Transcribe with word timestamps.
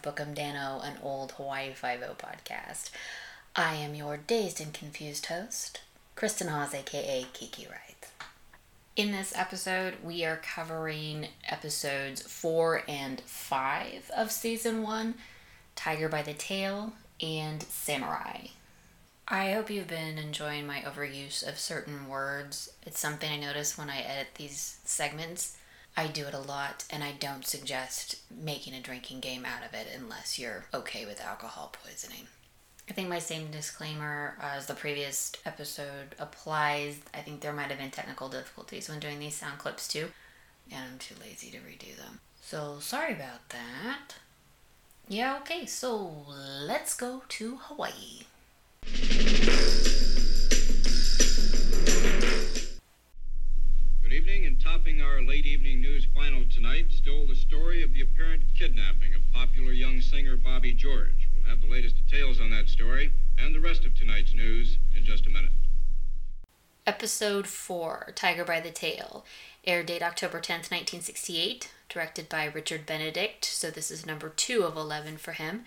of 0.00 0.02
Book 0.02 0.20
'Em 0.20 0.34
Danno, 0.34 0.82
an 0.82 0.98
old 1.02 1.32
Hawaii 1.32 1.72
Five-O 1.74 2.14
podcast. 2.14 2.90
I 3.54 3.74
am 3.74 3.94
your 3.94 4.16
dazed 4.16 4.60
and 4.60 4.72
confused 4.72 5.26
host, 5.26 5.80
Kristen 6.14 6.48
Hawes, 6.48 6.74
aka 6.74 7.26
Kiki 7.32 7.66
Wright. 7.66 8.06
In 8.96 9.12
this 9.12 9.34
episode, 9.36 10.02
we 10.02 10.24
are 10.24 10.36
covering 10.36 11.28
episodes 11.46 12.22
four 12.22 12.82
and 12.88 13.20
five 13.22 14.10
of 14.16 14.32
season 14.32 14.82
one 14.82 15.16
Tiger 15.76 16.08
by 16.08 16.22
the 16.22 16.34
Tail 16.34 16.94
and 17.20 17.62
Samurai. 17.62 18.48
I 19.28 19.52
hope 19.52 19.70
you've 19.70 19.86
been 19.86 20.18
enjoying 20.18 20.66
my 20.66 20.80
overuse 20.80 21.46
of 21.46 21.58
certain 21.58 22.08
words. 22.08 22.70
It's 22.82 22.98
something 22.98 23.30
I 23.30 23.36
notice 23.36 23.76
when 23.76 23.90
I 23.90 24.00
edit 24.00 24.34
these 24.36 24.78
segments. 24.84 25.56
I 26.00 26.06
do 26.06 26.24
it 26.24 26.32
a 26.32 26.38
lot, 26.38 26.86
and 26.88 27.04
I 27.04 27.12
don't 27.12 27.46
suggest 27.46 28.16
making 28.34 28.72
a 28.72 28.80
drinking 28.80 29.20
game 29.20 29.44
out 29.44 29.62
of 29.68 29.74
it 29.74 29.86
unless 29.94 30.38
you're 30.38 30.64
okay 30.72 31.04
with 31.04 31.20
alcohol 31.20 31.74
poisoning. 31.84 32.26
I 32.88 32.94
think 32.94 33.10
my 33.10 33.18
same 33.18 33.50
disclaimer 33.50 34.34
uh, 34.42 34.52
as 34.56 34.64
the 34.64 34.72
previous 34.72 35.30
episode 35.44 36.14
applies. 36.18 37.00
I 37.12 37.18
think 37.18 37.42
there 37.42 37.52
might 37.52 37.68
have 37.68 37.78
been 37.78 37.90
technical 37.90 38.30
difficulties 38.30 38.88
when 38.88 38.98
doing 38.98 39.18
these 39.18 39.34
sound 39.34 39.58
clips 39.58 39.86
too, 39.88 40.08
and 40.72 40.82
I'm 40.90 40.98
too 40.98 41.16
lazy 41.20 41.50
to 41.50 41.58
redo 41.58 41.94
them. 41.98 42.20
So 42.40 42.78
sorry 42.80 43.12
about 43.12 43.50
that. 43.50 44.14
Yeah, 45.06 45.36
okay, 45.42 45.66
so 45.66 46.24
let's 46.64 46.96
go 46.96 47.24
to 47.28 47.56
Hawaii. 47.56 48.22
Late 55.26 55.46
evening 55.46 55.80
news 55.80 56.06
final 56.12 56.44
tonight, 56.50 56.86
stole 56.90 57.26
the 57.26 57.36
story 57.36 57.82
of 57.84 57.92
the 57.92 58.00
apparent 58.00 58.42
kidnapping 58.58 59.14
of 59.14 59.20
popular 59.32 59.70
young 59.70 60.00
singer 60.00 60.36
Bobby 60.36 60.72
George. 60.72 61.28
We'll 61.32 61.48
have 61.48 61.60
the 61.60 61.70
latest 61.70 61.96
details 61.96 62.40
on 62.40 62.50
that 62.50 62.68
story 62.68 63.12
and 63.38 63.54
the 63.54 63.60
rest 63.60 63.84
of 63.84 63.94
tonight's 63.94 64.34
news 64.34 64.78
in 64.96 65.04
just 65.04 65.26
a 65.26 65.30
minute. 65.30 65.52
Episode 66.84 67.46
4 67.46 68.12
Tiger 68.16 68.44
by 68.44 68.60
the 68.60 68.70
Tail. 68.70 69.24
Air 69.64 69.84
date 69.84 70.02
October 70.02 70.40
10th, 70.40 70.70
1968. 70.72 71.70
Directed 71.88 72.28
by 72.28 72.46
Richard 72.46 72.84
Benedict, 72.84 73.44
so 73.44 73.70
this 73.70 73.90
is 73.90 74.04
number 74.04 74.30
2 74.30 74.64
of 74.64 74.76
11 74.76 75.18
for 75.18 75.32
him. 75.32 75.64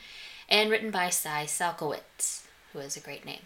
And 0.50 0.70
written 0.70 0.92
by 0.92 1.10
Sy 1.10 1.46
Salkowitz, 1.46 2.48
who 2.74 2.80
has 2.80 2.98
a 2.98 3.02
great 3.02 3.24
name. 3.24 3.44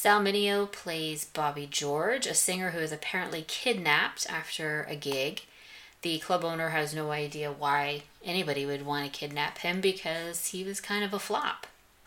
Sal 0.00 0.20
Mineo 0.20 0.70
plays 0.70 1.24
Bobby 1.24 1.66
George, 1.68 2.28
a 2.28 2.32
singer 2.32 2.70
who 2.70 2.78
is 2.78 2.92
apparently 2.92 3.42
kidnapped 3.42 4.30
after 4.30 4.86
a 4.88 4.94
gig. 4.94 5.40
The 6.02 6.20
club 6.20 6.44
owner 6.44 6.68
has 6.68 6.94
no 6.94 7.10
idea 7.10 7.50
why 7.50 8.04
anybody 8.24 8.64
would 8.64 8.86
want 8.86 9.06
to 9.06 9.10
kidnap 9.10 9.58
him 9.58 9.80
because 9.80 10.46
he 10.46 10.62
was 10.62 10.80
kind 10.80 11.02
of 11.02 11.12
a 11.12 11.18
flop. 11.18 11.66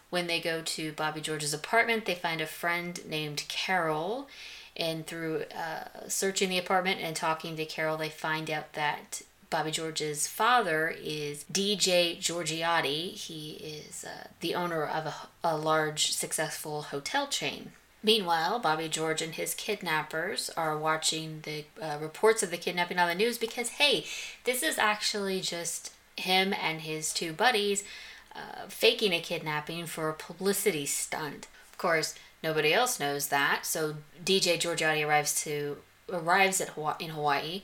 When 0.10 0.28
they 0.28 0.40
go 0.40 0.62
to 0.62 0.94
Bobby 0.94 1.20
George's 1.20 1.54
apartment, 1.54 2.06
they 2.06 2.16
find 2.16 2.40
a 2.40 2.46
friend 2.46 2.98
named 3.06 3.44
Carol. 3.50 4.30
And 4.78 5.06
through 5.06 5.44
uh, 5.54 6.08
searching 6.08 6.48
the 6.48 6.60
apartment 6.60 7.02
and 7.02 7.14
talking 7.14 7.58
to 7.58 7.66
Carol, 7.66 7.98
they 7.98 8.08
find 8.08 8.50
out 8.50 8.72
that 8.72 9.22
Bobby 9.50 9.72
George's 9.72 10.28
father 10.28 10.96
is 10.98 11.44
DJ 11.52 12.18
Giorgiotti. 12.18 13.16
He 13.16 13.56
is 13.56 14.06
uh, 14.06 14.28
the 14.40 14.56
owner 14.56 14.86
of 14.86 15.08
a, 15.08 15.16
a 15.44 15.58
large, 15.58 16.14
successful 16.14 16.84
hotel 16.84 17.28
chain. 17.28 17.74
Meanwhile, 18.04 18.60
Bobby 18.60 18.90
George 18.90 19.22
and 19.22 19.36
his 19.36 19.54
kidnappers 19.54 20.50
are 20.58 20.78
watching 20.78 21.42
the 21.44 21.66
uh, 21.82 21.98
reports 22.02 22.42
of 22.42 22.50
the 22.50 22.58
kidnapping 22.58 22.98
on 22.98 23.08
the 23.08 23.16
news 23.16 23.38
because, 23.38 23.70
hey, 23.70 24.06
this 24.44 24.64
is 24.64 24.80
actually 24.80 25.40
just 25.40 25.94
him 26.18 26.54
and 26.54 26.82
his 26.82 27.14
two 27.14 27.32
buddies 27.32 27.84
uh, 28.36 28.68
faking 28.68 29.14
a 29.14 29.20
kidnapping 29.20 29.86
for 29.86 30.10
a 30.10 30.14
publicity 30.14 30.86
stunt. 30.86 31.48
Of 31.72 31.78
course, 31.78 32.16
nobody 32.44 32.74
else 32.74 33.00
knows 33.00 33.28
that, 33.28 33.66
so 33.66 33.96
DJ 34.24 34.58
Giorgiotti 34.58 35.06
arrives 35.06 35.42
to 35.44 35.78
arrives 36.12 36.60
at 36.60 36.70
Hawaii, 36.70 36.96
in 37.00 37.12
Hawaii, 37.12 37.62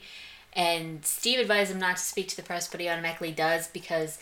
and 0.52 1.04
Steve 1.04 1.40
advises 1.40 1.74
him 1.74 1.80
not 1.80 1.96
to 1.96 2.02
speak 2.02 2.28
to 2.28 2.36
the 2.36 2.42
press, 2.42 2.68
but 2.68 2.80
he 2.80 2.88
automatically 2.88 3.32
does 3.32 3.68
because 3.68 4.18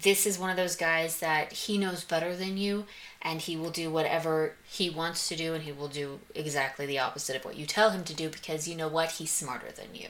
this 0.00 0.26
is 0.26 0.38
one 0.38 0.50
of 0.50 0.56
those 0.56 0.76
guys 0.76 1.20
that 1.20 1.52
he 1.52 1.78
knows 1.78 2.04
better 2.04 2.36
than 2.36 2.56
you 2.58 2.84
and 3.22 3.40
he 3.40 3.56
will 3.56 3.70
do 3.70 3.90
whatever 3.90 4.54
he 4.64 4.90
wants 4.90 5.26
to 5.28 5.36
do 5.36 5.54
and 5.54 5.64
he 5.64 5.72
will 5.72 5.88
do 5.88 6.20
exactly 6.34 6.84
the 6.86 6.98
opposite 6.98 7.34
of 7.36 7.44
what 7.44 7.56
you 7.56 7.64
tell 7.66 7.90
him 7.90 8.04
to 8.04 8.14
do 8.14 8.28
because 8.28 8.68
you 8.68 8.76
know 8.76 8.88
what? 8.88 9.12
He's 9.12 9.30
smarter 9.30 9.72
than 9.72 9.94
you. 9.94 10.06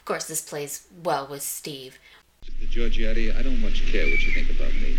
Of 0.00 0.04
course 0.04 0.24
this 0.26 0.40
plays 0.40 0.86
well 1.04 1.26
with 1.28 1.42
steve. 1.42 1.98
The 2.58 2.66
Giorgiotti, 2.66 3.36
I 3.36 3.42
don't 3.42 3.60
much 3.60 3.86
care 3.92 4.04
what 4.06 4.22
you 4.22 4.32
think 4.32 4.50
about 4.50 4.72
me. 4.72 4.96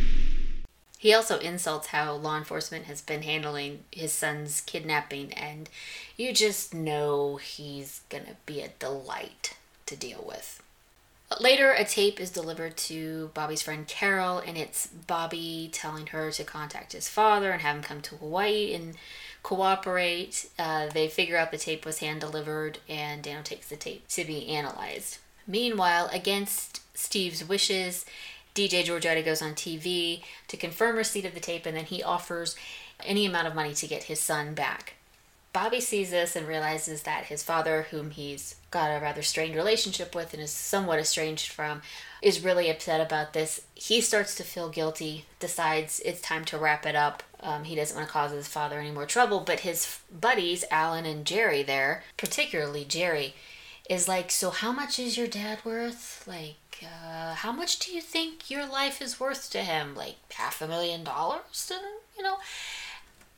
he 0.97 1.13
also 1.13 1.39
insults 1.39 1.87
how 1.87 2.13
law 2.13 2.37
enforcement 2.37 2.85
has 2.85 3.01
been 3.01 3.23
handling 3.23 3.83
his 3.91 4.13
son's 4.13 4.61
kidnapping 4.61 5.33
and 5.33 5.69
you 6.15 6.33
just 6.33 6.73
know 6.73 7.35
he's 7.37 8.01
gonna 8.09 8.37
be 8.45 8.61
a 8.61 8.69
delight 8.79 9.57
to 9.87 9.95
deal 9.97 10.23
with 10.25 10.60
Later, 11.39 11.71
a 11.71 11.85
tape 11.85 12.19
is 12.19 12.29
delivered 12.29 12.75
to 12.77 13.31
Bobby's 13.33 13.61
friend 13.61 13.87
Carol, 13.87 14.39
and 14.39 14.57
it's 14.57 14.87
Bobby 14.87 15.69
telling 15.71 16.07
her 16.07 16.29
to 16.31 16.43
contact 16.43 16.91
his 16.91 17.07
father 17.07 17.51
and 17.51 17.61
have 17.61 17.77
him 17.77 17.83
come 17.83 18.01
to 18.01 18.15
Hawaii 18.17 18.73
and 18.73 18.95
cooperate. 19.41 20.49
Uh, 20.59 20.87
they 20.87 21.07
figure 21.07 21.37
out 21.37 21.51
the 21.51 21.57
tape 21.57 21.85
was 21.85 21.99
hand 21.99 22.19
delivered, 22.19 22.79
and 22.89 23.23
Danno 23.23 23.43
takes 23.43 23.69
the 23.69 23.77
tape 23.77 24.07
to 24.09 24.25
be 24.25 24.49
analyzed. 24.49 25.19
Meanwhile, 25.47 26.09
against 26.11 26.81
Steve's 26.97 27.47
wishes, 27.47 28.05
DJ 28.53 28.83
Giorgiotti 28.83 29.23
goes 29.23 29.41
on 29.41 29.53
TV 29.53 30.23
to 30.49 30.57
confirm 30.57 30.97
receipt 30.97 31.25
of 31.25 31.33
the 31.33 31.39
tape, 31.39 31.65
and 31.65 31.77
then 31.77 31.85
he 31.85 32.03
offers 32.03 32.55
any 33.03 33.25
amount 33.25 33.47
of 33.47 33.55
money 33.55 33.73
to 33.73 33.87
get 33.87 34.03
his 34.03 34.19
son 34.19 34.53
back. 34.53 34.95
Bobby 35.53 35.81
sees 35.81 36.11
this 36.11 36.35
and 36.35 36.47
realizes 36.47 37.03
that 37.03 37.25
his 37.25 37.43
father, 37.43 37.87
whom 37.89 38.11
he's 38.11 38.55
got 38.71 38.89
a 38.89 39.01
rather 39.01 39.21
strained 39.21 39.55
relationship 39.55 40.15
with 40.15 40.33
and 40.33 40.41
is 40.41 40.51
somewhat 40.51 40.99
estranged 40.99 41.51
from, 41.51 41.81
is 42.21 42.43
really 42.43 42.69
upset 42.69 43.01
about 43.01 43.33
this. 43.33 43.61
He 43.75 44.01
starts 44.01 44.33
to 44.35 44.43
feel 44.43 44.69
guilty, 44.69 45.25
decides 45.39 45.99
it's 46.05 46.21
time 46.21 46.45
to 46.45 46.57
wrap 46.57 46.85
it 46.85 46.95
up. 46.95 47.21
Um, 47.41 47.65
he 47.65 47.75
doesn't 47.75 47.95
want 47.95 48.07
to 48.07 48.13
cause 48.13 48.31
his 48.31 48.47
father 48.47 48.79
any 48.79 48.91
more 48.91 49.05
trouble, 49.05 49.41
but 49.41 49.61
his 49.61 49.99
buddies, 50.11 50.63
Alan 50.71 51.05
and 51.05 51.25
Jerry, 51.25 51.63
there, 51.63 52.03
particularly 52.17 52.85
Jerry, 52.85 53.35
is 53.89 54.07
like, 54.07 54.31
So, 54.31 54.51
how 54.51 54.71
much 54.71 54.99
is 54.99 55.17
your 55.17 55.27
dad 55.27 55.59
worth? 55.65 56.23
Like, 56.25 56.83
uh, 56.83 57.33
how 57.35 57.51
much 57.51 57.79
do 57.79 57.91
you 57.91 58.01
think 58.01 58.49
your 58.49 58.65
life 58.65 59.01
is 59.01 59.19
worth 59.19 59.49
to 59.51 59.59
him? 59.59 59.95
Like, 59.95 60.15
half 60.33 60.61
a 60.61 60.67
million 60.67 61.03
dollars 61.03 61.71
you 62.17 62.23
know? 62.23 62.37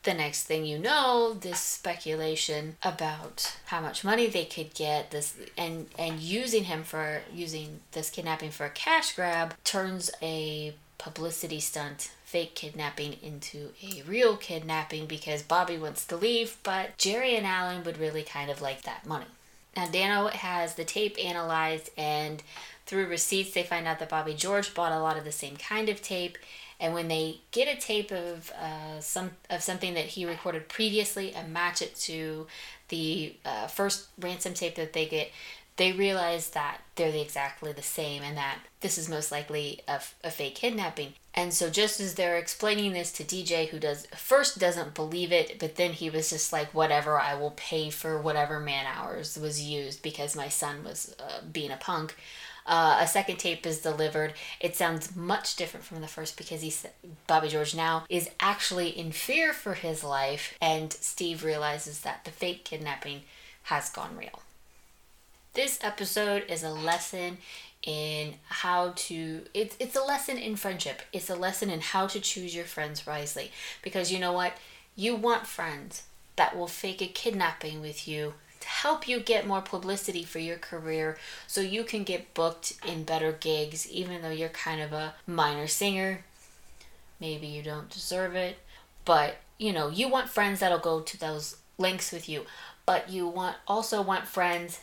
The 0.03 0.13
next 0.13 0.43
thing 0.43 0.65
you 0.65 0.79
know 0.79 1.33
this 1.33 1.61
speculation 1.61 2.75
about 2.83 3.55
how 3.67 3.79
much 3.79 4.03
money 4.03 4.27
they 4.27 4.43
could 4.43 4.73
get 4.73 5.11
this 5.11 5.33
and 5.57 5.87
and 5.97 6.19
using 6.19 6.65
him 6.65 6.83
for 6.83 7.21
using 7.33 7.79
this 7.93 8.09
kidnapping 8.09 8.51
for 8.51 8.65
a 8.65 8.69
cash 8.69 9.15
grab 9.15 9.53
turns 9.63 10.11
a 10.21 10.73
publicity 10.97 11.61
stunt 11.61 12.11
fake 12.25 12.53
kidnapping 12.53 13.15
into 13.21 13.69
a 13.81 14.01
real 14.03 14.35
kidnapping 14.35 15.05
because 15.05 15.41
Bobby 15.41 15.77
wants 15.77 16.05
to 16.07 16.17
leave 16.17 16.57
but 16.63 16.97
Jerry 16.97 17.37
and 17.37 17.45
Alan 17.45 17.85
would 17.85 17.97
really 17.97 18.23
kind 18.23 18.51
of 18.51 18.61
like 18.61 18.81
that 18.81 19.05
money. 19.05 19.25
Now 19.75 19.85
Danno 19.85 20.29
has 20.31 20.75
the 20.75 20.83
tape 20.83 21.17
analyzed 21.23 21.91
and 21.97 22.43
through 22.85 23.07
receipts 23.07 23.53
they 23.53 23.63
find 23.63 23.87
out 23.87 23.99
that 23.99 24.09
Bobby 24.09 24.33
George 24.33 24.73
bought 24.73 24.91
a 24.91 24.99
lot 24.99 25.17
of 25.17 25.23
the 25.23 25.31
same 25.31 25.55
kind 25.55 25.87
of 25.87 26.01
tape 26.01 26.37
and 26.83 26.93
when 26.93 27.07
they 27.07 27.37
get 27.51 27.69
a 27.69 27.79
tape 27.79 28.11
of 28.11 28.51
uh, 28.51 28.99
some 28.99 29.31
of 29.49 29.63
something 29.63 29.93
that 29.93 30.03
he 30.03 30.25
recorded 30.25 30.67
previously 30.67 31.33
and 31.33 31.53
match 31.53 31.81
it 31.81 31.95
to 31.95 32.45
the 32.89 33.37
uh, 33.45 33.67
first 33.67 34.07
ransom 34.19 34.53
tape 34.53 34.75
that 34.75 34.91
they 34.91 35.05
get, 35.05 35.31
they 35.77 35.93
realize 35.93 36.49
that 36.49 36.81
they're 36.95 37.13
the, 37.13 37.21
exactly 37.21 37.71
the 37.71 37.81
same 37.81 38.21
and 38.21 38.35
that 38.35 38.59
this 38.81 38.97
is 38.97 39.07
most 39.07 39.31
likely 39.31 39.79
a, 39.87 40.01
a 40.25 40.29
fake 40.29 40.55
kidnapping. 40.55 41.13
And 41.33 41.53
so 41.53 41.69
just 41.69 42.01
as 42.01 42.15
they're 42.15 42.37
explaining 42.37 42.91
this 42.91 43.13
to 43.13 43.23
DJ, 43.23 43.69
who 43.69 43.79
does 43.79 44.05
first 44.07 44.59
doesn't 44.59 44.93
believe 44.93 45.31
it, 45.31 45.59
but 45.59 45.77
then 45.77 45.93
he 45.93 46.09
was 46.09 46.31
just 46.31 46.51
like, 46.51 46.73
"Whatever, 46.73 47.17
I 47.17 47.33
will 47.35 47.51
pay 47.51 47.91
for 47.91 48.21
whatever 48.21 48.59
man 48.59 48.85
hours 48.85 49.37
was 49.37 49.61
used 49.61 50.03
because 50.03 50.35
my 50.35 50.49
son 50.49 50.83
was 50.83 51.15
uh, 51.17 51.39
being 51.49 51.71
a 51.71 51.77
punk." 51.77 52.17
Uh, 52.65 52.97
a 53.01 53.07
second 53.07 53.37
tape 53.37 53.65
is 53.65 53.79
delivered. 53.79 54.33
It 54.59 54.75
sounds 54.75 55.15
much 55.15 55.55
different 55.55 55.85
from 55.85 56.01
the 56.01 56.07
first 56.07 56.37
because 56.37 56.61
he's 56.61 56.85
Bobby 57.27 57.49
George 57.49 57.75
now 57.75 58.05
is 58.09 58.29
actually 58.39 58.89
in 58.89 59.11
fear 59.11 59.53
for 59.53 59.73
his 59.73 60.03
life, 60.03 60.55
and 60.61 60.93
Steve 60.93 61.43
realizes 61.43 62.01
that 62.01 62.23
the 62.23 62.31
fake 62.31 62.63
kidnapping 62.63 63.21
has 63.63 63.89
gone 63.89 64.15
real. 64.17 64.41
This 65.53 65.77
episode 65.83 66.45
is 66.49 66.63
a 66.63 66.71
lesson 66.71 67.37
in 67.83 68.35
how 68.47 68.93
to 68.95 69.41
it's 69.53 69.75
it's 69.79 69.95
a 69.95 70.03
lesson 70.03 70.37
in 70.37 70.55
friendship. 70.55 71.01
It's 71.11 71.29
a 71.29 71.35
lesson 71.35 71.69
in 71.69 71.81
how 71.81 72.07
to 72.07 72.19
choose 72.19 72.55
your 72.55 72.65
friends 72.65 73.05
wisely 73.05 73.51
because 73.81 74.11
you 74.11 74.19
know 74.19 74.31
what? 74.31 74.53
You 74.95 75.15
want 75.15 75.47
friends 75.47 76.03
that 76.35 76.57
will 76.57 76.67
fake 76.67 77.01
a 77.01 77.07
kidnapping 77.07 77.81
with 77.81 78.07
you 78.07 78.33
help 78.63 79.07
you 79.07 79.19
get 79.19 79.47
more 79.47 79.61
publicity 79.61 80.23
for 80.23 80.39
your 80.39 80.57
career 80.57 81.17
so 81.47 81.61
you 81.61 81.83
can 81.83 82.03
get 82.03 82.33
booked 82.33 82.73
in 82.87 83.03
better 83.03 83.31
gigs 83.31 83.89
even 83.89 84.21
though 84.21 84.29
you're 84.29 84.49
kind 84.49 84.81
of 84.81 84.93
a 84.93 85.15
minor 85.27 85.67
singer. 85.67 86.23
Maybe 87.19 87.47
you 87.47 87.61
don't 87.61 87.89
deserve 87.89 88.35
it 88.35 88.57
but 89.05 89.37
you 89.57 89.73
know 89.73 89.89
you 89.89 90.07
want 90.07 90.29
friends 90.29 90.59
that'll 90.59 90.79
go 90.79 91.01
to 91.01 91.19
those 91.19 91.57
links 91.77 92.11
with 92.11 92.27
you 92.29 92.45
but 92.85 93.09
you 93.09 93.27
want 93.27 93.55
also 93.67 94.01
want 94.01 94.27
friends 94.27 94.79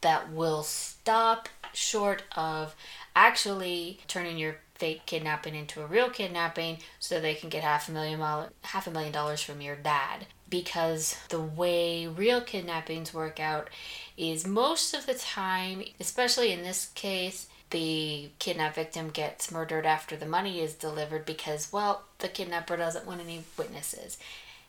that 0.00 0.30
will 0.32 0.62
stop 0.62 1.48
short 1.72 2.22
of 2.36 2.74
actually 3.16 3.98
turning 4.06 4.36
your 4.36 4.56
fake 4.74 5.06
kidnapping 5.06 5.54
into 5.54 5.82
a 5.82 5.86
real 5.86 6.10
kidnapping 6.10 6.78
so 6.98 7.20
they 7.20 7.34
can 7.34 7.48
get 7.48 7.62
half 7.62 7.88
a 7.88 7.92
million 7.92 8.20
half 8.62 8.86
a 8.86 8.90
million 8.90 9.12
dollars 9.12 9.40
from 9.40 9.60
your 9.60 9.76
dad 9.76 10.26
because 10.48 11.16
the 11.30 11.40
way 11.40 12.06
real 12.06 12.40
kidnappings 12.40 13.14
work 13.14 13.40
out 13.40 13.68
is 14.16 14.46
most 14.46 14.94
of 14.94 15.06
the 15.06 15.14
time 15.14 15.82
especially 15.98 16.52
in 16.52 16.62
this 16.62 16.90
case 16.94 17.48
the 17.70 18.28
kidnapped 18.38 18.76
victim 18.76 19.10
gets 19.10 19.50
murdered 19.50 19.84
after 19.84 20.14
the 20.16 20.26
money 20.26 20.60
is 20.60 20.74
delivered 20.74 21.26
because 21.26 21.72
well 21.72 22.04
the 22.18 22.28
kidnapper 22.28 22.76
doesn't 22.76 23.06
want 23.06 23.20
any 23.20 23.42
witnesses. 23.58 24.16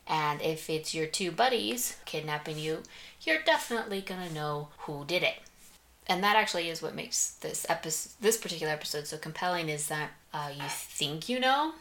And 0.08 0.42
if 0.42 0.70
it's 0.70 0.94
your 0.94 1.06
two 1.06 1.32
buddies 1.32 1.98
kidnapping 2.06 2.58
you 2.58 2.82
you're 3.22 3.44
definitely 3.44 4.02
to 4.02 4.34
know 4.34 4.70
who 4.80 5.06
did 5.06 5.22
it. 5.22 5.36
And 6.08 6.24
that 6.24 6.36
actually 6.36 6.70
is 6.70 6.82
what 6.82 6.96
makes 6.96 7.32
this 7.42 7.66
episode 7.70 8.14
this 8.22 8.38
particular 8.38 8.74
episode 8.74 9.06
so 9.06 9.18
compelling 9.18 9.70
is 9.70 9.88
that 9.88 10.10
uh, 10.34 10.50
you 10.56 10.64
think 10.68 11.30
you 11.30 11.40
know 11.40 11.74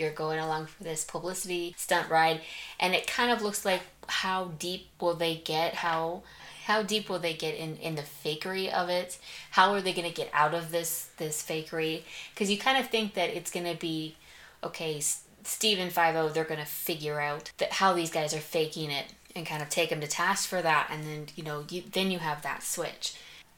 you're 0.00 0.10
going 0.10 0.38
along 0.38 0.66
for 0.66 0.82
this 0.82 1.04
publicity 1.04 1.74
stunt 1.76 2.08
ride 2.10 2.40
and 2.78 2.94
it 2.94 3.06
kind 3.06 3.30
of 3.30 3.42
looks 3.42 3.64
like 3.64 3.82
how 4.08 4.46
deep 4.58 4.88
will 5.00 5.14
they 5.14 5.36
get 5.36 5.74
how 5.74 6.22
how 6.66 6.82
deep 6.82 7.08
will 7.08 7.18
they 7.18 7.34
get 7.34 7.54
in 7.54 7.76
in 7.76 7.94
the 7.94 8.02
fakery 8.02 8.72
of 8.72 8.88
it 8.88 9.18
how 9.52 9.72
are 9.72 9.80
they 9.80 9.92
going 9.92 10.08
to 10.08 10.14
get 10.14 10.30
out 10.32 10.54
of 10.54 10.70
this 10.70 11.10
this 11.18 11.42
fakery 11.42 12.02
because 12.34 12.50
you 12.50 12.58
kind 12.58 12.78
of 12.78 12.90
think 12.90 13.14
that 13.14 13.30
it's 13.30 13.50
going 13.50 13.66
to 13.66 13.78
be 13.78 14.16
okay 14.64 15.00
Stephen 15.42 15.88
Five 15.88 16.16
O, 16.16 16.28
they're 16.28 16.44
going 16.44 16.60
to 16.60 16.66
figure 16.66 17.18
out 17.18 17.50
that 17.56 17.72
how 17.72 17.94
these 17.94 18.10
guys 18.10 18.34
are 18.34 18.40
faking 18.40 18.90
it 18.90 19.06
and 19.34 19.46
kind 19.46 19.62
of 19.62 19.70
take 19.70 19.88
them 19.88 20.00
to 20.02 20.06
task 20.06 20.46
for 20.46 20.60
that, 20.60 20.88
and 20.90 21.04
then 21.04 21.26
you 21.34 21.42
know 21.42 21.64
you 21.70 21.82
then 21.92 22.10
you 22.10 22.18
have 22.18 22.42
that 22.42 22.62
switch 22.62 23.14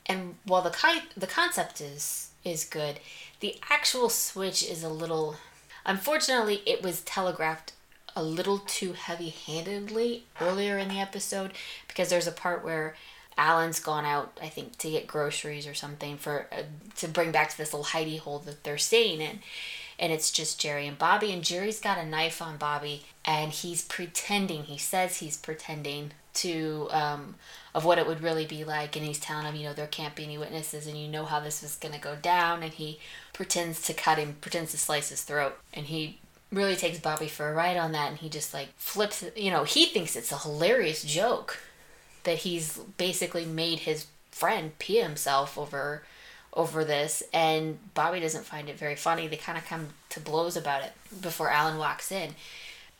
and 0.07 0.37
while 0.45 0.63
the 0.63 0.71
ki- 0.71 1.09
the 1.17 1.27
concept 1.27 1.81
is 1.81 2.31
is 2.45 2.65
good, 2.65 2.99
the 3.41 3.57
actual 3.71 4.09
switch 4.09 4.69
is 4.69 4.83
a 4.83 4.89
little. 4.89 5.37
Unfortunately, 5.85 6.63
it 6.67 6.83
was 6.83 7.01
telegraphed 7.03 7.73
a 8.15 8.23
little 8.23 8.59
too 8.59 8.93
heavy-handedly 8.93 10.25
earlier 10.41 10.79
in 10.79 10.89
the 10.89 11.01
episode 11.01 11.53
because 11.89 12.11
there's 12.11 12.27
a 12.27 12.33
part 12.33 12.65
where 12.65 12.95
Alan's 13.39 13.81
gone 13.81 14.05
out, 14.05 14.39
I 14.43 14.49
think, 14.49 14.77
to 14.79 14.91
get 14.91 15.07
groceries 15.07 15.67
or 15.67 15.75
something 15.75 16.19
for 16.19 16.47
uh, 16.53 16.63
to 16.97 17.09
bring 17.09 17.33
back 17.33 17.51
to 17.51 17.59
this 17.59 17.73
little 17.73 17.87
hidey 17.87 18.19
hole 18.19 18.41
that 18.41 18.63
they're 18.65 18.79
staying 18.79 19.21
in, 19.21 19.41
and 19.99 20.13
it's 20.13 20.31
just 20.31 20.61
Jerry 20.61 20.87
and 20.87 20.99
Bobby, 20.99 21.33
and 21.33 21.43
Jerry's 21.43 21.81
got 21.81 21.97
a 21.97 22.05
knife 22.05 22.43
on 22.43 22.59
Bobby, 22.59 23.05
and 23.25 23.51
he's 23.51 23.83
pretending. 23.83 24.65
He 24.65 24.77
says 24.77 25.17
he's 25.17 25.39
pretending 25.39 26.13
to 26.35 26.89
um, 26.91 27.35
of 27.75 27.85
what 27.85 27.99
it 27.99 28.07
would 28.07 28.23
really 28.23 28.47
be 28.47 28.65
like 28.65 28.97
and 28.97 29.05
he's 29.05 29.19
telling 29.19 29.47
him 29.47 29.55
you 29.55 29.65
know 29.65 29.75
there 29.75 29.87
can't 29.87 30.15
be 30.15 30.25
any 30.25 30.39
witnesses 30.39 30.87
and 30.87 30.97
you 30.97 31.09
know 31.09 31.25
how 31.25 31.41
this 31.41 31.63
was 31.63 31.77
to 31.77 31.99
go 31.99 32.17
down 32.17 32.63
and 32.63 32.73
he 32.73 32.99
pretends 33.33 33.83
to 33.83 33.95
cut 33.95 34.19
him 34.19 34.37
pretends 34.41 34.71
to 34.73 34.79
slice 34.79 35.09
his 35.09 35.23
throat. 35.23 35.59
And 35.73 35.87
he 35.87 36.19
really 36.51 36.77
takes 36.77 36.99
bobby 36.99 37.29
for 37.29 37.49
a 37.49 37.55
ride 37.55 37.79
on 37.79 37.93
that 37.93 38.11
and 38.11 38.19
he 38.19 38.29
just 38.29 38.53
like 38.53 38.69
flips 38.77 39.25
you 39.35 39.51
know 39.51 39.65
he 39.65 39.87
thinks 39.87 40.15
it's 40.15 40.31
a 40.31 40.37
hilarious 40.37 41.03
joke 41.03 41.59
that 42.25 42.39
he's 42.39 42.77
basically 42.99 43.47
made 43.47 43.81
his 43.81 44.07
friend 44.31 44.79
pee 44.79 45.01
himself 45.01 45.57
over 45.57 46.03
over 46.55 46.85
this 46.85 47.23
and 47.33 47.79
bobby 47.95 48.21
doesn't 48.21 48.45
find 48.45 48.69
it 48.69 48.79
very 48.79 48.97
funny. 48.97 49.27
They 49.27 49.37
kind 49.37 49.57
of 49.57 49.65
come 49.65 49.89
to 50.11 50.21
blows 50.21 50.57
about 50.57 50.83
it 50.83 50.93
before 51.21 51.51
alan 51.51 51.79
walks 51.79 52.13
in. 52.13 52.35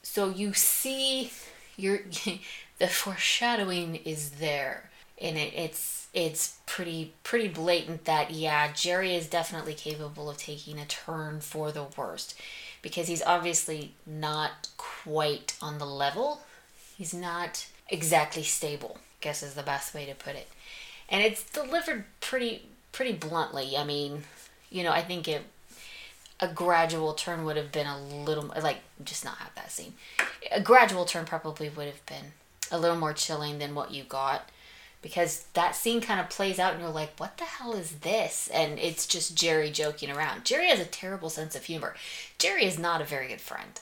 So 0.03 0.31
you 0.31 0.55
see 0.55 1.31
you're 1.77 2.01
the 2.79 2.89
foreshadowing 2.89 3.97
is 3.97 4.31
there 4.33 4.91
and 5.21 5.37
it, 5.37 5.53
it's 5.55 6.02
it's 6.13 6.59
pretty 6.67 7.13
pretty 7.23 7.49
blatant 7.49 8.05
that 8.05 8.31
yeah 8.31 8.71
jerry 8.73 9.15
is 9.15 9.27
definitely 9.27 9.73
capable 9.73 10.29
of 10.29 10.37
taking 10.37 10.79
a 10.79 10.85
turn 10.85 11.41
for 11.41 11.73
the 11.73 11.85
worst 11.97 12.35
because 12.83 13.09
he's 13.09 13.23
obviously 13.23 13.95
not 14.05 14.69
quite 14.77 15.57
on 15.63 15.79
the 15.79 15.87
level. 15.87 16.41
He's 16.99 17.15
not 17.15 17.67
exactly 17.89 18.43
stable 18.43 18.99
I 18.99 19.17
guess 19.21 19.43
is 19.43 19.55
the 19.55 19.63
best 19.63 19.95
way 19.95 20.05
to 20.07 20.15
put 20.15 20.35
it. 20.35 20.49
And 21.09 21.23
it's 21.23 21.49
delivered 21.49 22.05
pretty 22.21 22.67
pretty 22.91 23.13
bluntly. 23.13 23.77
I 23.77 23.85
mean 23.85 24.25
you 24.71 24.83
know 24.83 24.93
i 24.93 25.03
think 25.03 25.29
it 25.29 25.43
a 26.41 26.49
gradual 26.49 27.13
turn 27.13 27.45
would 27.45 27.57
have 27.57 27.71
been 27.71 27.87
a 27.87 28.03
little 28.03 28.53
like 28.63 28.79
just 29.05 29.25
not 29.25 29.37
have 29.37 29.55
that 29.55 29.71
scene. 29.71 29.95
A 30.51 30.61
gradual 30.61 31.05
turn 31.05 31.25
probably 31.25 31.69
would 31.69 31.87
have 31.87 32.05
been 32.07 32.33
a 32.71 32.79
little 32.79 32.97
more 32.97 33.13
chilling 33.13 33.59
than 33.59 33.75
what 33.75 33.93
you 33.93 34.03
got 34.03 34.51
because 35.03 35.45
that 35.55 35.75
scene 35.75 36.01
kind 36.01 36.21
of 36.21 36.31
plays 36.31 36.59
out 36.59 36.73
and 36.73 36.83
you're 36.83 36.91
like 36.91 37.19
what 37.19 37.37
the 37.37 37.45
hell 37.45 37.75
is 37.75 37.99
this? 38.01 38.49
And 38.53 38.79
it's 38.79 39.07
just 39.07 39.37
jerry 39.37 39.71
joking 39.71 40.11
around. 40.11 40.45
Jerry 40.45 40.69
has 40.69 40.81
a 40.81 40.85
terrible 40.85 41.29
sense 41.29 41.55
of 41.55 41.65
humor. 41.65 41.95
Jerry 42.39 42.65
is 42.65 42.79
not 42.79 43.03
a 43.03 43.05
very 43.05 43.29
good 43.29 43.41
friend. 43.41 43.81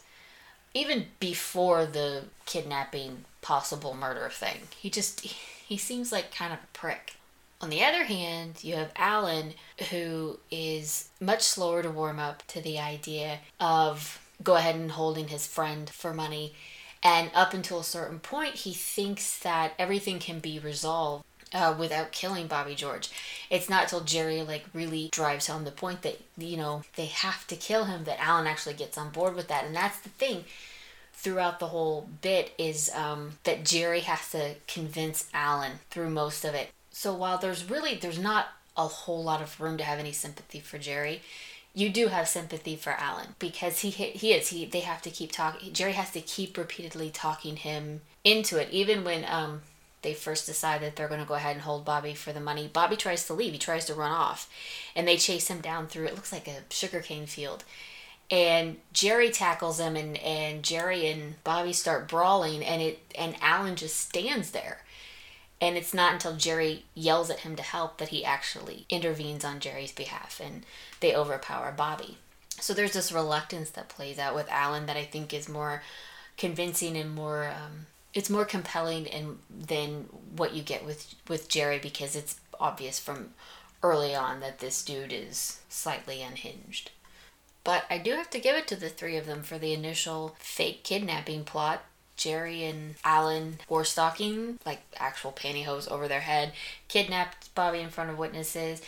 Even 0.74 1.06
before 1.18 1.84
the 1.86 2.24
kidnapping 2.46 3.24
possible 3.42 3.94
murder 3.94 4.28
thing 4.30 4.56
he 4.78 4.90
just 4.90 5.20
he 5.20 5.76
seems 5.76 6.12
like 6.12 6.34
kind 6.34 6.52
of 6.52 6.58
a 6.58 6.78
prick. 6.78 7.14
On 7.60 7.70
the 7.70 7.84
other 7.84 8.04
hand 8.04 8.62
you 8.62 8.74
have 8.74 8.92
alan 8.96 9.54
who 9.90 10.38
is 10.50 11.10
much 11.20 11.42
slower 11.42 11.82
to 11.82 11.90
warm 11.90 12.18
up 12.18 12.46
to 12.48 12.60
the 12.60 12.78
idea 12.78 13.40
of 13.60 14.20
go 14.42 14.56
ahead 14.56 14.74
and 14.74 14.92
holding 14.92 15.28
his 15.28 15.46
friend 15.46 15.88
for 15.90 16.14
money 16.14 16.54
and 17.02 17.30
up 17.34 17.54
until 17.54 17.80
a 17.80 17.84
certain 17.84 18.18
point, 18.18 18.56
he 18.56 18.72
thinks 18.72 19.38
that 19.38 19.72
everything 19.78 20.18
can 20.18 20.38
be 20.38 20.58
resolved 20.58 21.24
uh, 21.52 21.74
without 21.76 22.12
killing 22.12 22.46
Bobby 22.46 22.74
George. 22.74 23.10
It's 23.48 23.68
not 23.68 23.88
till 23.88 24.00
Jerry 24.02 24.42
like 24.42 24.66
really 24.72 25.08
drives 25.10 25.46
home 25.46 25.64
the 25.64 25.70
point 25.70 26.02
that 26.02 26.20
you 26.36 26.56
know 26.56 26.82
they 26.96 27.06
have 27.06 27.46
to 27.48 27.56
kill 27.56 27.84
him 27.84 28.04
that 28.04 28.20
Alan 28.20 28.46
actually 28.46 28.74
gets 28.74 28.98
on 28.98 29.10
board 29.10 29.34
with 29.34 29.48
that, 29.48 29.64
and 29.64 29.74
that's 29.74 30.00
the 30.00 30.10
thing 30.10 30.44
throughout 31.12 31.58
the 31.58 31.66
whole 31.66 32.08
bit 32.22 32.52
is 32.56 32.90
um, 32.94 33.32
that 33.44 33.64
Jerry 33.64 34.00
has 34.00 34.30
to 34.30 34.54
convince 34.66 35.28
Alan 35.34 35.72
through 35.90 36.10
most 36.10 36.44
of 36.44 36.54
it. 36.54 36.70
So 36.90 37.12
while 37.14 37.38
there's 37.38 37.68
really 37.68 37.94
there's 37.94 38.18
not 38.18 38.48
a 38.76 38.86
whole 38.86 39.22
lot 39.22 39.42
of 39.42 39.60
room 39.60 39.76
to 39.78 39.84
have 39.84 39.98
any 39.98 40.12
sympathy 40.12 40.60
for 40.60 40.78
Jerry, 40.78 41.22
you 41.74 41.88
do 41.88 42.08
have 42.08 42.28
sympathy 42.28 42.76
for 42.76 42.92
Alan 42.92 43.34
because 43.38 43.80
he 43.80 43.90
he 43.90 44.32
is 44.32 44.48
he 44.48 44.64
they 44.64 44.80
have 44.80 45.02
to 45.02 45.10
keep 45.10 45.32
talking 45.32 45.72
Jerry 45.72 45.92
has 45.92 46.10
to 46.12 46.20
keep 46.20 46.56
repeatedly 46.56 47.10
talking 47.10 47.56
him 47.56 48.00
into 48.24 48.56
it 48.56 48.68
even 48.70 49.04
when 49.04 49.24
um 49.28 49.62
they 50.02 50.14
first 50.14 50.46
decide 50.46 50.80
that 50.80 50.96
they're 50.96 51.08
going 51.08 51.20
to 51.20 51.26
go 51.26 51.34
ahead 51.34 51.56
and 51.56 51.62
hold 51.62 51.84
Bobby 51.84 52.14
for 52.14 52.32
the 52.32 52.40
money. 52.40 52.70
Bobby 52.72 52.96
tries 52.96 53.26
to 53.26 53.34
leave 53.34 53.52
he 53.52 53.58
tries 53.58 53.84
to 53.86 53.94
run 53.94 54.10
off 54.10 54.48
and 54.96 55.06
they 55.06 55.16
chase 55.16 55.48
him 55.48 55.60
down 55.60 55.86
through 55.86 56.06
it 56.06 56.14
looks 56.14 56.32
like 56.32 56.48
a 56.48 56.62
sugarcane 56.70 57.26
field. 57.26 57.64
And 58.30 58.76
Jerry 58.92 59.30
tackles 59.30 59.78
him 59.78 59.96
and 59.96 60.16
and 60.18 60.62
Jerry 60.62 61.06
and 61.08 61.42
Bobby 61.44 61.72
start 61.72 62.08
brawling 62.08 62.64
and 62.64 62.80
it 62.82 63.00
and 63.16 63.36
Alan 63.40 63.76
just 63.76 63.96
stands 63.96 64.50
there 64.52 64.82
and 65.60 65.76
it's 65.76 65.92
not 65.92 66.12
until 66.12 66.36
Jerry 66.36 66.84
yells 66.94 67.30
at 67.30 67.40
him 67.40 67.54
to 67.56 67.62
help 67.62 67.98
that 67.98 68.08
he 68.08 68.24
actually 68.24 68.86
intervenes 68.88 69.44
on 69.44 69.60
Jerry's 69.60 69.92
behalf 69.92 70.40
and 70.42 70.64
they 71.00 71.14
overpower 71.14 71.72
Bobby. 71.72 72.18
So 72.60 72.72
there's 72.72 72.92
this 72.92 73.12
reluctance 73.12 73.70
that 73.70 73.88
plays 73.88 74.18
out 74.18 74.34
with 74.34 74.50
Alan 74.50 74.86
that 74.86 74.96
I 74.96 75.04
think 75.04 75.32
is 75.32 75.48
more 75.48 75.82
convincing 76.36 76.96
and 76.96 77.14
more 77.14 77.48
um, 77.48 77.86
it's 78.12 78.30
more 78.30 78.44
compelling 78.44 79.06
and 79.08 79.38
than 79.48 80.08
what 80.34 80.54
you 80.54 80.62
get 80.62 80.84
with 80.84 81.14
with 81.28 81.48
Jerry 81.48 81.78
because 81.78 82.16
it's 82.16 82.40
obvious 82.58 82.98
from 82.98 83.30
early 83.82 84.14
on 84.14 84.40
that 84.40 84.58
this 84.58 84.84
dude 84.84 85.12
is 85.12 85.60
slightly 85.68 86.22
unhinged. 86.22 86.90
But 87.64 87.84
I 87.90 87.98
do 87.98 88.12
have 88.12 88.30
to 88.30 88.40
give 88.40 88.56
it 88.56 88.66
to 88.68 88.76
the 88.76 88.88
three 88.88 89.16
of 89.16 89.26
them 89.26 89.42
for 89.42 89.58
the 89.58 89.74
initial 89.74 90.34
fake 90.38 90.82
kidnapping 90.82 91.44
plot 91.44 91.84
Jerry 92.20 92.64
and 92.64 92.96
Alan 93.02 93.58
wore 93.68 93.84
stocking, 93.84 94.58
like 94.66 94.82
actual 94.96 95.32
pantyhose 95.32 95.90
over 95.90 96.06
their 96.06 96.20
head, 96.20 96.52
kidnapped 96.86 97.52
Bobby 97.54 97.80
in 97.80 97.88
front 97.88 98.10
of 98.10 98.18
witnesses. 98.18 98.82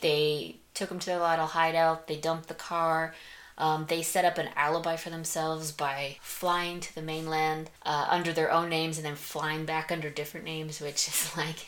They 0.00 0.56
took 0.74 0.90
him 0.90 0.98
to 0.98 1.06
their 1.06 1.18
little 1.18 1.46
hideout. 1.46 2.06
They 2.06 2.16
dumped 2.16 2.48
the 2.48 2.54
car. 2.54 3.14
Um, 3.56 3.86
they 3.88 4.02
set 4.02 4.26
up 4.26 4.36
an 4.36 4.50
alibi 4.54 4.96
for 4.96 5.08
themselves 5.08 5.72
by 5.72 6.16
flying 6.20 6.80
to 6.80 6.94
the 6.94 7.00
mainland 7.00 7.70
uh, 7.84 8.06
under 8.10 8.32
their 8.32 8.52
own 8.52 8.68
names 8.68 8.98
and 8.98 9.06
then 9.06 9.14
flying 9.14 9.64
back 9.64 9.90
under 9.90 10.10
different 10.10 10.44
names, 10.44 10.80
which 10.80 11.08
is 11.08 11.30
like 11.36 11.64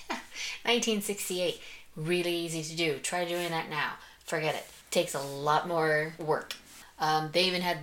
1968. 0.64 1.60
Really 1.96 2.34
easy 2.34 2.62
to 2.62 2.76
do. 2.76 2.98
Try 2.98 3.24
doing 3.24 3.48
that 3.50 3.70
now. 3.70 3.94
Forget 4.26 4.54
it. 4.54 4.66
Takes 4.90 5.14
a 5.14 5.20
lot 5.20 5.66
more 5.66 6.12
work. 6.18 6.54
Um, 6.98 7.30
they 7.32 7.44
even 7.44 7.62
had 7.62 7.78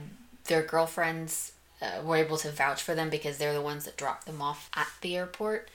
their 0.45 0.61
girlfriends 0.61 1.52
uh, 1.83 2.01
were 2.03 2.15
able 2.15 2.37
to 2.37 2.51
vouch 2.51 2.81
for 2.81 2.95
them 2.95 3.09
because 3.09 3.37
they're 3.37 3.53
the 3.53 3.61
ones 3.61 3.85
that 3.85 3.97
dropped 3.97 4.25
them 4.25 4.41
off 4.41 4.69
at 4.75 4.87
the 5.01 5.17
airport. 5.17 5.69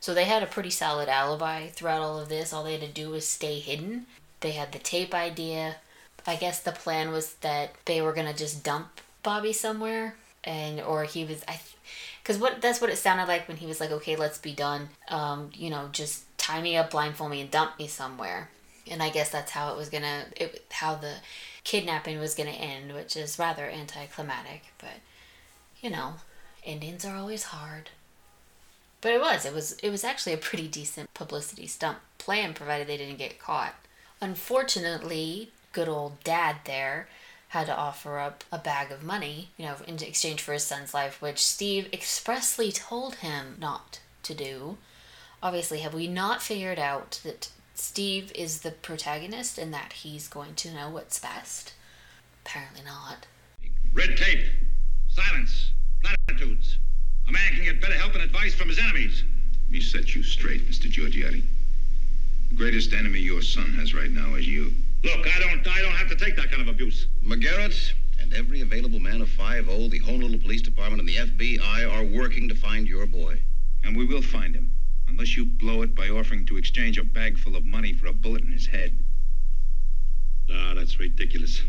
So 0.00 0.14
they 0.14 0.24
had 0.24 0.42
a 0.42 0.46
pretty 0.46 0.70
solid 0.70 1.08
alibi 1.08 1.68
throughout 1.68 2.02
all 2.02 2.20
of 2.20 2.28
this. 2.28 2.52
All 2.52 2.64
they 2.64 2.72
had 2.72 2.82
to 2.82 2.88
do 2.88 3.10
was 3.10 3.26
stay 3.26 3.58
hidden. 3.58 4.06
They 4.40 4.52
had 4.52 4.72
the 4.72 4.78
tape 4.78 5.14
idea. 5.14 5.76
I 6.26 6.36
guess 6.36 6.60
the 6.60 6.72
plan 6.72 7.10
was 7.10 7.34
that 7.36 7.74
they 7.86 8.00
were 8.02 8.12
gonna 8.12 8.34
just 8.34 8.62
dump 8.62 9.00
Bobby 9.22 9.52
somewhere, 9.52 10.14
and 10.44 10.80
or 10.80 11.04
he 11.04 11.24
was 11.24 11.42
I, 11.48 11.58
because 12.22 12.38
what 12.38 12.60
that's 12.60 12.80
what 12.80 12.90
it 12.90 12.98
sounded 12.98 13.28
like 13.28 13.48
when 13.48 13.56
he 13.56 13.66
was 13.66 13.80
like, 13.80 13.90
okay, 13.90 14.14
let's 14.14 14.38
be 14.38 14.52
done. 14.52 14.90
Um, 15.08 15.50
you 15.54 15.70
know, 15.70 15.88
just 15.90 16.24
tie 16.36 16.60
me 16.60 16.76
up, 16.76 16.90
blindfold 16.90 17.30
me, 17.30 17.40
and 17.40 17.50
dump 17.50 17.78
me 17.78 17.86
somewhere. 17.86 18.50
And 18.90 19.02
I 19.02 19.10
guess 19.10 19.30
that's 19.30 19.50
how 19.50 19.72
it 19.72 19.76
was 19.76 19.88
gonna, 19.88 20.26
it, 20.36 20.64
how 20.70 20.94
the 20.94 21.14
kidnapping 21.64 22.18
was 22.20 22.34
gonna 22.34 22.50
end, 22.50 22.94
which 22.94 23.16
is 23.16 23.38
rather 23.38 23.64
anticlimactic. 23.64 24.64
But 24.78 25.00
you 25.80 25.90
know, 25.90 26.14
endings 26.64 27.04
are 27.04 27.16
always 27.16 27.44
hard. 27.44 27.90
But 29.00 29.12
it 29.12 29.20
was. 29.20 29.44
It 29.44 29.54
was. 29.54 29.72
It 29.82 29.90
was 29.90 30.04
actually 30.04 30.32
a 30.32 30.38
pretty 30.38 30.66
decent 30.66 31.14
publicity 31.14 31.66
stunt 31.66 31.98
plan, 32.18 32.54
provided 32.54 32.88
they 32.88 32.96
didn't 32.96 33.18
get 33.18 33.38
caught. 33.38 33.74
Unfortunately, 34.20 35.50
good 35.72 35.88
old 35.88 36.22
dad 36.24 36.56
there 36.64 37.08
had 37.48 37.66
to 37.66 37.76
offer 37.76 38.18
up 38.18 38.44
a 38.52 38.58
bag 38.58 38.90
of 38.90 39.02
money, 39.02 39.48
you 39.56 39.64
know, 39.64 39.76
in 39.86 40.02
exchange 40.02 40.42
for 40.42 40.52
his 40.52 40.64
son's 40.64 40.92
life, 40.92 41.22
which 41.22 41.44
Steve 41.44 41.88
expressly 41.92 42.70
told 42.70 43.16
him 43.16 43.56
not 43.58 44.00
to 44.24 44.34
do. 44.34 44.76
Obviously, 45.42 45.78
have 45.80 45.94
we 45.94 46.06
not 46.08 46.42
figured 46.42 46.78
out 46.78 47.20
that 47.24 47.50
Steve 47.74 48.32
is 48.34 48.60
the 48.60 48.72
protagonist 48.72 49.56
and 49.56 49.72
that 49.72 49.92
he's 49.92 50.28
going 50.28 50.54
to 50.56 50.74
know 50.74 50.90
what's 50.90 51.20
best? 51.20 51.72
Apparently 52.44 52.82
not. 52.84 53.26
Red 53.94 54.16
tape. 54.16 54.44
Silence. 55.08 55.72
Platitudes. 56.02 56.78
A 57.28 57.32
man 57.32 57.52
can 57.54 57.64
get 57.64 57.80
better 57.80 57.94
help 57.94 58.14
and 58.14 58.22
advice 58.22 58.54
from 58.54 58.68
his 58.68 58.78
enemies. 58.78 59.22
Let 59.68 59.72
me 59.74 59.80
set 59.82 60.14
you 60.14 60.22
straight, 60.22 60.66
Mr. 60.66 60.90
Giorgiotti. 60.90 61.42
The 62.48 62.54
greatest 62.54 62.94
enemy 62.94 63.18
your 63.18 63.42
son 63.42 63.74
has 63.74 63.92
right 63.92 64.10
now 64.10 64.34
is 64.36 64.48
you. 64.48 64.72
Look, 65.04 65.26
I 65.26 65.38
don't 65.40 65.68
I 65.68 65.82
don't 65.82 65.92
have 65.92 66.08
to 66.08 66.16
take 66.16 66.36
that 66.36 66.50
kind 66.50 66.62
of 66.62 66.68
abuse. 66.68 67.06
McGarrett 67.22 67.92
and 68.18 68.32
every 68.32 68.62
available 68.62 68.98
man 68.98 69.20
of 69.20 69.28
5 69.28 69.66
the 69.90 69.98
Honolulu 69.98 70.38
Police 70.38 70.62
Department, 70.62 71.00
and 71.00 71.08
the 71.08 71.16
FBI 71.16 71.86
are 71.86 72.02
working 72.02 72.48
to 72.48 72.54
find 72.54 72.88
your 72.88 73.04
boy. 73.04 73.42
And 73.84 73.94
we 73.94 74.06
will 74.06 74.22
find 74.22 74.54
him, 74.54 74.70
unless 75.06 75.36
you 75.36 75.44
blow 75.44 75.82
it 75.82 75.94
by 75.94 76.08
offering 76.08 76.46
to 76.46 76.56
exchange 76.56 76.96
a 76.96 77.04
bag 77.04 77.36
full 77.38 77.54
of 77.54 77.66
money 77.66 77.92
for 77.92 78.06
a 78.06 78.12
bullet 78.14 78.44
in 78.44 78.52
his 78.52 78.68
head. 78.68 78.98
Ah, 80.50 80.72
that's 80.74 80.98
ridiculous. 80.98 81.60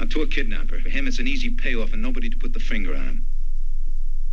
Now, 0.00 0.06
to 0.06 0.22
a 0.22 0.26
kidnapper, 0.26 0.80
for 0.80 0.88
him, 0.88 1.06
it's 1.06 1.18
an 1.18 1.28
easy 1.28 1.50
payoff 1.50 1.92
and 1.92 2.00
nobody 2.00 2.30
to 2.30 2.36
put 2.38 2.54
the 2.54 2.60
finger 2.60 2.94
on 2.94 3.04
him. 3.04 3.26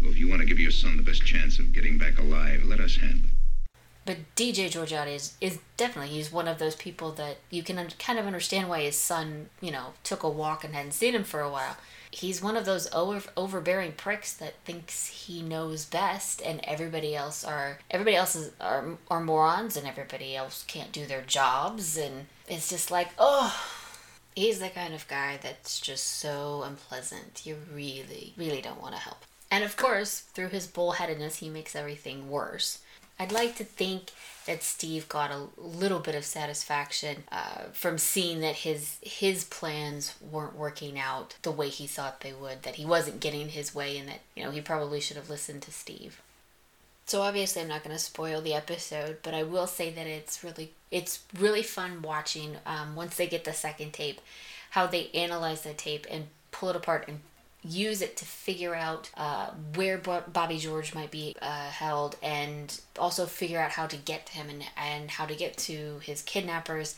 So 0.01 0.07
if 0.07 0.17
you 0.17 0.29
want 0.29 0.41
to 0.41 0.47
give 0.47 0.59
your 0.59 0.71
son 0.71 0.97
the 0.97 1.03
best 1.03 1.25
chance 1.25 1.59
of 1.59 1.73
getting 1.73 1.97
back 1.97 2.17
alive, 2.17 2.63
let 2.63 2.79
us 2.79 2.97
handle 2.97 3.25
it. 3.25 3.35
But 4.05 4.17
DJ 4.35 4.71
Giorgiotti 4.71 5.13
is, 5.13 5.33
is 5.39 5.59
definitely 5.77 6.15
he's 6.15 6.31
one 6.31 6.47
of 6.47 6.57
those 6.57 6.75
people 6.75 7.11
that 7.11 7.37
you 7.51 7.61
can 7.61 7.77
un- 7.77 7.89
kind 7.99 8.17
of 8.17 8.25
understand 8.25 8.67
why 8.67 8.81
his 8.81 8.95
son 8.95 9.49
you 9.61 9.71
know 9.71 9.93
took 10.03 10.23
a 10.23 10.29
walk 10.29 10.63
and 10.63 10.73
hadn't 10.73 10.93
seen 10.93 11.13
him 11.13 11.23
for 11.23 11.41
a 11.41 11.49
while. 11.51 11.77
He's 12.09 12.41
one 12.41 12.57
of 12.57 12.65
those 12.65 12.91
over, 12.91 13.21
overbearing 13.37 13.91
pricks 13.91 14.33
that 14.33 14.55
thinks 14.65 15.05
he 15.05 15.43
knows 15.43 15.85
best, 15.85 16.41
and 16.41 16.59
everybody 16.63 17.15
else 17.15 17.43
are 17.43 17.77
everybody 17.91 18.15
else 18.15 18.35
is, 18.35 18.51
are 18.59 18.97
are 19.11 19.21
morons, 19.21 19.77
and 19.77 19.85
everybody 19.85 20.35
else 20.35 20.63
can't 20.67 20.91
do 20.91 21.05
their 21.05 21.21
jobs, 21.21 21.95
and 21.97 22.25
it's 22.47 22.69
just 22.69 22.89
like 22.89 23.09
oh. 23.19 23.55
He's 24.35 24.59
the 24.59 24.69
kind 24.69 24.93
of 24.93 25.05
guy 25.07 25.37
that's 25.41 25.81
just 25.81 26.05
so 26.05 26.63
unpleasant. 26.63 27.45
You 27.45 27.57
really, 27.73 28.33
really 28.37 28.61
don't 28.61 28.81
want 28.81 28.95
to 28.95 29.01
help. 29.01 29.25
And 29.51 29.63
of 29.63 29.75
course, 29.77 30.19
through 30.19 30.49
his 30.49 30.67
bullheadedness, 30.67 31.37
he 31.37 31.49
makes 31.49 31.75
everything 31.75 32.29
worse. 32.29 32.79
I'd 33.19 33.31
like 33.31 33.55
to 33.57 33.65
think 33.65 34.11
that 34.45 34.63
Steve 34.63 35.09
got 35.09 35.29
a 35.29 35.47
little 35.57 35.99
bit 35.99 36.15
of 36.15 36.23
satisfaction 36.23 37.23
uh, 37.31 37.63
from 37.73 37.97
seeing 37.97 38.39
that 38.39 38.55
his 38.55 38.97
his 39.01 39.43
plans 39.43 40.15
weren't 40.31 40.55
working 40.55 40.97
out 40.97 41.35
the 41.41 41.51
way 41.51 41.67
he 41.67 41.85
thought 41.85 42.21
they 42.21 42.31
would. 42.31 42.63
That 42.63 42.75
he 42.75 42.85
wasn't 42.85 43.19
getting 43.19 43.49
his 43.49 43.75
way, 43.75 43.97
and 43.97 44.07
that 44.07 44.21
you 44.35 44.43
know 44.43 44.51
he 44.51 44.61
probably 44.61 45.01
should 45.01 45.17
have 45.17 45.29
listened 45.29 45.63
to 45.63 45.71
Steve. 45.71 46.21
So 47.05 47.21
obviously, 47.21 47.61
I'm 47.61 47.67
not 47.67 47.83
going 47.83 47.95
to 47.95 48.01
spoil 48.01 48.39
the 48.39 48.53
episode, 48.53 49.17
but 49.23 49.33
I 49.33 49.43
will 49.43 49.67
say 49.67 49.89
that 49.89 50.07
it's 50.07 50.43
really 50.43 50.71
it's 50.89 51.23
really 51.37 51.63
fun 51.63 52.01
watching 52.01 52.55
um, 52.65 52.95
once 52.95 53.17
they 53.17 53.27
get 53.27 53.43
the 53.43 53.53
second 53.53 53.93
tape, 53.93 54.21
how 54.69 54.87
they 54.87 55.09
analyze 55.13 55.61
the 55.63 55.73
tape 55.73 56.07
and 56.09 56.27
pull 56.51 56.69
it 56.69 56.75
apart 56.75 57.05
and 57.07 57.19
use 57.63 58.01
it 58.01 58.15
to 58.17 58.25
figure 58.25 58.73
out 58.73 59.09
uh, 59.17 59.49
where 59.75 59.97
Bobby 59.97 60.57
George 60.57 60.95
might 60.95 61.11
be 61.11 61.35
uh, 61.41 61.69
held 61.69 62.15
and 62.23 62.79
also 62.97 63.25
figure 63.25 63.59
out 63.59 63.71
how 63.71 63.85
to 63.87 63.97
get 63.97 64.25
to 64.27 64.33
him 64.33 64.49
and, 64.49 64.63
and 64.77 65.11
how 65.11 65.25
to 65.25 65.35
get 65.35 65.57
to 65.57 65.99
his 66.03 66.21
kidnappers 66.21 66.95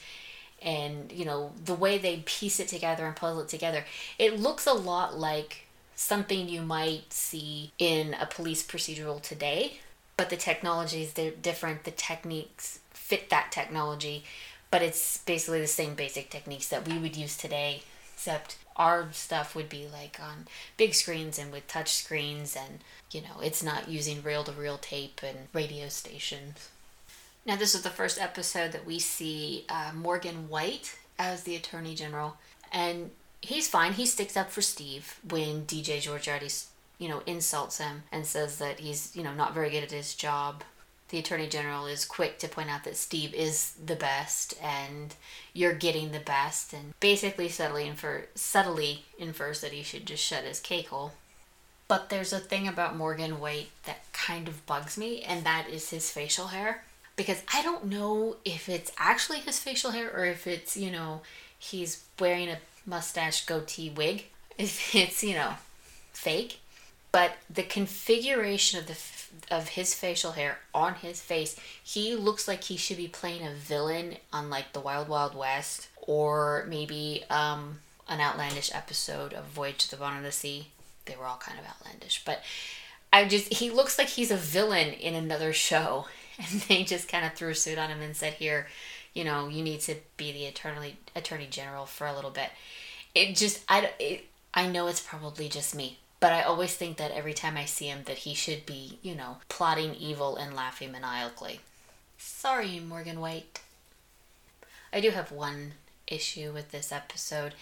and 0.62 1.12
you 1.12 1.26
know 1.26 1.52
the 1.66 1.74
way 1.74 1.98
they 1.98 2.18
piece 2.26 2.60
it 2.60 2.68
together 2.68 3.08
and 3.08 3.16
puzzle 3.16 3.42
it 3.42 3.48
together. 3.48 3.84
It 4.20 4.40
looks 4.40 4.68
a 4.68 4.74
lot 4.74 5.18
like 5.18 5.66
something 5.96 6.48
you 6.48 6.62
might 6.62 7.12
see 7.12 7.72
in 7.80 8.14
a 8.20 8.26
police 8.26 8.66
procedural 8.66 9.22
today 9.22 9.80
but 10.18 10.30
the 10.30 10.38
technologies 10.38 11.14
they're 11.14 11.32
different. 11.32 11.84
The 11.84 11.92
techniques 11.92 12.80
fit 12.92 13.32
that 13.32 13.52
technology 13.52 14.24
but 14.70 14.84
it's 14.84 15.18
basically 15.18 15.62
the 15.62 15.68
same 15.68 15.96
basic 15.96 16.30
techniques 16.30 16.68
that 16.68 16.88
we 16.88 17.00
would 17.00 17.18
use 17.18 17.36
today 17.36 17.82
except 18.14 18.58
our 18.82 19.08
stuff 19.12 19.56
would 19.56 19.70
be 19.70 19.86
like 19.94 20.20
on 20.20 20.48
big 20.76 20.96
screens 20.96 21.38
and 21.38 21.52
with 21.52 21.68
touch 21.68 21.94
screens 21.94 22.56
and 22.56 22.80
you 23.12 23.22
know 23.22 23.40
it's 23.44 23.62
not 23.62 23.88
using 23.88 24.24
reel 24.24 24.44
to 24.44 24.52
reel 24.52 24.80
tape 24.80 25.22
and 25.24 25.38
radio 25.54 25.88
stations. 25.88 26.70
Now 27.46 27.56
this 27.58 27.76
is 27.76 27.84
the 27.84 27.92
first 27.92 28.20
episode 28.20 28.72
that 28.72 28.86
we 28.86 28.98
see 28.98 29.66
uh, 29.70 29.92
morgan 29.94 30.50
white 30.50 30.98
as 31.20 31.44
the 31.44 31.56
attorney 31.56 31.94
general 31.94 32.38
and 32.74 33.12
he's 33.40 33.68
fine. 33.68 33.94
He 33.94 34.08
sticks 34.08 34.36
up 34.36 34.50
for 34.50 34.64
steve 34.64 35.20
when 35.30 35.68
dj 35.68 36.02
giorgiotti's 36.02 36.70
you 36.98 37.08
know 37.08 37.22
insults 37.28 37.78
him 37.78 38.02
and 38.12 38.26
says 38.26 38.58
that 38.58 38.80
he's 38.80 39.16
you 39.16 39.22
know 39.22 39.34
not 39.34 39.54
very 39.54 39.70
good 39.70 39.84
at 39.84 39.92
his 39.92 40.16
job 40.16 40.64
the 41.12 41.20
attorney 41.20 41.48
general 41.48 41.86
is 41.86 42.06
quick 42.06 42.40
to 42.40 42.48
point 42.48 42.70
out 42.70 42.86
that 42.86 42.96
Steve 42.96 43.34
is 43.34 43.74
the 43.86 43.96
best 43.96 44.56
and 44.64 45.14
you're 45.54 45.74
getting 45.74 46.12
the 46.12 46.20
best 46.20 46.74
and 46.74 46.94
basically 47.00 47.50
subtly 47.50 47.86
infer 47.86 48.26
subtly 48.34 49.06
infers 49.20 49.62
that 49.62 49.74
he 49.74 49.84
should 49.84 50.06
just 50.06 50.24
shut 50.24 50.46
his 50.46 50.60
cake 50.60 50.88
hole. 50.88 51.12
But 51.90 52.10
there's 52.10 52.32
a 52.32 52.40
thing 52.40 52.68
about 52.68 52.96
Morgan 52.96 53.42
White 53.42 53.70
that 53.84 54.12
kind 54.14 54.48
of 54.48 54.66
bugs 54.66 54.98
me 54.98 55.22
and 55.22 55.44
that 55.44 55.68
is 55.70 55.90
his 55.90 56.10
facial 56.10 56.48
hair 56.48 56.84
because 57.18 57.44
I 57.54 57.62
don't 57.62 57.86
know 57.86 58.38
if 58.46 58.70
it's 58.70 58.94
actually 58.98 59.40
his 59.40 59.60
facial 59.60 59.92
hair 59.92 60.10
or 60.16 60.26
if 60.26 60.48
it's, 60.48 60.78
you 60.78 60.90
know, 60.90 61.22
he's 61.60 62.06
wearing 62.20 62.50
a 62.50 62.60
mustache 62.86 63.46
goatee 63.46 63.90
wig. 63.90 64.26
If 64.58 64.94
it's, 64.94 65.24
you 65.24 65.34
know, 65.34 65.54
fake. 66.14 66.60
But 67.12 67.34
the 67.50 67.64
configuration 67.64 68.80
of 68.80 68.88
the 68.88 68.98
of 69.50 69.70
his 69.70 69.94
facial 69.94 70.34
hair 70.34 70.60
on 70.74 70.96
his 70.96 71.22
face, 71.22 71.58
he 71.84 72.16
looks 72.16 72.48
like 72.48 72.66
he 72.66 72.78
should 72.78 72.98
be 72.98 73.08
playing 73.08 73.46
a 73.46 73.54
villain 73.54 74.18
on 74.32 74.50
like 74.50 74.74
the 74.74 74.80
Wild 74.80 75.08
Wild 75.08 75.36
West 75.36 75.90
or 76.02 76.66
maybe 76.70 77.24
um, 77.30 77.80
an 78.08 78.20
outlandish 78.20 78.74
episode 78.74 79.34
of 79.34 79.46
Voyage 79.46 79.80
to 79.80 79.92
the 79.92 79.98
Bottom 79.98 80.20
of 80.20 80.24
the 80.24 80.32
Sea. 80.32 80.68
They 81.06 81.16
were 81.16 81.26
all 81.26 81.38
kind 81.38 81.60
of 81.60 81.66
outlandish, 81.66 82.24
but 82.26 82.42
I 83.12 83.26
just 83.26 83.54
he 83.54 83.70
looks 83.70 83.98
like 83.98 84.08
he's 84.08 84.32
a 84.32 84.38
villain 84.38 84.94
in 84.94 85.16
another 85.16 85.54
show, 85.54 86.06
and 86.38 86.62
they 86.62 86.84
just 86.84 87.08
kind 87.08 87.26
of 87.26 87.34
threw 87.34 87.50
a 87.50 87.56
suit 87.56 87.78
on 87.78 87.90
him 87.90 88.02
and 88.02 88.16
said, 88.16 88.34
"Here, 88.34 88.68
you 89.14 89.24
know, 89.24 89.48
you 89.48 89.64
need 89.64 89.82
to 89.82 89.96
be 90.18 90.32
the 90.32 90.46
attorney 90.46 90.98
attorney 91.16 91.48
general 91.50 91.86
for 91.86 92.08
a 92.08 92.16
little 92.16 92.32
bit." 92.32 92.50
It 93.14 93.36
just 93.36 93.64
I 93.68 93.92
it, 94.00 94.26
I 94.54 94.68
know 94.68 94.88
it's 94.88 95.02
probably 95.02 95.50
just 95.50 95.76
me, 95.76 96.00
but 96.22 96.32
I 96.32 96.44
always 96.44 96.76
think 96.76 96.98
that 96.98 97.12
every 97.12 97.34
time 97.34 97.58
I 97.58 97.66
see 97.66 97.88
him 97.88 98.04
that 98.06 98.20
he 98.20 98.34
should 98.36 98.66
be, 98.66 99.00
you 99.02 99.16
know, 99.16 99.38
plotting 99.50 99.96
evil 99.96 100.38
and 100.38 100.56
laughing 100.56 100.92
maniacally. 100.92 101.60
Sorry, 102.18 102.80
Morgan 102.80 103.20
White. 103.20 103.60
I 104.94 105.02
do 105.02 105.10
have 105.10 105.32
one 105.32 105.74
issue 106.08 106.52
with 106.54 106.72
this 106.72 106.92
episode, 106.92 107.56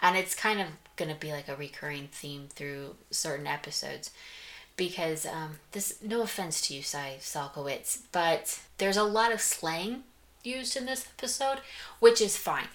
and 0.00 0.16
it's 0.16 0.34
kind 0.34 0.60
of 0.60 0.68
going 0.96 1.12
to 1.12 1.18
be 1.18 1.32
like 1.32 1.48
a 1.48 1.56
recurring 1.56 2.08
theme 2.12 2.46
through 2.48 2.94
certain 3.10 3.48
episodes 3.48 4.10
because 4.76 5.26
um, 5.26 5.58
this 5.72 5.98
no 6.00 6.22
offense 6.22 6.60
to 6.62 6.74
you 6.74 6.82
Sy 6.82 7.16
Salkowitz, 7.20 8.02
but 8.12 8.60
there's 8.78 8.96
a 8.96 9.02
lot 9.02 9.32
of 9.32 9.40
slang 9.40 10.04
used 10.44 10.76
in 10.76 10.86
this 10.86 11.08
episode, 11.18 11.58
which 11.98 12.20
is 12.20 12.36
fine. 12.36 12.68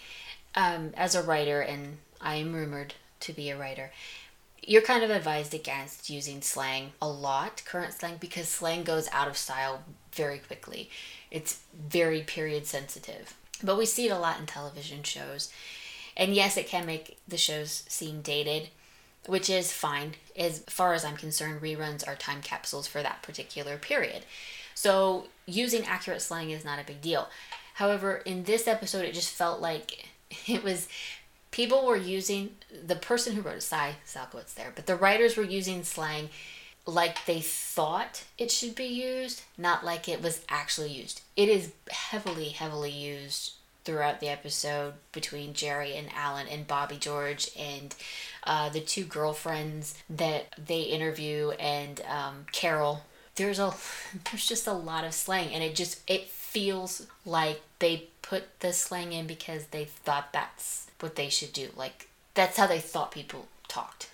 Um, 0.56 0.92
as 0.98 1.16
a 1.16 1.24
writer, 1.24 1.62
and 1.62 2.00
I 2.20 2.36
am 2.36 2.54
rumored 2.54 2.96
to 3.22 3.32
be 3.32 3.50
a 3.50 3.58
writer, 3.58 3.92
you're 4.66 4.82
kind 4.82 5.04
of 5.04 5.10
advised 5.10 5.54
against 5.54 6.10
using 6.10 6.42
slang 6.42 6.92
a 7.02 7.08
lot, 7.08 7.64
current 7.66 7.94
slang, 7.94 8.18
because 8.20 8.48
slang 8.48 8.84
goes 8.84 9.08
out 9.12 9.28
of 9.28 9.38
style 9.38 9.84
very 10.14 10.40
quickly. 10.40 10.90
It's 11.32 11.62
very 11.74 12.22
period 12.22 12.66
sensitive. 12.66 13.36
But 13.64 13.78
we 13.78 13.86
see 13.86 14.08
it 14.08 14.12
a 14.12 14.20
lot 14.20 14.40
in 14.40 14.46
television 14.46 15.04
shows. 15.04 15.52
And 16.16 16.34
yes, 16.34 16.58
it 16.58 16.68
can 16.68 16.86
make 16.86 17.18
the 17.28 17.38
shows 17.38 17.84
seem 17.88 18.22
dated, 18.22 18.70
which 19.26 19.50
is 19.50 19.72
fine. 19.72 20.16
As 20.38 20.60
far 20.68 20.94
as 20.94 21.06
I'm 21.06 21.18
concerned, 21.18 21.62
reruns 21.62 22.08
are 22.08 22.16
time 22.16 22.42
capsules 22.42 22.88
for 22.88 23.02
that 23.02 23.22
particular 23.22 23.78
period. 23.78 24.26
So 24.76 25.28
using 25.46 25.86
accurate 25.86 26.22
slang 26.22 26.52
is 26.52 26.66
not 26.66 26.80
a 26.80 26.86
big 26.86 27.02
deal. 27.02 27.30
However, 27.76 28.18
in 28.18 28.44
this 28.44 28.68
episode, 28.68 29.06
it 29.06 29.14
just 29.14 29.34
felt 29.34 29.62
like 29.62 30.08
it 30.48 30.64
was 30.64 30.88
people 31.52 31.86
were 31.86 31.98
using 31.98 32.56
the 32.86 32.96
person 32.96 33.36
who 33.36 33.42
wrote 33.42 33.58
it, 33.58 33.64
Sy 33.64 33.96
Salkowitz 34.06 34.54
there, 34.54 34.72
but 34.76 34.86
the 34.86 34.96
writers 34.96 35.38
were 35.38 35.44
using 35.44 35.84
slang 35.84 36.30
like 36.86 37.26
they 37.26 37.42
thought 37.42 38.24
it 38.38 38.52
should 38.52 38.76
be 38.76 38.86
used, 38.86 39.44
not 39.58 39.86
like 39.86 40.08
it 40.08 40.22
was 40.22 40.42
actually 40.50 40.92
used. 40.92 41.22
It 41.36 41.50
is 41.50 41.72
heavily, 41.90 42.50
heavily 42.50 42.92
used 42.92 43.54
throughout 43.86 44.20
the 44.20 44.30
episode 44.30 44.94
between 45.12 45.54
Jerry 45.54 45.96
and 45.96 46.10
Alan 46.14 46.48
and 46.48 46.68
Bobby 46.68 46.98
George 46.98 47.50
and 47.58 47.96
uh, 48.44 48.70
the 48.70 48.82
two 48.82 49.04
girlfriends 49.04 49.96
that 50.10 50.48
they 50.64 50.82
interview 50.82 51.52
and 51.52 52.02
um, 52.08 52.46
Carol. 52.52 53.04
There's 53.36 53.60
a 53.60 53.74
there's 54.26 54.48
just 54.48 54.68
a 54.68 54.74
lot 54.74 55.06
of 55.06 55.14
slang 55.14 55.54
and 55.54 55.64
it 55.64 55.76
just 55.76 56.02
it 56.10 56.28
feels 56.28 57.08
like 57.26 57.62
they 57.80 58.08
put 58.22 58.60
the 58.60 58.74
slang 58.74 59.14
in 59.14 59.28
because 59.28 59.68
they 59.68 59.86
thought 59.86 60.34
that's 60.34 60.89
what 61.00 61.16
they 61.16 61.30
should 61.30 61.54
do. 61.54 61.70
Like 61.76 62.10
that's 62.34 62.58
how 62.58 62.68
they 62.68 62.80
thought 62.80 63.12
people 63.12 63.48
talked. 63.68 64.10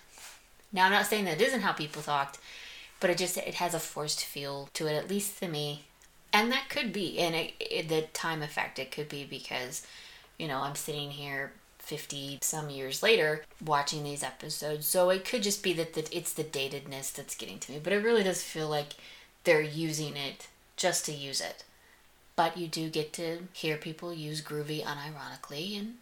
Now 0.72 0.86
I'm 0.86 0.92
not 0.92 1.06
saying 1.06 1.24
that 1.26 1.40
isn't 1.40 1.60
how 1.60 1.72
people 1.72 2.02
talked, 2.02 2.38
but 3.00 3.10
it 3.10 3.18
just 3.18 3.36
it 3.36 3.54
has 3.54 3.74
a 3.74 3.80
forced 3.80 4.24
feel 4.24 4.68
to 4.74 4.86
it 4.86 4.94
at 4.94 5.10
least 5.10 5.38
to 5.40 5.48
me 5.48 5.84
and 6.32 6.52
that 6.52 6.68
could 6.68 6.92
be 6.92 7.18
and 7.18 7.34
it, 7.34 7.52
it, 7.60 7.88
the 7.88 8.02
time 8.12 8.42
effect 8.42 8.78
it 8.78 8.90
could 8.90 9.08
be 9.08 9.24
because 9.24 9.86
you 10.38 10.46
know 10.46 10.58
i'm 10.58 10.74
sitting 10.74 11.10
here 11.10 11.52
50 11.78 12.38
some 12.42 12.68
years 12.68 13.02
later 13.02 13.44
watching 13.64 14.02
these 14.02 14.22
episodes 14.22 14.86
so 14.86 15.10
it 15.10 15.24
could 15.24 15.42
just 15.42 15.62
be 15.62 15.72
that 15.74 15.94
the, 15.94 16.16
it's 16.16 16.32
the 16.32 16.44
datedness 16.44 17.12
that's 17.12 17.36
getting 17.36 17.58
to 17.60 17.72
me 17.72 17.80
but 17.82 17.92
it 17.92 18.04
really 18.04 18.22
does 18.22 18.42
feel 18.42 18.68
like 18.68 18.94
they're 19.44 19.62
using 19.62 20.16
it 20.16 20.48
just 20.76 21.06
to 21.06 21.12
use 21.12 21.40
it 21.40 21.64
but 22.34 22.56
you 22.56 22.66
do 22.66 22.90
get 22.90 23.12
to 23.14 23.38
hear 23.52 23.76
people 23.76 24.12
use 24.12 24.42
groovy 24.42 24.82
unironically 24.82 25.78
and 25.78 25.94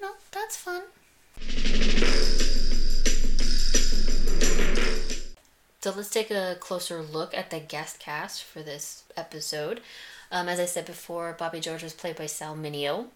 you 0.00 0.06
know 0.06 0.14
that's 0.32 0.56
fun 0.56 0.82
So 5.82 5.92
let's 5.96 6.10
take 6.10 6.30
a 6.30 6.56
closer 6.60 7.00
look 7.00 7.34
at 7.34 7.50
the 7.50 7.58
guest 7.58 8.00
cast 8.00 8.44
for 8.44 8.60
this 8.60 9.04
episode. 9.16 9.80
Um, 10.30 10.46
as 10.46 10.60
I 10.60 10.66
said 10.66 10.84
before, 10.84 11.34
Bobby 11.38 11.58
George 11.58 11.82
was 11.82 11.94
played 11.94 12.16
by 12.16 12.26
Sal 12.26 12.54
Mineo. 12.54 13.06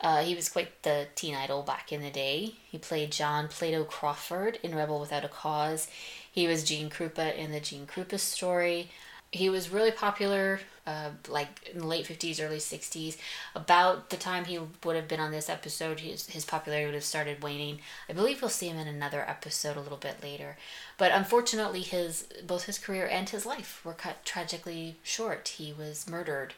Uh, 0.00 0.22
he 0.22 0.34
was 0.34 0.48
quite 0.48 0.82
the 0.82 1.06
teen 1.14 1.36
idol 1.36 1.62
back 1.62 1.92
in 1.92 2.02
the 2.02 2.10
day. 2.10 2.54
He 2.68 2.78
played 2.78 3.12
John 3.12 3.46
Plato 3.46 3.84
Crawford 3.84 4.58
in 4.64 4.74
Rebel 4.74 4.98
Without 4.98 5.24
a 5.24 5.28
Cause. 5.28 5.86
He 6.32 6.48
was 6.48 6.64
Gene 6.64 6.90
Krupa 6.90 7.32
in 7.36 7.52
the 7.52 7.60
Gene 7.60 7.86
Krupa 7.86 8.18
story 8.18 8.90
he 9.32 9.48
was 9.48 9.70
really 9.70 9.92
popular 9.92 10.60
uh, 10.86 11.10
like 11.28 11.70
in 11.72 11.80
the 11.80 11.86
late 11.86 12.06
50s 12.06 12.44
early 12.44 12.56
60s 12.56 13.16
about 13.54 14.10
the 14.10 14.16
time 14.16 14.44
he 14.44 14.58
would 14.82 14.96
have 14.96 15.06
been 15.06 15.20
on 15.20 15.30
this 15.30 15.48
episode 15.48 16.00
his, 16.00 16.28
his 16.28 16.44
popularity 16.44 16.86
would 16.86 16.94
have 16.94 17.04
started 17.04 17.42
waning. 17.42 17.78
I 18.08 18.12
believe 18.12 18.40
we'll 18.40 18.48
see 18.48 18.68
him 18.68 18.78
in 18.78 18.88
another 18.88 19.24
episode 19.28 19.76
a 19.76 19.80
little 19.80 19.98
bit 19.98 20.22
later. 20.22 20.56
But 20.98 21.12
unfortunately 21.12 21.82
his 21.82 22.26
both 22.44 22.64
his 22.64 22.78
career 22.78 23.06
and 23.06 23.28
his 23.28 23.46
life 23.46 23.80
were 23.84 23.92
cut 23.92 24.24
tragically 24.24 24.96
short. 25.02 25.48
He 25.48 25.72
was 25.72 26.08
murdered 26.08 26.54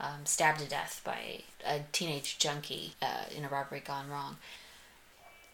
um, 0.00 0.24
stabbed 0.24 0.60
to 0.60 0.66
death 0.66 1.02
by 1.04 1.42
a 1.66 1.80
teenage 1.92 2.38
junkie 2.38 2.94
uh, 3.02 3.24
in 3.36 3.44
a 3.44 3.48
robbery 3.48 3.80
gone 3.80 4.08
wrong. 4.08 4.36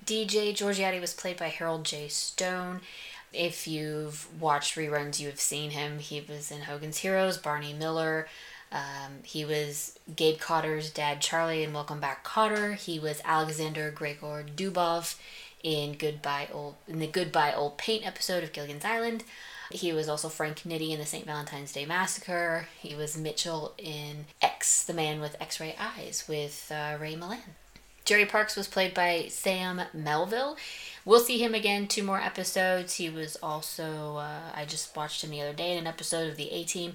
Dj 0.04 0.52
Giorgiotti 0.52 1.00
was 1.00 1.12
played 1.12 1.37
by 1.37 1.48
harold 1.48 1.85
j. 1.85 2.09
Stone 2.09 2.80
if 3.33 3.66
you've 3.66 4.29
watched 4.40 4.77
reruns, 4.77 5.21
you 5.21 5.29
have 5.29 5.40
seen 5.40 5.71
him. 5.71 5.99
He 5.99 6.21
was 6.21 6.51
in 6.51 6.62
Hogan's 6.62 6.99
Heroes, 6.99 7.38
Barney 7.38 7.73
Miller. 7.73 8.27
Um, 8.73 9.23
he 9.25 9.45
was 9.45 9.99
Gabe 10.14 10.38
Kotter's 10.38 10.90
dad, 10.90 11.21
Charlie, 11.21 11.64
in 11.64 11.73
Welcome 11.73 12.01
Back, 12.01 12.23
Cotter. 12.23 12.75
He 12.75 12.99
was 12.99 13.21
Alexander 13.25 13.90
Gregor 13.90 14.45
Dubov 14.55 15.16
in 15.62 15.95
Goodbye 15.95 16.49
Old 16.53 16.77
in 16.87 17.01
the 17.01 17.07
Goodbye 17.07 17.53
Old 17.53 17.79
Paint 17.79 18.07
episode 18.07 18.45
of 18.45 18.53
Gilligan's 18.53 18.85
Island. 18.85 19.25
He 19.73 19.93
was 19.93 20.09
also 20.09 20.29
Frank 20.29 20.62
Nitti 20.62 20.90
in 20.90 20.99
the 20.99 21.07
St. 21.07 21.25
Valentine's 21.27 21.73
Day 21.73 21.87
Massacre. 21.87 22.66
He 22.81 22.95
was 22.97 23.16
Mitchell 23.16 23.75
in 23.79 24.27
X, 24.43 24.83
the 24.85 24.93
man 24.93 25.21
with 25.21 25.37
X-ray 25.40 25.77
eyes, 25.79 26.25
with 26.29 26.73
uh, 26.75 26.97
Ray 27.01 27.14
Milland. 27.14 27.55
Jerry 28.11 28.27
Parks 28.27 28.57
was 28.57 28.66
played 28.66 28.92
by 28.92 29.27
Sam 29.29 29.83
Melville. 29.94 30.57
We'll 31.05 31.20
see 31.20 31.38
him 31.38 31.55
again 31.55 31.87
two 31.87 32.03
more 32.03 32.20
episodes. 32.20 32.94
He 32.94 33.09
was 33.09 33.37
also, 33.40 34.16
uh, 34.16 34.51
I 34.53 34.64
just 34.64 34.96
watched 34.96 35.23
him 35.23 35.31
the 35.31 35.40
other 35.42 35.53
day 35.53 35.70
in 35.70 35.79
an 35.79 35.87
episode 35.87 36.29
of 36.29 36.37
The 36.37 36.51
A 36.51 36.64
Team. 36.64 36.94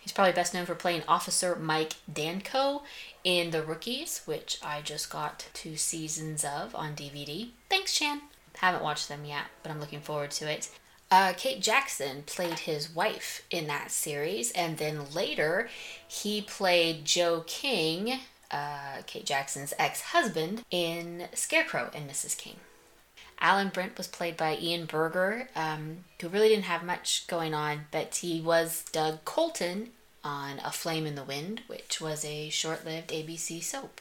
He's 0.00 0.10
probably 0.10 0.32
best 0.32 0.52
known 0.52 0.66
for 0.66 0.74
playing 0.74 1.04
Officer 1.06 1.54
Mike 1.54 1.92
Danko 2.12 2.82
in 3.22 3.52
The 3.52 3.62
Rookies, 3.62 4.22
which 4.24 4.58
I 4.60 4.80
just 4.80 5.08
got 5.08 5.48
two 5.54 5.76
seasons 5.76 6.44
of 6.44 6.74
on 6.74 6.96
DVD. 6.96 7.50
Thanks, 7.68 7.94
Chan. 7.94 8.20
Haven't 8.56 8.82
watched 8.82 9.08
them 9.08 9.24
yet, 9.24 9.44
but 9.62 9.70
I'm 9.70 9.78
looking 9.78 10.00
forward 10.00 10.32
to 10.32 10.50
it. 10.50 10.68
Uh, 11.12 11.32
Kate 11.36 11.62
Jackson 11.62 12.24
played 12.26 12.58
his 12.58 12.92
wife 12.92 13.46
in 13.52 13.68
that 13.68 13.92
series, 13.92 14.50
and 14.50 14.78
then 14.78 15.12
later 15.14 15.68
he 16.08 16.42
played 16.42 17.04
Joe 17.04 17.44
King, 17.46 18.18
uh, 18.50 19.02
Kate 19.06 19.24
Jackson's 19.26 19.74
ex 19.78 20.00
husband, 20.00 20.64
in 20.70 21.28
Scarecrow 21.34 21.90
and 21.94 22.08
Mrs. 22.08 22.36
King. 22.36 22.56
Alan 23.40 23.68
Brent 23.68 23.96
was 23.96 24.06
played 24.06 24.36
by 24.36 24.56
Ian 24.56 24.84
Berger, 24.84 25.48
um, 25.56 26.04
who 26.20 26.28
really 26.28 26.48
didn't 26.48 26.64
have 26.64 26.84
much 26.84 27.26
going 27.26 27.54
on, 27.54 27.86
but 27.90 28.16
he 28.16 28.40
was 28.40 28.84
Doug 28.92 29.24
Colton 29.24 29.90
on 30.22 30.58
A 30.62 30.70
Flame 30.70 31.06
in 31.06 31.14
the 31.14 31.24
Wind, 31.24 31.62
which 31.66 32.00
was 32.00 32.24
a 32.24 32.50
short 32.50 32.84
lived 32.84 33.10
ABC 33.10 33.62
soap. 33.62 34.00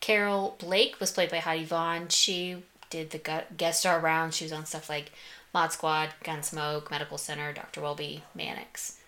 Carol 0.00 0.56
Blake 0.58 0.98
was 1.00 1.12
played 1.12 1.30
by 1.30 1.38
Heidi 1.38 1.64
Vaughn. 1.64 2.08
She 2.08 2.62
did 2.88 3.10
the 3.10 3.44
guest 3.56 3.80
star 3.80 4.00
round. 4.00 4.32
She 4.32 4.44
was 4.44 4.52
on 4.52 4.64
stuff 4.64 4.88
like 4.88 5.12
Mod 5.52 5.72
Squad, 5.72 6.10
Gunsmoke, 6.24 6.90
Medical 6.90 7.18
Center, 7.18 7.52
Dr. 7.52 7.82
Welby, 7.82 8.22
Mannix. 8.34 8.98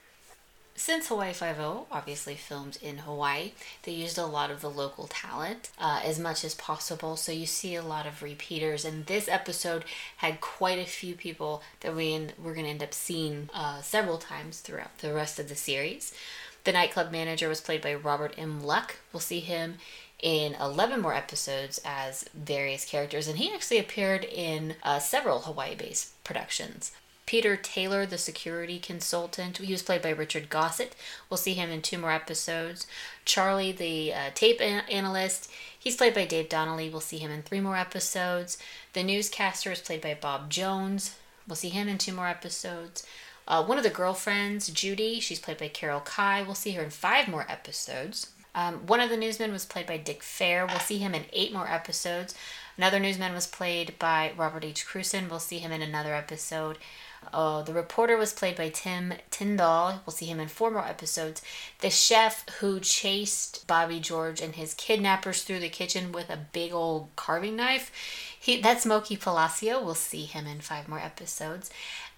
Since 0.79 1.09
Hawaii 1.09 1.33
Five-O 1.33 1.88
obviously 1.91 2.37
filmed 2.37 2.79
in 2.81 2.99
Hawaii, 2.99 3.51
they 3.83 3.91
used 3.91 4.17
a 4.17 4.25
lot 4.25 4.53
of 4.53 4.61
the 4.61 4.71
local 4.71 5.09
talent 5.09 5.71
uh, 5.77 6.01
as 6.05 6.21
much 6.21 6.45
as 6.45 6.55
possible. 6.55 7.17
So 7.17 7.33
you 7.33 7.47
see 7.47 7.75
a 7.75 7.83
lot 7.83 8.07
of 8.07 8.23
repeaters, 8.23 8.85
and 8.85 9.05
this 9.07 9.27
episode 9.27 9.85
had 10.19 10.41
quite 10.41 10.79
a 10.79 10.85
few 10.85 11.17
people 11.17 11.64
that 11.81 11.97
we 11.97 12.12
in, 12.12 12.31
we're 12.41 12.55
going 12.55 12.64
to 12.64 12.71
end 12.71 12.85
up 12.85 12.95
seeing 12.95 13.51
uh, 13.53 13.81
several 13.81 14.19
times 14.19 14.61
throughout 14.61 14.97
the 14.99 15.12
rest 15.12 15.41
of 15.41 15.49
the 15.49 15.57
series. 15.57 16.14
The 16.62 16.73
nightclub 16.73 17.11
manager 17.11 17.49
was 17.49 17.61
played 17.61 17.83
by 17.83 17.95
Robert 17.95 18.37
M. 18.38 18.62
Luck. 18.62 18.99
We'll 19.12 19.19
see 19.19 19.41
him 19.41 19.79
in 20.23 20.55
11 20.55 21.01
more 21.01 21.12
episodes 21.12 21.81
as 21.85 22.25
various 22.33 22.85
characters, 22.85 23.27
and 23.27 23.38
he 23.38 23.53
actually 23.53 23.79
appeared 23.79 24.25
in 24.25 24.77
uh, 24.85 25.01
several 25.01 25.41
Hawaii 25.41 25.75
based 25.75 26.23
productions. 26.23 26.93
Peter 27.29 27.59
Taylor, 27.59 28.07
the 28.07 28.17
security 28.17 28.79
consultant, 28.79 29.59
he 29.59 29.71
was 29.71 29.83
played 29.83 30.01
by 30.01 30.09
Richard 30.09 30.49
Gossett. 30.49 30.97
We'll 31.29 31.37
see 31.37 31.53
him 31.53 31.69
in 31.69 31.83
two 31.83 31.99
more 31.99 32.11
episodes. 32.11 32.87
Charlie, 33.27 33.71
the 33.71 34.14
uh, 34.14 34.31
tape 34.35 34.62
an- 34.62 34.88
analyst, 34.91 35.51
he's 35.79 35.95
played 35.95 36.14
by 36.14 36.25
Dave 36.25 36.49
Donnelly. 36.49 36.88
We'll 36.88 37.03
see 37.03 37.19
him 37.19 37.31
in 37.31 37.43
three 37.43 37.61
more 37.61 37.77
episodes. 37.77 38.57
The 38.95 39.03
newscaster 39.03 39.71
is 39.71 39.83
played 39.83 40.01
by 40.01 40.17
Bob 40.19 40.49
Jones. 40.49 41.17
We'll 41.47 41.57
see 41.57 41.69
him 41.69 41.87
in 41.87 41.99
two 41.99 42.14
more 42.14 42.29
episodes. 42.29 43.07
Uh, 43.47 43.62
one 43.62 43.77
of 43.77 43.85
the 43.85 43.91
girlfriends, 43.91 44.69
Judy, 44.69 45.21
she's 45.21 45.38
played 45.38 45.59
by 45.59 45.69
Carol 45.69 46.01
Kai. 46.01 46.43
We'll 46.43 46.55
see 46.55 46.73
her 46.73 46.83
in 46.83 46.88
five 46.88 47.29
more 47.29 47.45
episodes. 47.47 48.33
Um, 48.55 48.87
one 48.87 49.01
of 49.01 49.11
the 49.11 49.19
newsmen 49.19 49.53
was 49.53 49.67
played 49.67 49.87
by 49.87 49.99
Dick 49.99 50.23
Fair. 50.23 50.64
We'll 50.64 50.79
see 50.79 50.97
him 50.97 51.14
in 51.14 51.27
eight 51.35 51.53
more 51.53 51.69
episodes. 51.69 52.35
Another 52.79 52.99
newsman 52.99 53.35
was 53.35 53.47
played 53.47 53.99
by 53.99 54.33
Robert 54.35 54.64
H. 54.64 54.87
Cruson. 54.87 55.29
We'll 55.29 55.41
see 55.41 55.59
him 55.59 55.73
in 55.73 55.83
another 55.83 56.14
episode. 56.14 56.79
Oh, 57.33 57.62
the 57.62 57.72
reporter 57.72 58.16
was 58.16 58.33
played 58.33 58.57
by 58.57 58.68
Tim 58.68 59.14
Tyndall. 59.31 60.00
We'll 60.07 60.14
see 60.14 60.26
him 60.26 60.40
in 60.40 60.48
four 60.48 60.70
more 60.70 60.87
episodes. 60.87 61.42
The 61.81 61.90
chef 61.90 62.48
who 62.61 62.81
chased 62.81 63.66
Bobby 63.66 64.00
George 64.00 64.40
and 64.40 64.54
his 64.54 64.74
kidnappers 64.74 65.42
through 65.42 65.61
the 65.61 65.68
kitchen 65.68 66.12
with 66.12 66.31
a 66.31 66.46
big 66.52 66.72
old 66.72 67.09
carving 67.16 67.57
knife. 67.57 67.90
He 68.38 68.61
that's 68.61 68.87
Moki 68.87 69.16
Palacio. 69.16 69.83
We'll 69.83 69.94
see 69.94 70.24
him 70.24 70.46
in 70.46 70.61
five 70.61 70.88
more 70.88 71.00
episodes. 71.00 71.70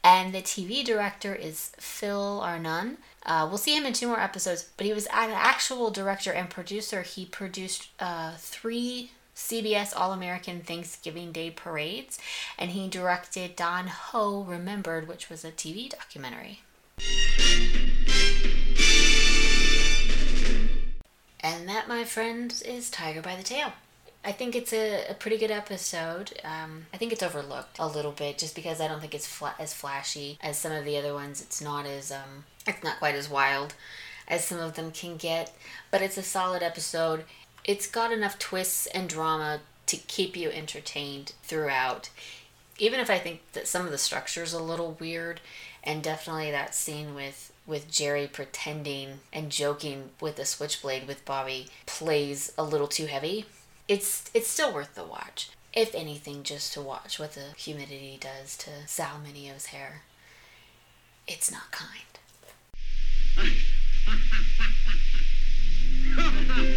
And 0.02 0.32
the 0.32 0.42
TV 0.42 0.84
director 0.84 1.34
is 1.34 1.72
Phil 1.78 2.40
Arnone. 2.40 2.96
Uh, 3.26 3.46
we'll 3.48 3.58
see 3.58 3.76
him 3.76 3.84
in 3.84 3.92
two 3.92 4.06
more 4.06 4.20
episodes, 4.20 4.70
but 4.76 4.86
he 4.86 4.94
was 4.94 5.06
an 5.06 5.30
actual 5.30 5.90
director 5.90 6.32
and 6.32 6.48
producer. 6.48 7.02
He 7.02 7.26
produced 7.26 7.88
uh, 8.00 8.32
three 8.38 9.10
CBS 9.40 9.92
All 9.96 10.12
American 10.12 10.60
Thanksgiving 10.60 11.32
Day 11.32 11.50
parades, 11.50 12.18
and 12.58 12.70
he 12.70 12.88
directed 12.88 13.56
Don 13.56 13.88
Ho 13.88 14.42
Remembered, 14.42 15.08
which 15.08 15.28
was 15.28 15.44
a 15.44 15.50
TV 15.50 15.90
documentary. 15.90 16.60
And 21.40 21.68
that, 21.68 21.88
my 21.88 22.04
friends, 22.04 22.60
is 22.62 22.90
Tiger 22.90 23.22
by 23.22 23.34
the 23.34 23.42
Tail. 23.42 23.72
I 24.22 24.32
think 24.32 24.54
it's 24.54 24.74
a, 24.74 25.06
a 25.08 25.14
pretty 25.14 25.38
good 25.38 25.50
episode. 25.50 26.38
Um, 26.44 26.86
I 26.92 26.98
think 26.98 27.10
it's 27.10 27.22
overlooked 27.22 27.78
a 27.78 27.86
little 27.86 28.12
bit 28.12 28.36
just 28.36 28.54
because 28.54 28.80
I 28.80 28.86
don't 28.88 29.00
think 29.00 29.14
it's 29.14 29.26
fla- 29.26 29.54
as 29.58 29.72
flashy 29.72 30.38
as 30.42 30.58
some 30.58 30.72
of 30.72 30.84
the 30.84 30.98
other 30.98 31.14
ones. 31.14 31.40
It's 31.40 31.62
not 31.62 31.86
as 31.86 32.12
um, 32.12 32.44
it's 32.66 32.84
not 32.84 32.98
quite 32.98 33.14
as 33.14 33.30
wild 33.30 33.74
as 34.28 34.44
some 34.44 34.60
of 34.60 34.74
them 34.74 34.92
can 34.92 35.16
get, 35.16 35.52
but 35.90 36.00
it's 36.00 36.16
a 36.16 36.22
solid 36.22 36.62
episode. 36.62 37.24
It's 37.70 37.86
got 37.86 38.10
enough 38.10 38.36
twists 38.36 38.86
and 38.86 39.08
drama 39.08 39.60
to 39.86 39.96
keep 39.96 40.36
you 40.36 40.50
entertained 40.50 41.34
throughout. 41.44 42.10
Even 42.80 42.98
if 42.98 43.08
I 43.08 43.20
think 43.20 43.42
that 43.52 43.68
some 43.68 43.86
of 43.86 43.92
the 43.92 43.96
structure's 43.96 44.52
a 44.52 44.60
little 44.60 44.96
weird, 44.98 45.40
and 45.84 46.02
definitely 46.02 46.50
that 46.50 46.74
scene 46.74 47.14
with 47.14 47.52
with 47.68 47.88
Jerry 47.88 48.26
pretending 48.26 49.20
and 49.32 49.52
joking 49.52 50.10
with 50.20 50.34
the 50.34 50.44
switchblade 50.44 51.06
with 51.06 51.24
Bobby 51.24 51.68
plays 51.86 52.52
a 52.58 52.64
little 52.64 52.88
too 52.88 53.06
heavy. 53.06 53.46
It's 53.86 54.28
it's 54.34 54.48
still 54.48 54.74
worth 54.74 54.96
the 54.96 55.04
watch. 55.04 55.50
If 55.72 55.94
anything, 55.94 56.42
just 56.42 56.72
to 56.72 56.80
watch 56.80 57.20
what 57.20 57.34
the 57.34 57.52
humidity 57.56 58.18
does 58.20 58.56
to 58.56 58.70
Sal 58.88 59.20
Mineo's 59.20 59.66
hair. 59.66 60.02
It's 61.28 61.52
not 61.52 61.70
kind. 61.70 62.18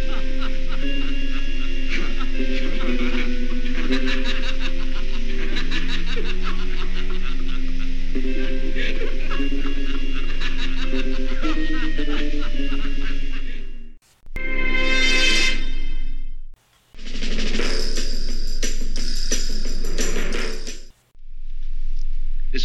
This 2.34 2.42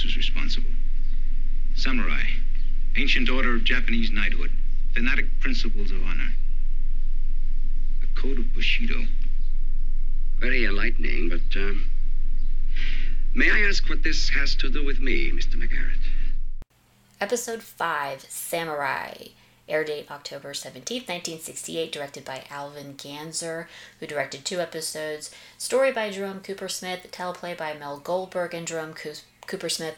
was 0.04 0.18
responsible. 0.18 0.70
Samurai, 1.76 2.24
ancient 2.98 3.30
order 3.30 3.54
of 3.54 3.64
Japanese 3.64 4.10
knighthood, 4.10 4.50
fanatic 4.96 5.26
principles 5.40 5.92
of 5.92 6.02
honor. 6.04 6.34
The 8.02 8.08
code 8.20 8.40
of 8.40 8.52
Bushido. 8.56 9.06
Very 10.40 10.64
enlightening, 10.64 11.28
but 11.28 11.60
um, 11.60 11.92
may 13.36 13.52
I 13.52 13.68
ask 13.68 13.90
what 13.90 14.04
this 14.04 14.30
has 14.30 14.56
to 14.56 14.70
do 14.70 14.86
with 14.86 15.02
me, 15.02 15.32
Mr. 15.32 15.56
McGarrett? 15.56 16.00
Episode 17.20 17.62
5 17.62 18.22
Samurai. 18.30 19.16
Air 19.68 19.84
date 19.84 20.10
October 20.10 20.54
17th, 20.54 21.10
1968, 21.10 21.92
directed 21.92 22.24
by 22.24 22.46
Alvin 22.50 22.96
Ganzer, 22.96 23.68
who 24.00 24.08
directed 24.08 24.46
two 24.46 24.62
episodes. 24.62 25.30
Story 25.58 25.92
by 25.92 26.10
Jerome 26.10 26.40
Coopersmith, 26.40 27.10
teleplay 27.10 27.58
by 27.58 27.74
Mel 27.74 28.00
Goldberg 28.00 28.54
and 28.54 28.66
Jerome 28.66 28.94
Coopersmith. 28.94 29.96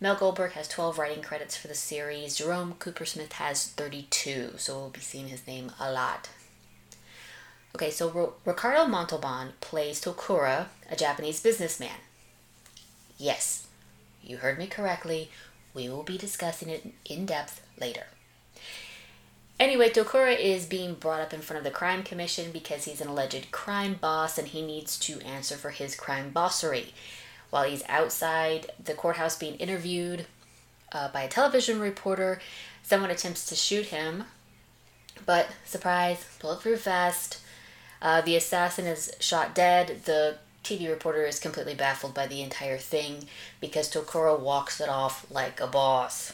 Mel 0.00 0.16
Goldberg 0.16 0.52
has 0.52 0.68
12 0.68 0.98
writing 0.98 1.22
credits 1.22 1.54
for 1.54 1.68
the 1.68 1.74
series. 1.74 2.36
Jerome 2.36 2.76
Coopersmith 2.78 3.34
has 3.34 3.66
32, 3.66 4.54
so 4.56 4.78
we'll 4.78 4.88
be 4.88 5.00
seeing 5.00 5.28
his 5.28 5.46
name 5.46 5.70
a 5.78 5.92
lot. 5.92 6.30
Okay, 7.74 7.90
so 7.90 8.10
Ro- 8.10 8.34
Ricardo 8.44 8.86
Montalban 8.86 9.54
plays 9.60 10.00
Tokura, 10.00 10.66
a 10.90 10.96
Japanese 10.96 11.40
businessman. 11.40 12.00
Yes, 13.16 13.66
you 14.22 14.38
heard 14.38 14.58
me 14.58 14.66
correctly. 14.66 15.30
We 15.74 15.88
will 15.88 16.02
be 16.02 16.18
discussing 16.18 16.68
it 16.68 16.92
in 17.06 17.24
depth 17.24 17.62
later. 17.80 18.06
Anyway, 19.58 19.88
Tokura 19.88 20.38
is 20.38 20.66
being 20.66 20.94
brought 20.94 21.20
up 21.20 21.32
in 21.32 21.40
front 21.40 21.58
of 21.58 21.64
the 21.64 21.70
crime 21.70 22.02
commission 22.02 22.50
because 22.50 22.84
he's 22.84 23.00
an 23.00 23.08
alleged 23.08 23.50
crime 23.52 23.94
boss 23.94 24.36
and 24.36 24.48
he 24.48 24.60
needs 24.60 24.98
to 24.98 25.20
answer 25.20 25.56
for 25.56 25.70
his 25.70 25.94
crime 25.94 26.32
bossery. 26.32 26.88
While 27.50 27.64
he's 27.64 27.84
outside 27.88 28.72
the 28.82 28.94
courthouse 28.94 29.38
being 29.38 29.54
interviewed 29.56 30.26
uh, 30.90 31.08
by 31.08 31.22
a 31.22 31.28
television 31.28 31.80
reporter, 31.80 32.40
someone 32.82 33.10
attempts 33.10 33.46
to 33.46 33.54
shoot 33.54 33.86
him, 33.86 34.24
but 35.24 35.48
surprise, 35.64 36.26
bulletproof 36.40 36.82
vest. 36.82 37.38
Uh, 38.02 38.20
the 38.20 38.36
assassin 38.36 38.86
is 38.86 39.14
shot 39.20 39.54
dead. 39.54 40.02
The 40.04 40.36
TV 40.64 40.90
reporter 40.90 41.24
is 41.24 41.38
completely 41.38 41.74
baffled 41.74 42.14
by 42.14 42.26
the 42.26 42.42
entire 42.42 42.78
thing 42.78 43.28
because 43.60 43.90
Tokura 43.90 44.38
walks 44.38 44.80
it 44.80 44.88
off 44.88 45.24
like 45.30 45.60
a 45.60 45.66
boss. 45.66 46.32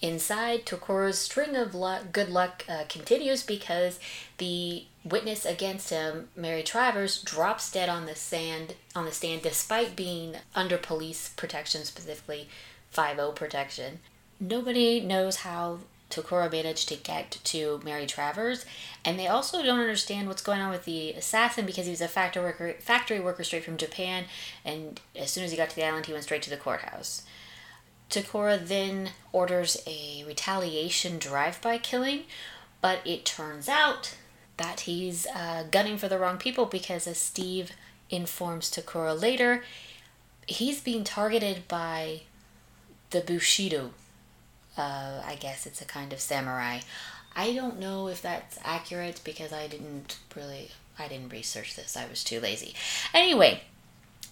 Inside, 0.00 0.66
Tokura's 0.66 1.18
string 1.18 1.54
of 1.54 1.76
luck, 1.76 2.10
good 2.10 2.28
luck 2.28 2.64
uh, 2.68 2.82
continues 2.88 3.44
because 3.44 4.00
the 4.38 4.84
witness 5.04 5.44
against 5.44 5.90
him, 5.90 6.28
Mary 6.34 6.64
Travers, 6.64 7.22
drops 7.22 7.70
dead 7.70 7.88
on 7.88 8.06
the 8.06 8.16
sand 8.16 8.74
on 8.96 9.04
the 9.04 9.12
stand 9.12 9.42
despite 9.42 9.94
being 9.94 10.34
under 10.56 10.76
police 10.76 11.28
protection, 11.36 11.84
specifically 11.84 12.48
5 12.90 13.36
protection. 13.36 14.00
Nobody 14.40 15.00
knows 15.00 15.36
how 15.36 15.78
Tokura 16.12 16.52
managed 16.52 16.90
to 16.90 16.96
get 16.96 17.38
to 17.44 17.80
Mary 17.84 18.06
Travers, 18.06 18.66
and 19.02 19.18
they 19.18 19.26
also 19.26 19.62
don't 19.62 19.80
understand 19.80 20.28
what's 20.28 20.42
going 20.42 20.60
on 20.60 20.70
with 20.70 20.84
the 20.84 21.12
assassin 21.12 21.64
because 21.64 21.86
he 21.86 21.90
was 21.90 22.02
a 22.02 22.08
factory 22.08 22.42
worker, 22.44 22.74
factory 22.80 23.18
worker 23.18 23.42
straight 23.42 23.64
from 23.64 23.78
Japan, 23.78 24.24
and 24.62 25.00
as 25.16 25.30
soon 25.30 25.42
as 25.42 25.50
he 25.50 25.56
got 25.56 25.70
to 25.70 25.76
the 25.76 25.84
island, 25.84 26.04
he 26.04 26.12
went 26.12 26.24
straight 26.24 26.42
to 26.42 26.50
the 26.50 26.58
courthouse. 26.58 27.22
Tokura 28.10 28.58
then 28.58 29.12
orders 29.32 29.82
a 29.86 30.22
retaliation 30.26 31.18
drive-by 31.18 31.78
killing, 31.78 32.24
but 32.82 32.98
it 33.06 33.24
turns 33.24 33.66
out 33.70 34.16
that 34.58 34.80
he's 34.80 35.26
uh, 35.34 35.64
gunning 35.70 35.96
for 35.96 36.08
the 36.08 36.18
wrong 36.18 36.36
people 36.36 36.66
because, 36.66 37.06
as 37.06 37.16
Steve 37.16 37.72
informs 38.10 38.70
Tokura 38.70 39.18
later, 39.18 39.64
he's 40.46 40.82
being 40.82 41.04
targeted 41.04 41.66
by 41.68 42.20
the 43.10 43.22
Bushido. 43.22 43.92
Uh, 44.76 45.22
I 45.24 45.36
guess 45.38 45.66
it's 45.66 45.82
a 45.82 45.86
kind 45.86 46.12
of 46.12 46.20
samurai. 46.20 46.80
I 47.34 47.52
don't 47.54 47.78
know 47.78 48.08
if 48.08 48.22
that's 48.22 48.58
accurate 48.64 49.20
because 49.24 49.52
I 49.52 49.66
didn't 49.66 50.18
really 50.34 50.70
I 50.98 51.08
didn't 51.08 51.30
research 51.30 51.76
this. 51.76 51.96
I 51.96 52.06
was 52.06 52.22
too 52.22 52.40
lazy. 52.40 52.74
Anyway, 53.14 53.62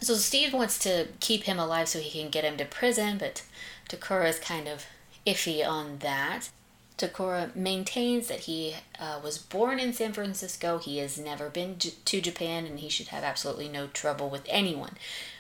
so 0.00 0.14
Steve 0.14 0.53
wants 0.53 0.79
to 0.81 1.09
keep 1.20 1.44
him 1.44 1.59
alive 1.59 1.88
so 1.88 1.98
he 1.98 2.20
can 2.20 2.31
get 2.31 2.44
him 2.44 2.57
to 2.59 2.64
prison, 2.64 3.18
but 3.18 3.42
Tokura 3.88 4.29
is 4.29 4.38
kind 4.38 4.68
of 4.68 4.87
iffy 5.26 5.66
on 5.66 5.98
that. 5.98 6.50
Tokura 6.96 7.55
maintains 7.57 8.29
that 8.29 8.40
he 8.40 8.76
uh, 8.98 9.20
was 9.22 9.38
born 9.38 9.79
in 9.79 9.92
San 9.92 10.12
Francisco. 10.12 10.79
He 10.79 10.98
has 10.98 11.18
never 11.18 11.48
been 11.48 11.79
j- 11.79 11.94
to 12.05 12.20
Japan, 12.20 12.66
and 12.66 12.79
he 12.81 12.90
should 12.90 13.09
have 13.09 13.24
absolutely 13.24 13.68
no 13.68 13.87
trouble 13.87 14.29
with 14.29 14.42
anyone 14.48 14.96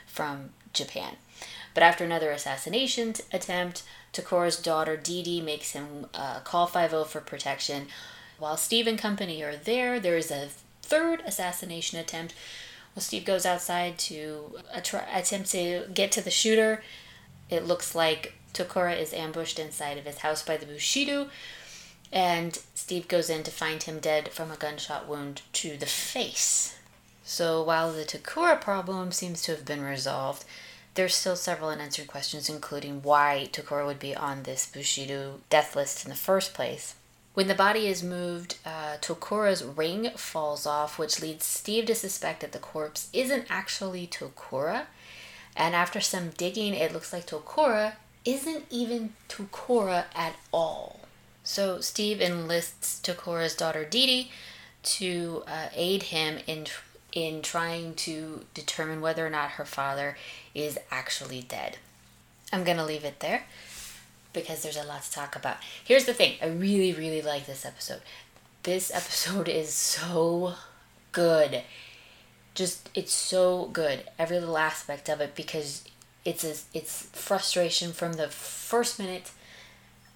from 0.06 0.50
Japan. 0.72 1.16
But 1.74 1.82
after 1.82 2.04
another 2.04 2.30
assassination 2.30 3.12
t- 3.12 3.22
attempt, 3.32 3.82
Tokura's 4.12 4.56
daughter 4.56 4.96
Dee 4.96 5.22
Dee 5.22 5.40
makes 5.40 5.72
him 5.72 6.06
uh, 6.14 6.40
call 6.40 6.66
50 6.66 7.04
for 7.04 7.20
protection. 7.20 7.86
While 8.38 8.56
Steve 8.56 8.86
and 8.86 8.98
company 8.98 9.42
are 9.42 9.56
there, 9.56 10.00
there 10.00 10.16
is 10.16 10.30
a 10.30 10.48
third 10.82 11.22
assassination 11.26 11.98
attempt. 11.98 12.34
Well, 12.94 13.02
Steve 13.02 13.24
goes 13.24 13.46
outside 13.46 13.98
to 13.98 14.58
attr- 14.74 15.06
attempt 15.14 15.50
to 15.52 15.86
get 15.94 16.10
to 16.12 16.20
the 16.20 16.30
shooter. 16.30 16.82
It 17.48 17.66
looks 17.66 17.94
like 17.94 18.34
Tokura 18.52 18.98
is 18.98 19.12
ambushed 19.12 19.58
inside 19.58 19.98
of 19.98 20.06
his 20.06 20.18
house 20.18 20.42
by 20.42 20.56
the 20.56 20.66
Bushido, 20.66 21.28
and 22.12 22.58
Steve 22.74 23.06
goes 23.06 23.30
in 23.30 23.44
to 23.44 23.50
find 23.50 23.82
him 23.82 24.00
dead 24.00 24.30
from 24.30 24.50
a 24.50 24.56
gunshot 24.56 25.06
wound 25.06 25.42
to 25.54 25.76
the 25.76 25.86
face. 25.86 26.76
So 27.24 27.62
while 27.62 27.92
the 27.92 28.04
Tokura 28.04 28.60
problem 28.60 29.12
seems 29.12 29.42
to 29.42 29.52
have 29.52 29.64
been 29.64 29.82
resolved, 29.82 30.44
there's 30.94 31.14
still 31.14 31.36
several 31.36 31.70
unanswered 31.70 32.08
questions, 32.08 32.48
including 32.48 33.02
why 33.02 33.48
Tokura 33.52 33.86
would 33.86 33.98
be 33.98 34.14
on 34.14 34.42
this 34.42 34.66
Bushido 34.66 35.40
death 35.48 35.76
list 35.76 36.04
in 36.04 36.10
the 36.10 36.16
first 36.16 36.52
place. 36.54 36.94
When 37.34 37.46
the 37.46 37.54
body 37.54 37.86
is 37.86 38.02
moved, 38.02 38.58
uh, 38.66 38.96
Tokura's 39.00 39.62
ring 39.62 40.10
falls 40.16 40.66
off, 40.66 40.98
which 40.98 41.22
leads 41.22 41.44
Steve 41.44 41.86
to 41.86 41.94
suspect 41.94 42.40
that 42.40 42.52
the 42.52 42.58
corpse 42.58 43.08
isn't 43.12 43.46
actually 43.48 44.06
Tokura. 44.06 44.86
And 45.56 45.74
after 45.74 46.00
some 46.00 46.30
digging, 46.30 46.74
it 46.74 46.92
looks 46.92 47.12
like 47.12 47.26
Tokura 47.26 47.94
isn't 48.24 48.64
even 48.68 49.14
Tokura 49.28 50.04
at 50.14 50.34
all. 50.52 51.00
So 51.44 51.80
Steve 51.80 52.20
enlists 52.20 53.00
Tokura's 53.00 53.54
daughter 53.54 53.84
Dee 53.84 54.30
to 54.82 55.42
uh, 55.46 55.68
aid 55.74 56.04
him 56.04 56.38
in 56.46 56.66
in 57.12 57.42
trying 57.42 57.94
to 57.94 58.44
determine 58.54 59.00
whether 59.00 59.26
or 59.26 59.30
not 59.30 59.52
her 59.52 59.64
father 59.64 60.16
is 60.54 60.78
actually 60.90 61.42
dead. 61.42 61.78
I'm 62.52 62.64
gonna 62.64 62.84
leave 62.84 63.04
it 63.04 63.20
there 63.20 63.44
because 64.32 64.62
there's 64.62 64.76
a 64.76 64.84
lot 64.84 65.02
to 65.02 65.12
talk 65.12 65.36
about. 65.36 65.58
Here's 65.84 66.04
the 66.04 66.14
thing: 66.14 66.36
I 66.42 66.46
really, 66.46 66.92
really 66.92 67.22
like 67.22 67.46
this 67.46 67.64
episode. 67.64 68.00
This 68.62 68.90
episode 68.94 69.48
is 69.48 69.72
so 69.72 70.54
good. 71.12 71.62
Just 72.54 72.90
it's 72.94 73.12
so 73.12 73.66
good. 73.72 74.04
Every 74.18 74.38
little 74.40 74.58
aspect 74.58 75.08
of 75.08 75.20
it 75.20 75.34
because 75.34 75.84
it's 76.24 76.44
a, 76.44 76.54
it's 76.76 77.06
frustration 77.12 77.92
from 77.92 78.14
the 78.14 78.28
first 78.28 78.98
minute 78.98 79.30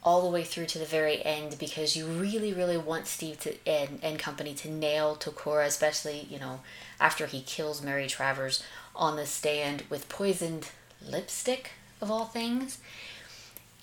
all 0.04 0.22
the 0.22 0.28
way 0.28 0.44
through 0.44 0.66
to 0.66 0.78
the 0.78 0.84
very 0.84 1.24
end 1.24 1.56
because 1.58 1.96
you 1.96 2.06
really, 2.06 2.52
really 2.52 2.76
want 2.76 3.06
Steve 3.06 3.40
to 3.40 3.54
and, 3.66 3.98
and 4.02 4.18
company 4.18 4.52
to 4.54 4.70
nail 4.70 5.16
Tokura, 5.16 5.66
especially, 5.66 6.26
you 6.30 6.38
know, 6.38 6.60
after 7.00 7.26
he 7.26 7.40
kills 7.40 7.82
Mary 7.82 8.06
Travers 8.06 8.62
on 8.94 9.16
the 9.16 9.26
stand 9.26 9.84
with 9.88 10.08
poisoned 10.08 10.68
lipstick, 11.06 11.72
of 12.04 12.10
all 12.10 12.26
things. 12.26 12.78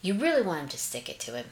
You 0.01 0.13
really 0.13 0.41
want 0.41 0.61
him 0.61 0.67
to 0.69 0.77
stick 0.77 1.09
it 1.09 1.19
to 1.21 1.31
him. 1.31 1.47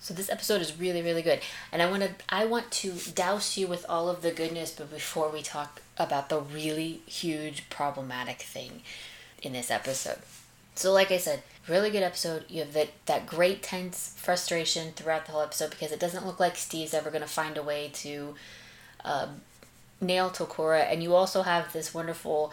So 0.00 0.14
this 0.14 0.30
episode 0.30 0.60
is 0.60 0.78
really, 0.78 1.02
really 1.02 1.22
good. 1.22 1.40
And 1.72 1.82
I 1.82 1.90
want 1.90 2.02
to 2.02 2.10
I 2.28 2.44
want 2.44 2.70
to 2.70 2.92
douse 3.14 3.56
you 3.56 3.66
with 3.66 3.84
all 3.88 4.08
of 4.08 4.22
the 4.22 4.30
goodness, 4.30 4.70
but 4.70 4.90
before 4.90 5.30
we 5.30 5.42
talk 5.42 5.80
about 5.96 6.28
the 6.28 6.40
really 6.40 7.00
huge 7.06 7.68
problematic 7.70 8.42
thing 8.42 8.82
in 9.42 9.52
this 9.52 9.70
episode. 9.70 10.18
So 10.78 10.92
like 10.92 11.10
I 11.10 11.16
said, 11.16 11.42
really 11.66 11.90
good 11.90 12.04
episode. 12.04 12.44
You 12.48 12.60
have 12.60 12.72
that, 12.74 12.90
that 13.06 13.26
great 13.26 13.64
tense 13.64 14.14
frustration 14.16 14.92
throughout 14.92 15.26
the 15.26 15.32
whole 15.32 15.42
episode 15.42 15.70
because 15.70 15.90
it 15.90 15.98
doesn't 15.98 16.24
look 16.24 16.38
like 16.38 16.54
Steve's 16.54 16.94
ever 16.94 17.10
going 17.10 17.22
to 17.22 17.28
find 17.28 17.56
a 17.56 17.64
way 17.64 17.90
to 17.94 18.36
uh, 19.04 19.26
nail 20.00 20.30
Tokura. 20.30 20.90
And 20.90 21.02
you 21.02 21.16
also 21.16 21.42
have 21.42 21.72
this 21.72 21.92
wonderful 21.92 22.52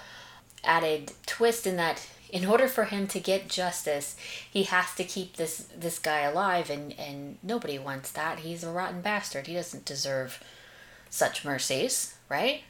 added 0.63 1.11
twist 1.27 1.67
in 1.67 1.75
that 1.75 2.07
in 2.31 2.45
order 2.45 2.67
for 2.67 2.85
him 2.85 3.05
to 3.09 3.19
get 3.19 3.47
justice, 3.47 4.17
he 4.51 4.63
has 4.63 4.95
to 4.95 5.03
keep 5.03 5.35
this 5.35 5.67
this 5.77 5.99
guy 5.99 6.21
alive, 6.21 6.71
and 6.71 6.93
and 6.99 7.37
nobody 7.43 7.77
wants 7.77 8.11
that. 8.11 8.39
He's 8.39 8.63
a 8.63 8.71
rotten 8.71 9.01
bastard. 9.01 9.45
He 9.45 9.53
doesn't 9.53 9.85
deserve 9.85 10.43
such 11.11 11.45
mercies, 11.45 12.15
right? 12.27 12.63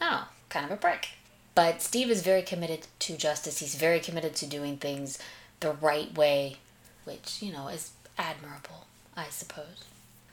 Oh, 0.00 0.28
kind 0.48 0.64
of 0.64 0.70
a 0.70 0.76
prick. 0.76 1.08
But 1.54 1.82
Steve 1.82 2.10
is 2.10 2.22
very 2.22 2.42
committed 2.42 2.86
to 3.00 3.16
justice. 3.16 3.58
He's 3.58 3.74
very 3.74 4.00
committed 4.00 4.34
to 4.36 4.46
doing 4.46 4.76
things 4.76 5.18
the 5.60 5.72
right 5.72 6.14
way, 6.14 6.56
which 7.04 7.42
you 7.42 7.52
know 7.52 7.68
is 7.68 7.90
admirable, 8.16 8.86
I 9.16 9.26
suppose. 9.30 9.84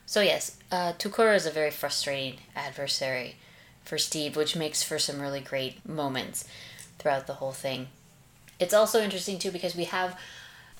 So 0.06 0.20
yes, 0.20 0.56
uh, 0.72 0.94
Tokura 0.94 1.34
is 1.36 1.44
a 1.44 1.50
very 1.50 1.70
frustrating 1.70 2.40
adversary 2.56 3.36
for 3.84 3.98
Steve, 3.98 4.36
which 4.36 4.56
makes 4.56 4.82
for 4.82 4.98
some 4.98 5.20
really 5.20 5.40
great 5.40 5.86
moments 5.86 6.46
throughout 6.98 7.26
the 7.26 7.34
whole 7.34 7.52
thing. 7.52 7.88
It's 8.58 8.74
also 8.74 9.02
interesting 9.02 9.38
too 9.38 9.50
because 9.50 9.76
we 9.76 9.84
have 9.84 10.18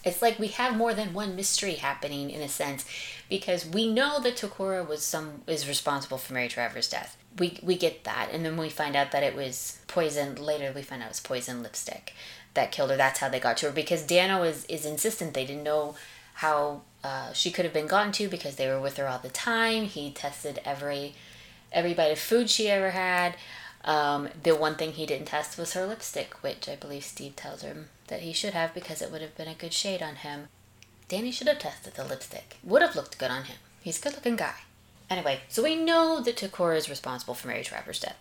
it's 0.04 0.22
like 0.22 0.38
we 0.38 0.48
have 0.48 0.76
more 0.76 0.94
than 0.94 1.12
one 1.12 1.34
mystery 1.34 1.74
happening 1.74 2.30
in 2.30 2.40
a 2.40 2.48
sense 2.48 2.84
because 3.28 3.66
we 3.66 3.92
know 3.92 4.20
that 4.20 4.36
Tokura 4.36 4.86
was 4.86 5.02
some 5.02 5.42
is 5.46 5.68
responsible 5.68 6.18
for 6.18 6.32
Mary 6.32 6.48
Travers' 6.48 6.88
death. 6.88 7.16
We 7.38 7.58
we 7.62 7.76
get 7.76 8.04
that 8.04 8.30
and 8.32 8.44
then 8.44 8.56
we 8.56 8.68
find 8.68 8.96
out 8.96 9.12
that 9.12 9.22
it 9.22 9.34
was 9.34 9.78
poison 9.86 10.34
later 10.36 10.72
we 10.74 10.82
find 10.82 11.02
out 11.02 11.06
it 11.06 11.10
was 11.10 11.20
poison 11.20 11.62
lipstick 11.62 12.14
that 12.54 12.72
killed 12.72 12.90
her. 12.90 12.96
That's 12.96 13.20
how 13.20 13.28
they 13.28 13.40
got 13.40 13.56
to 13.58 13.66
her 13.66 13.72
because 13.72 14.02
Danno 14.04 14.46
is 14.48 14.64
is 14.66 14.84
insistent 14.84 15.34
they 15.34 15.46
didn't 15.46 15.62
know 15.62 15.94
how 16.34 16.82
uh, 17.02 17.32
she 17.32 17.50
could 17.50 17.64
have 17.64 17.74
been 17.74 17.86
gotten 17.86 18.12
to 18.12 18.28
because 18.28 18.56
they 18.56 18.68
were 18.68 18.80
with 18.80 18.96
her 18.96 19.08
all 19.08 19.18
the 19.18 19.28
time. 19.28 19.84
He 19.84 20.10
tested 20.10 20.60
every 20.64 21.14
every 21.72 21.94
bite 21.94 22.12
of 22.12 22.18
food 22.18 22.50
she 22.50 22.68
ever 22.68 22.90
had. 22.90 23.36
Um, 23.84 24.28
the 24.42 24.54
one 24.54 24.74
thing 24.74 24.92
he 24.92 25.06
didn't 25.06 25.26
test 25.26 25.56
was 25.56 25.72
her 25.74 25.86
lipstick, 25.86 26.34
which 26.42 26.68
I 26.68 26.76
believe 26.76 27.04
Steve 27.04 27.36
tells 27.36 27.62
him 27.62 27.88
that 28.08 28.20
he 28.20 28.32
should 28.32 28.54
have 28.54 28.74
because 28.74 29.00
it 29.00 29.10
would 29.12 29.22
have 29.22 29.36
been 29.36 29.48
a 29.48 29.54
good 29.54 29.72
shade 29.72 30.02
on 30.02 30.16
him. 30.16 30.48
Danny 31.08 31.30
should 31.30 31.48
have 31.48 31.58
tested 31.58 31.94
the 31.94 32.04
lipstick. 32.04 32.56
Would 32.62 32.82
have 32.82 32.96
looked 32.96 33.18
good 33.18 33.30
on 33.30 33.44
him. 33.44 33.56
He's 33.80 33.98
a 33.98 34.02
good 34.02 34.14
looking 34.14 34.36
guy. 34.36 34.54
Anyway, 35.10 35.40
so 35.48 35.62
we 35.62 35.74
know 35.74 36.20
that 36.20 36.36
Tokura 36.36 36.76
is 36.76 36.90
responsible 36.90 37.34
for 37.34 37.48
Mary 37.48 37.62
Travers' 37.62 38.00
death. 38.00 38.18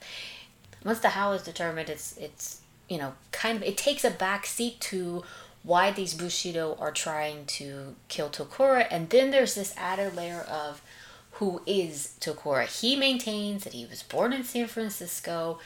Once 0.83 0.99
the 0.99 1.09
how 1.09 1.33
is 1.33 1.43
determined, 1.43 1.89
it's 1.89 2.15
it's 2.17 2.61
you 2.87 2.97
know 2.97 3.13
kind 3.31 3.57
of 3.57 3.63
it 3.63 3.77
takes 3.77 4.05
a 4.05 4.11
back 4.11 4.45
seat 4.45 4.79
to 4.79 5.23
why 5.63 5.91
these 5.91 6.13
Bushido 6.13 6.77
are 6.79 6.91
trying 6.91 7.45
to 7.45 7.95
kill 8.07 8.29
Tokura, 8.29 8.87
and 8.89 9.09
then 9.09 9.31
there's 9.31 9.55
this 9.55 9.73
added 9.75 10.15
layer 10.15 10.41
of 10.41 10.81
who 11.31 11.61
is 11.65 12.15
Tokura. 12.21 12.65
He 12.65 12.95
maintains 12.95 13.63
that 13.63 13.73
he 13.73 13.85
was 13.85 14.01
born 14.01 14.33
in 14.33 14.43
San 14.43 14.67
Francisco, 14.67 15.59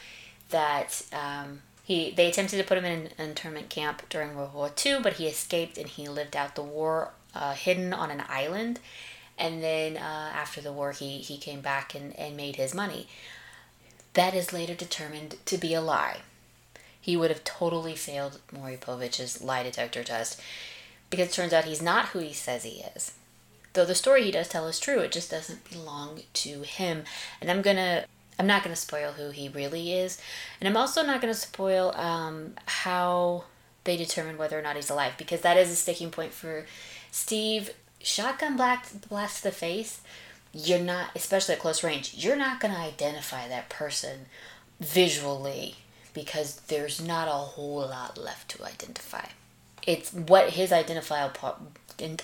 that 0.50 1.02
um, 1.12 1.62
he 1.84 2.10
they 2.10 2.28
attempted 2.28 2.56
to 2.58 2.64
put 2.64 2.78
him 2.78 2.84
in 2.84 3.06
an 3.18 3.28
internment 3.28 3.68
camp 3.68 4.02
during 4.08 4.34
World 4.34 4.54
War 4.54 4.70
II, 4.84 5.00
but 5.02 5.14
he 5.14 5.26
escaped 5.26 5.78
and 5.78 5.88
he 5.88 6.08
lived 6.08 6.36
out 6.36 6.56
the 6.56 6.62
war 6.62 7.12
uh, 7.34 7.54
hidden 7.54 7.92
on 7.92 8.10
an 8.10 8.24
island. 8.28 8.80
And 9.42 9.60
then 9.60 9.96
uh, 9.96 10.30
after 10.32 10.60
the 10.60 10.72
war, 10.72 10.92
he, 10.92 11.18
he 11.18 11.36
came 11.36 11.60
back 11.60 11.96
and, 11.96 12.16
and 12.16 12.36
made 12.36 12.54
his 12.54 12.76
money. 12.76 13.08
That 14.14 14.34
is 14.34 14.52
later 14.52 14.74
determined 14.74 15.34
to 15.46 15.58
be 15.58 15.74
a 15.74 15.80
lie. 15.80 16.18
He 17.00 17.16
would 17.16 17.30
have 17.30 17.42
totally 17.42 17.96
failed 17.96 18.38
Maury 18.52 18.76
Povich's 18.76 19.42
lie 19.42 19.64
detector 19.64 20.04
test 20.04 20.40
because 21.10 21.28
it 21.28 21.32
turns 21.32 21.52
out 21.52 21.64
he's 21.64 21.82
not 21.82 22.10
who 22.10 22.20
he 22.20 22.32
says 22.32 22.62
he 22.62 22.84
is. 22.94 23.14
Though 23.72 23.84
the 23.84 23.96
story 23.96 24.22
he 24.22 24.30
does 24.30 24.48
tell 24.48 24.68
is 24.68 24.78
true, 24.78 25.00
it 25.00 25.10
just 25.10 25.30
doesn't 25.30 25.68
belong 25.68 26.20
to 26.34 26.62
him. 26.62 27.02
And 27.40 27.50
I'm 27.50 27.62
gonna 27.62 28.04
I'm 28.38 28.46
not 28.46 28.62
gonna 28.62 28.76
spoil 28.76 29.12
who 29.12 29.30
he 29.30 29.48
really 29.48 29.92
is. 29.92 30.20
And 30.60 30.68
I'm 30.68 30.76
also 30.76 31.02
not 31.02 31.20
gonna 31.20 31.34
spoil 31.34 31.92
um, 31.96 32.54
how 32.66 33.44
they 33.82 33.96
determine 33.96 34.38
whether 34.38 34.56
or 34.56 34.62
not 34.62 34.76
he's 34.76 34.90
alive, 34.90 35.14
because 35.18 35.40
that 35.40 35.56
is 35.56 35.68
a 35.70 35.74
sticking 35.74 36.12
point 36.12 36.32
for 36.32 36.66
Steve. 37.10 37.70
Shotgun 38.02 38.56
blast 38.56 39.08
blast 39.08 39.38
to 39.38 39.42
the 39.44 39.52
face, 39.52 40.00
you're 40.52 40.80
not 40.80 41.10
especially 41.14 41.54
at 41.54 41.60
close 41.60 41.82
range, 41.82 42.14
you're 42.14 42.36
not 42.36 42.60
gonna 42.60 42.76
identify 42.76 43.48
that 43.48 43.68
person 43.68 44.26
visually 44.80 45.76
because 46.14 46.56
there's 46.68 47.00
not 47.00 47.28
a 47.28 47.32
whole 47.32 47.80
lot 47.80 48.18
left 48.18 48.50
to 48.50 48.64
identify. 48.64 49.26
It's 49.86 50.12
what 50.12 50.50
his 50.50 50.72
identifiable 50.72 51.68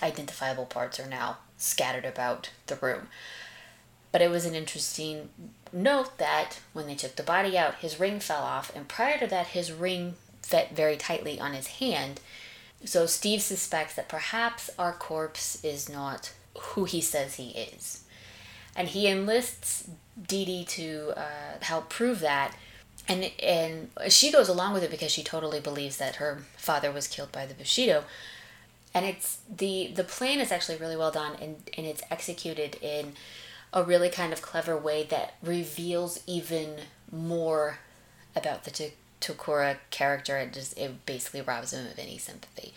identifiable 0.03 0.67
parts 0.67 0.99
are 0.99 1.09
now 1.09 1.39
scattered 1.57 2.05
about 2.05 2.51
the 2.67 2.77
room. 2.77 3.09
But 4.11 4.23
it 4.23 4.31
was 4.31 4.47
an 4.47 4.55
interesting 4.55 5.29
note 5.73 6.19
that 6.19 6.61
when 6.73 6.87
they 6.87 6.95
took 6.95 7.17
the 7.17 7.23
body 7.23 7.59
out, 7.59 7.77
his 7.77 8.01
ring 8.01 8.21
fell 8.21 8.43
off, 8.43 8.75
and 8.75 8.89
prior 8.89 9.19
to 9.19 9.27
that, 9.27 9.49
his 9.49 9.71
ring 9.71 10.15
fit 10.43 10.71
very 10.73 10.97
tightly 10.97 11.39
on 11.39 11.53
his 11.53 11.67
hand. 11.67 12.21
So 12.85 13.07
Steve 13.07 13.43
suspects 13.43 13.95
that 13.95 14.09
perhaps 14.09 14.71
our 14.79 14.93
corpse 14.93 15.63
is 15.65 15.89
not 15.89 16.33
who 16.59 16.85
he 16.85 17.01
says 17.01 17.35
he 17.35 17.51
is. 17.51 18.05
And 18.77 18.89
he 18.89 19.09
enlists 19.09 19.89
Dee 20.27 20.45
Dee 20.45 20.65
to 20.65 21.13
uh, 21.17 21.23
help 21.63 21.89
prove 21.89 22.21
that. 22.21 22.57
And, 23.09 23.31
and 23.43 23.91
she 24.09 24.31
goes 24.31 24.49
along 24.49 24.75
with 24.75 24.83
it 24.83 24.91
because 24.91 25.11
she 25.11 25.23
totally 25.25 25.61
believes 25.61 25.97
that 25.97 26.17
her 26.17 26.45
father 26.57 26.93
was 26.93 27.09
killed 27.09 27.33
by 27.33 27.47
the 27.47 27.55
Bushido 27.55 28.05
and 28.95 29.05
it's 29.07 29.39
the 29.55 29.93
the 29.95 30.05
plan 30.05 30.41
is 30.41 30.51
actually 30.51 30.77
really 30.77 30.97
well 30.97 31.11
done 31.11 31.37
and, 31.41 31.57
and 31.77 31.87
it's 31.87 32.03
executed 32.11 32.77
in 32.83 33.13
a 33.73 33.83
really 33.83 34.09
kind 34.09 34.33
of 34.33 34.43
clever 34.43 34.77
way 34.77 35.05
that 35.05 35.35
reveals 35.43 36.21
even 36.27 36.77
more 37.13 37.79
about 38.35 38.65
the 38.65 38.71
Tokura 39.21 39.79
character 39.91 40.39
it 40.39 40.53
just 40.53 40.79
it 40.79 41.05
basically 41.07 41.41
robs 41.41 41.73
him 41.73 41.87
of 41.87 41.99
any 41.99 42.19
sympathy 42.19 42.73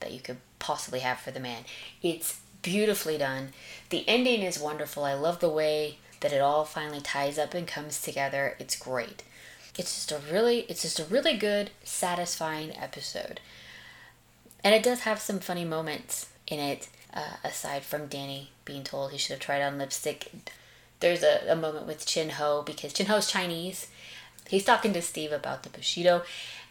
that 0.00 0.12
you 0.12 0.20
could 0.20 0.38
possibly 0.58 1.00
have 1.00 1.18
for 1.18 1.30
the 1.30 1.40
man. 1.40 1.64
It's 2.02 2.40
beautifully 2.62 3.18
done. 3.18 3.52
The 3.90 4.08
ending 4.08 4.42
is 4.42 4.58
wonderful. 4.58 5.04
I 5.04 5.14
love 5.14 5.40
the 5.40 5.48
way 5.48 5.98
that 6.20 6.32
it 6.32 6.40
all 6.40 6.64
finally 6.64 7.00
ties 7.00 7.38
up 7.38 7.54
and 7.54 7.66
comes 7.66 8.00
together. 8.00 8.56
It's 8.58 8.76
great. 8.76 9.22
It's 9.78 9.94
just 9.94 10.12
a 10.12 10.32
really 10.32 10.60
it's 10.68 10.82
just 10.82 11.00
a 11.00 11.04
really 11.04 11.36
good 11.36 11.70
satisfying 11.84 12.76
episode. 12.76 13.40
And 14.64 14.74
it 14.74 14.82
does 14.82 15.00
have 15.00 15.20
some 15.20 15.40
funny 15.40 15.64
moments 15.64 16.28
in 16.46 16.60
it, 16.60 16.88
uh, 17.12 17.36
aside 17.42 17.82
from 17.82 18.06
Danny 18.06 18.50
being 18.64 18.84
told 18.84 19.10
he 19.10 19.18
should 19.18 19.32
have 19.32 19.40
tried 19.40 19.62
on 19.62 19.78
lipstick. 19.78 20.30
There's 21.00 21.24
a, 21.24 21.50
a 21.50 21.56
moment 21.56 21.86
with 21.86 22.06
Chin 22.06 22.30
Ho 22.30 22.62
because 22.64 22.92
Chin 22.92 23.06
Ho's 23.06 23.28
Chinese. 23.28 23.88
He's 24.48 24.64
talking 24.64 24.92
to 24.92 25.02
Steve 25.02 25.32
about 25.32 25.62
the 25.62 25.70
Bushido 25.70 26.22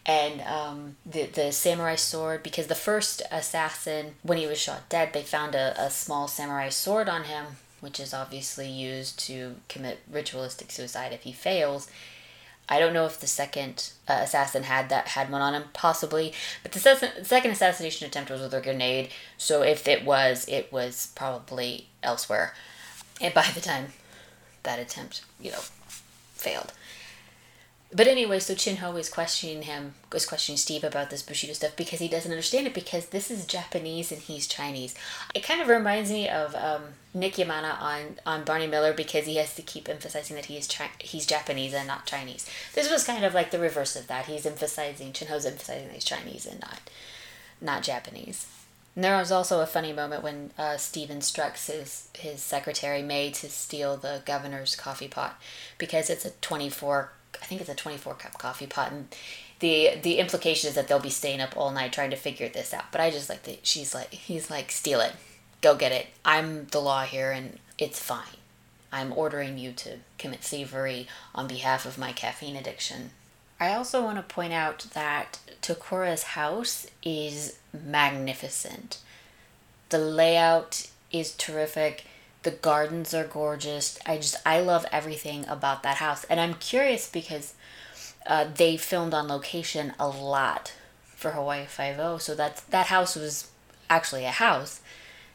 and 0.05 0.41
um, 0.41 0.95
the, 1.05 1.25
the 1.25 1.51
samurai 1.51 1.95
sword 1.95 2.43
because 2.43 2.67
the 2.67 2.75
first 2.75 3.21
assassin, 3.31 4.15
when 4.23 4.37
he 4.37 4.47
was 4.47 4.59
shot 4.59 4.89
dead, 4.89 5.13
they 5.13 5.21
found 5.21 5.55
a, 5.55 5.79
a 5.79 5.89
small 5.89 6.27
samurai 6.27 6.69
sword 6.69 7.07
on 7.07 7.25
him, 7.25 7.45
which 7.79 7.99
is 7.99 8.13
obviously 8.13 8.67
used 8.67 9.19
to 9.19 9.55
commit 9.69 9.99
ritualistic 10.11 10.71
suicide 10.71 11.13
if 11.13 11.23
he 11.23 11.31
fails. 11.31 11.89
I 12.69 12.79
don't 12.79 12.93
know 12.93 13.05
if 13.05 13.19
the 13.19 13.27
second 13.27 13.91
uh, 14.07 14.19
assassin 14.23 14.63
had 14.63 14.89
that 14.89 15.09
had 15.09 15.29
one 15.29 15.41
on 15.41 15.53
him, 15.53 15.65
possibly, 15.73 16.33
but 16.63 16.71
the 16.71 16.79
se- 16.79 17.23
second 17.23 17.51
assassination 17.51 18.07
attempt 18.07 18.31
was 18.31 18.41
with 18.41 18.53
a 18.53 18.61
grenade. 18.61 19.09
So 19.37 19.61
if 19.61 19.87
it 19.87 20.05
was, 20.05 20.47
it 20.47 20.71
was 20.71 21.11
probably 21.15 21.87
elsewhere. 22.01 22.53
And 23.19 23.33
by 23.33 23.47
the 23.53 23.61
time 23.61 23.87
that 24.63 24.79
attempt, 24.79 25.23
you 25.39 25.51
know, 25.51 25.59
failed. 26.35 26.71
But 27.93 28.07
anyway, 28.07 28.39
so 28.39 28.55
Chin 28.55 28.77
Ho 28.77 28.95
is 28.95 29.09
questioning 29.09 29.63
him, 29.63 29.95
is 30.15 30.25
questioning 30.25 30.57
Steve 30.57 30.85
about 30.85 31.09
this 31.09 31.21
Bushido 31.21 31.51
stuff 31.51 31.75
because 31.75 31.99
he 31.99 32.07
doesn't 32.07 32.31
understand 32.31 32.65
it 32.65 32.73
because 32.73 33.07
this 33.07 33.29
is 33.29 33.45
Japanese 33.45 34.13
and 34.13 34.21
he's 34.21 34.47
Chinese. 34.47 34.95
It 35.35 35.43
kind 35.43 35.61
of 35.61 35.67
reminds 35.67 36.09
me 36.09 36.29
of 36.29 36.55
um, 36.55 36.83
Nick 37.13 37.33
Yemana 37.33 37.81
on, 37.81 38.19
on 38.25 38.45
Barney 38.45 38.67
Miller 38.67 38.93
because 38.93 39.25
he 39.25 39.35
has 39.35 39.55
to 39.55 39.61
keep 39.61 39.89
emphasizing 39.89 40.37
that 40.37 40.45
he 40.45 40.55
is 40.55 40.69
chi- 40.69 40.89
he's 40.99 41.25
Japanese 41.25 41.73
and 41.73 41.85
not 41.85 42.05
Chinese. 42.05 42.49
This 42.73 42.89
was 42.89 43.03
kind 43.03 43.25
of 43.25 43.33
like 43.33 43.51
the 43.51 43.59
reverse 43.59 43.97
of 43.97 44.07
that. 44.07 44.27
He's 44.27 44.45
emphasizing 44.45 45.11
Chin 45.11 45.27
Ho's 45.27 45.45
emphasizing 45.45 45.87
that 45.87 45.95
he's 45.95 46.05
Chinese 46.05 46.45
and 46.45 46.61
not 46.61 46.79
not 47.59 47.83
Japanese. 47.83 48.47
And 48.95 49.03
there 49.03 49.17
was 49.17 49.31
also 49.31 49.61
a 49.61 49.65
funny 49.65 49.93
moment 49.93 50.23
when 50.23 50.51
uh, 50.57 50.77
Steve 50.77 51.09
instructs 51.09 51.67
his, 51.67 52.09
his 52.13 52.41
secretary 52.41 53.01
May 53.01 53.31
to 53.31 53.49
steal 53.49 53.95
the 53.95 54.21
governor's 54.25 54.75
coffee 54.75 55.07
pot 55.07 55.39
because 55.77 56.09
it's 56.09 56.25
a 56.25 56.31
24, 56.31 57.11
I 57.41 57.45
think 57.45 57.61
it's 57.61 57.69
a 57.69 57.75
24 57.75 58.15
cup 58.15 58.37
coffee 58.37 58.67
pot. 58.67 58.91
And 58.91 59.07
the 59.59 59.91
the 60.01 60.17
implication 60.17 60.69
is 60.69 60.75
that 60.75 60.87
they'll 60.87 60.99
be 60.99 61.09
staying 61.09 61.41
up 61.41 61.55
all 61.55 61.71
night 61.71 61.93
trying 61.93 62.09
to 62.11 62.15
figure 62.15 62.49
this 62.49 62.73
out. 62.73 62.91
But 62.91 63.01
I 63.01 63.11
just 63.11 63.29
like 63.29 63.43
that 63.43 63.65
she's 63.65 63.93
like, 63.93 64.11
he's 64.13 64.49
like, 64.49 64.71
steal 64.71 64.99
it, 65.01 65.13
go 65.61 65.75
get 65.75 65.91
it. 65.91 66.07
I'm 66.25 66.65
the 66.67 66.81
law 66.81 67.03
here 67.03 67.31
and 67.31 67.59
it's 67.77 67.99
fine. 67.99 68.37
I'm 68.91 69.13
ordering 69.13 69.57
you 69.57 69.71
to 69.73 69.99
commit 70.17 70.41
thievery 70.41 71.07
on 71.33 71.47
behalf 71.47 71.85
of 71.85 71.97
my 71.97 72.11
caffeine 72.11 72.57
addiction. 72.57 73.11
I 73.59 73.73
also 73.73 74.03
want 74.03 74.17
to 74.17 74.33
point 74.33 74.53
out 74.53 74.87
that 74.93 75.39
Tokura's 75.61 76.23
house 76.23 76.87
is 77.03 77.59
magnificent. 77.71 78.97
The 79.89 79.99
layout 79.99 80.89
is 81.11 81.35
terrific. 81.35 82.05
The 82.43 82.51
gardens 82.51 83.13
are 83.13 83.25
gorgeous. 83.25 83.99
I 84.05 84.17
just 84.17 84.35
I 84.45 84.61
love 84.61 84.85
everything 84.91 85.47
about 85.47 85.83
that 85.83 85.97
house. 85.97 86.23
And 86.25 86.39
I'm 86.39 86.55
curious 86.55 87.09
because 87.09 87.53
uh, 88.25 88.45
they 88.53 88.77
filmed 88.77 89.13
on 89.13 89.27
location 89.27 89.93
a 89.99 90.07
lot 90.07 90.73
for 91.03 91.31
Hawaii 91.31 91.65
Five 91.65 91.99
O. 91.99 92.17
So 92.17 92.33
that 92.35 92.63
that 92.69 92.87
house 92.87 93.15
was 93.15 93.49
actually 93.89 94.25
a 94.25 94.31
house, 94.31 94.81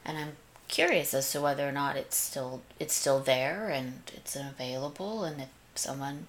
and 0.04 0.18
I'm 0.18 0.32
curious 0.68 1.14
as 1.14 1.30
to 1.32 1.40
whether 1.40 1.68
or 1.68 1.72
not 1.72 1.96
it's 1.96 2.16
still 2.16 2.62
it's 2.80 2.94
still 2.94 3.20
there 3.20 3.68
and 3.68 4.02
it's 4.14 4.34
available, 4.34 5.24
and 5.24 5.42
if 5.42 5.48
someone 5.74 6.26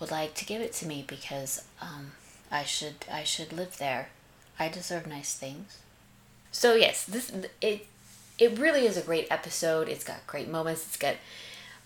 would 0.00 0.10
like 0.10 0.34
to 0.34 0.44
give 0.44 0.60
it 0.60 0.72
to 0.74 0.86
me 0.86 1.04
because 1.06 1.64
um, 1.80 2.12
I 2.50 2.64
should 2.64 3.06
I 3.10 3.24
should 3.24 3.52
live 3.52 3.78
there. 3.78 4.08
I 4.58 4.68
deserve 4.68 5.06
nice 5.06 5.34
things. 5.34 5.78
So 6.50 6.74
yes, 6.74 7.04
this 7.04 7.32
it 7.60 7.86
it 8.38 8.58
really 8.58 8.86
is 8.86 8.96
a 8.96 9.02
great 9.02 9.26
episode. 9.30 9.88
It's 9.88 10.04
got 10.04 10.26
great 10.26 10.48
moments. 10.48 10.86
It's 10.86 10.96
got 10.96 11.16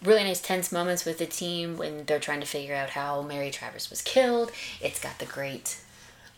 really 0.03 0.25
nice 0.25 0.41
tense 0.41 0.73
moments 0.73 1.05
with 1.05 1.19
the 1.19 1.27
team 1.27 1.77
when 1.77 2.05
they're 2.07 2.19
trying 2.19 2.41
to 2.41 2.47
figure 2.47 2.75
out 2.75 2.91
how 2.91 3.23
Mary 3.23 3.51
Travers 3.51 3.91
was 3.91 4.03
killed. 4.03 4.51
It's 4.81 5.01
got 5.01 5.19
the 5.19 5.27
great 5.27 5.79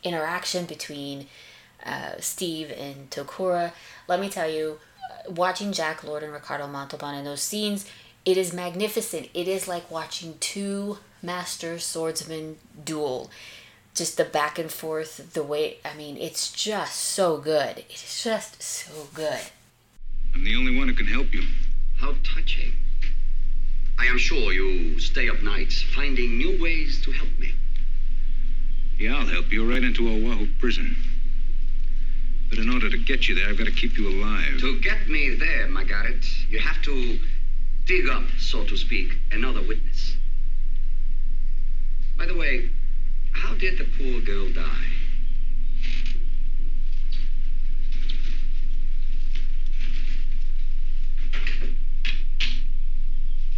interaction 0.02 0.66
between 0.66 1.26
uh, 1.84 2.12
Steve 2.18 2.72
and 2.76 3.08
Tokura. 3.10 3.72
Let 4.08 4.20
me 4.20 4.28
tell 4.28 4.50
you, 4.50 4.78
watching 5.28 5.72
Jack 5.72 6.04
Lord 6.04 6.22
and 6.22 6.32
Ricardo 6.32 6.66
Montalban 6.66 7.14
in 7.14 7.24
those 7.24 7.42
scenes, 7.42 7.88
it 8.24 8.36
is 8.36 8.52
magnificent. 8.52 9.28
It 9.34 9.48
is 9.48 9.68
like 9.68 9.90
watching 9.90 10.34
two 10.40 10.98
master 11.22 11.78
swordsmen 11.78 12.58
duel. 12.84 13.30
Just 13.94 14.16
the 14.16 14.24
back 14.24 14.58
and 14.58 14.70
forth, 14.70 15.34
the 15.34 15.42
way, 15.42 15.76
I 15.84 15.94
mean, 15.94 16.16
it's 16.16 16.50
just 16.50 16.96
so 16.96 17.36
good. 17.36 17.84
It's 17.90 18.24
just 18.24 18.62
so 18.62 19.08
good. 19.12 19.40
I'm 20.34 20.44
the 20.44 20.56
only 20.56 20.76
one 20.76 20.88
who 20.88 20.94
can 20.94 21.06
help 21.06 21.32
you. 21.32 21.42
How 21.98 22.14
touching. 22.34 22.72
I 23.98 24.06
am 24.06 24.18
sure 24.18 24.52
you 24.52 24.98
stay 24.98 25.28
up 25.28 25.42
nights 25.42 25.82
finding 25.94 26.38
new 26.38 26.60
ways 26.60 27.02
to 27.04 27.12
help 27.12 27.38
me. 27.38 27.52
Yeah, 28.98 29.16
I'll 29.16 29.26
help 29.26 29.52
you 29.52 29.70
right 29.70 29.82
into 29.82 30.08
Oahu 30.08 30.48
prison. 30.58 30.96
But 32.48 32.58
in 32.58 32.68
order 32.68 32.90
to 32.90 32.98
get 32.98 33.28
you 33.28 33.34
there, 33.34 33.48
I've 33.48 33.58
got 33.58 33.66
to 33.66 33.72
keep 33.72 33.96
you 33.96 34.08
alive. 34.08 34.60
To 34.60 34.80
get 34.80 35.08
me 35.08 35.36
there, 35.36 35.68
McGarrett, 35.68 36.24
you 36.50 36.58
have 36.58 36.82
to 36.82 37.18
dig 37.86 38.08
up, 38.08 38.24
so 38.38 38.64
to 38.64 38.76
speak, 38.76 39.12
another 39.30 39.60
witness. 39.60 40.16
By 42.18 42.26
the 42.26 42.36
way, 42.36 42.70
how 43.32 43.54
did 43.54 43.78
the 43.78 43.84
poor 43.84 44.20
girl 44.20 44.52
die? 44.52 45.01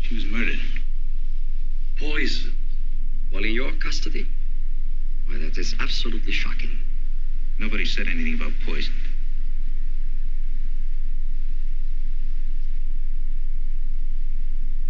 She 0.04 0.16
was 0.16 0.24
murdered. 0.26 0.60
Poison. 1.96 2.54
While 3.30 3.44
in 3.44 3.54
your 3.54 3.72
custody? 3.72 4.26
Why, 5.26 5.38
that 5.38 5.56
is 5.56 5.74
absolutely 5.80 6.32
shocking. 6.32 6.78
Nobody 7.58 7.86
said 7.86 8.06
anything 8.06 8.34
about 8.34 8.52
poison. 8.66 8.92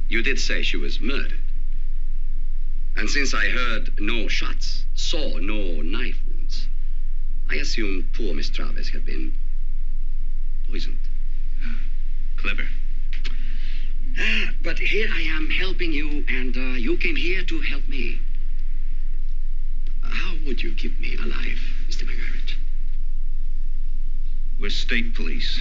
You 0.09 0.23
did 0.23 0.41
say 0.41 0.63
she 0.63 0.77
was 0.77 1.01
murdered. 1.01 1.39
And 2.97 3.09
since 3.09 3.35
I 3.35 3.47
heard 3.51 4.01
no 4.01 4.27
shots, 4.27 4.85
saw 4.95 5.39
no 5.39 5.81
knife 5.81 6.21
wounds, 6.27 6.69
I 7.49 7.57
assumed 7.57 8.13
poor 8.15 8.35
Miss 8.35 8.51
Travers 8.51 8.89
had 8.89 9.07
been 9.07 9.35
poisoned. 10.69 10.99
Ah, 11.65 11.79
clever. 12.37 12.67
But 14.63 14.79
here 14.79 15.09
I 15.13 15.21
am 15.21 15.51
helping 15.51 15.93
you, 15.93 16.25
and 16.29 16.57
uh, 16.57 16.61
you 16.79 16.97
came 16.97 17.17
here 17.17 17.43
to 17.43 17.61
help 17.61 17.89
me. 17.89 18.19
How 20.03 20.35
would 20.47 20.63
you 20.63 20.75
keep 20.75 20.99
me 21.01 21.17
alive, 21.17 21.59
Mr. 21.89 22.05
McGarrett? 22.05 22.55
We're 24.59 24.71
state 24.71 25.15
police. 25.15 25.61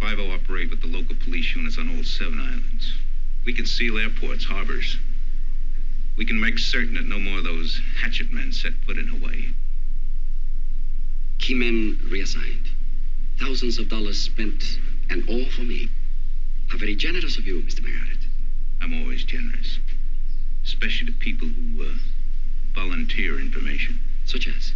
5 0.00 0.20
operate 0.20 0.70
with 0.70 0.80
the 0.80 0.86
local 0.86 1.16
police 1.16 1.54
units 1.56 1.76
on 1.76 1.94
all 1.94 2.04
seven 2.04 2.38
islands. 2.40 2.94
We 3.44 3.52
can 3.52 3.66
seal 3.66 3.98
airports, 3.98 4.44
harbors. 4.44 4.96
We 6.16 6.24
can 6.24 6.40
make 6.40 6.58
certain 6.58 6.94
that 6.94 7.04
no 7.04 7.18
more 7.18 7.38
of 7.38 7.44
those 7.44 7.80
hatchet 8.00 8.32
men 8.32 8.52
set 8.52 8.74
foot 8.86 8.96
in 8.96 9.08
Hawaii. 9.08 9.54
Key 11.38 11.54
men 11.54 12.00
reassigned. 12.08 12.70
Thousands 13.38 13.78
of 13.78 13.88
dollars 13.88 14.18
spent, 14.18 14.78
and 15.10 15.28
all 15.28 15.50
for 15.50 15.62
me. 15.62 15.88
How 16.68 16.76
very 16.76 16.94
generous 16.96 17.38
of 17.38 17.46
you, 17.46 17.62
Mr. 17.62 17.80
McGarrett. 17.80 18.26
I'm 18.80 19.02
always 19.02 19.24
generous, 19.24 19.78
especially 20.64 21.06
to 21.06 21.12
people 21.12 21.48
who 21.48 21.82
uh, 21.82 21.94
volunteer 22.74 23.40
information. 23.40 24.00
Such 24.26 24.46
as? 24.46 24.74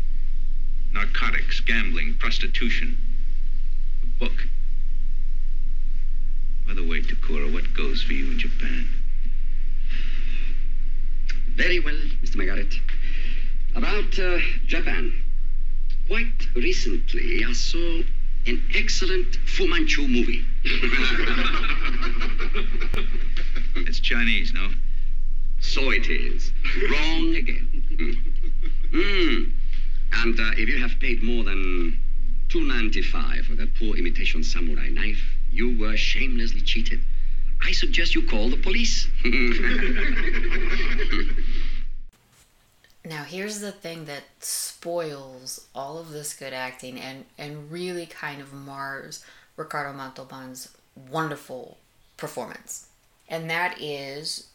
Narcotics, 0.92 1.60
gambling, 1.60 2.14
prostitution. 2.14 2.96
A 4.02 4.06
book. 4.18 4.48
By 6.66 6.74
the 6.74 6.84
way, 6.84 7.02
Tokura, 7.02 7.52
what 7.52 7.74
goes 7.74 8.02
for 8.02 8.14
you 8.14 8.30
in 8.30 8.38
Japan? 8.38 8.88
Very 11.54 11.78
well, 11.80 11.98
Mr. 12.22 12.36
McGarrett. 12.36 12.74
About 13.74 14.18
uh, 14.18 14.38
Japan. 14.66 15.12
Quite 16.06 16.54
recently, 16.54 17.44
I 17.44 17.52
saw 17.52 18.02
an 18.46 18.62
excellent 18.74 19.36
Fu 19.46 19.68
Manchu 19.68 20.08
movie. 20.08 20.44
It's 23.74 24.00
Chinese, 24.00 24.52
no? 24.52 24.68
so 25.62 25.90
it 25.90 26.10
is. 26.10 26.52
Wrong 26.90 27.34
again. 27.34 27.82
Hmm. 28.90 29.44
And 30.20 30.38
uh, 30.38 30.50
if 30.58 30.68
you 30.68 30.78
have 30.82 31.00
paid 31.00 31.22
more 31.22 31.44
than 31.44 31.98
two 32.50 32.60
ninety 32.60 33.00
five 33.02 33.46
for 33.46 33.54
that 33.54 33.74
poor 33.76 33.96
imitation 33.96 34.44
samurai 34.44 34.88
knife, 34.88 35.22
you 35.50 35.78
were 35.78 35.96
shamelessly 35.96 36.60
cheated. 36.60 37.00
I 37.64 37.72
suggest 37.72 38.14
you 38.14 38.26
call 38.26 38.50
the 38.50 38.58
police. 38.58 39.08
Now, 43.04 43.24
here's 43.24 43.60
the 43.60 43.72
thing 43.72 44.04
that 44.04 44.24
spoils 44.40 45.66
all 45.74 45.98
of 45.98 46.10
this 46.10 46.34
good 46.34 46.52
acting 46.52 47.00
and, 47.00 47.24
and 47.36 47.70
really 47.70 48.06
kind 48.06 48.40
of 48.40 48.52
mars 48.52 49.24
Ricardo 49.56 49.92
Montalban's 49.92 50.68
wonderful 51.10 51.78
performance. 52.16 52.86
And 53.28 53.50
that 53.50 53.80
is 53.80 54.48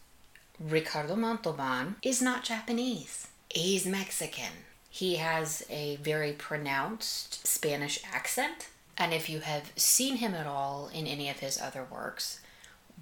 Ricardo 0.60 1.16
Montalban 1.16 1.98
is 2.02 2.22
not 2.22 2.44
Japanese, 2.44 3.28
he's 3.50 3.86
Mexican. 3.86 4.64
He 4.90 5.18
has 5.18 5.64
a 5.70 5.98
very 5.98 6.32
pronounced 6.32 7.46
Spanish 7.46 8.00
accent. 8.12 8.70
And 8.98 9.14
if 9.14 9.30
you 9.30 9.42
have 9.42 9.72
seen 9.76 10.16
him 10.16 10.34
at 10.34 10.48
all 10.48 10.90
in 10.92 11.06
any 11.06 11.30
of 11.30 11.40
his 11.40 11.62
other 11.62 11.86
works, 11.90 12.40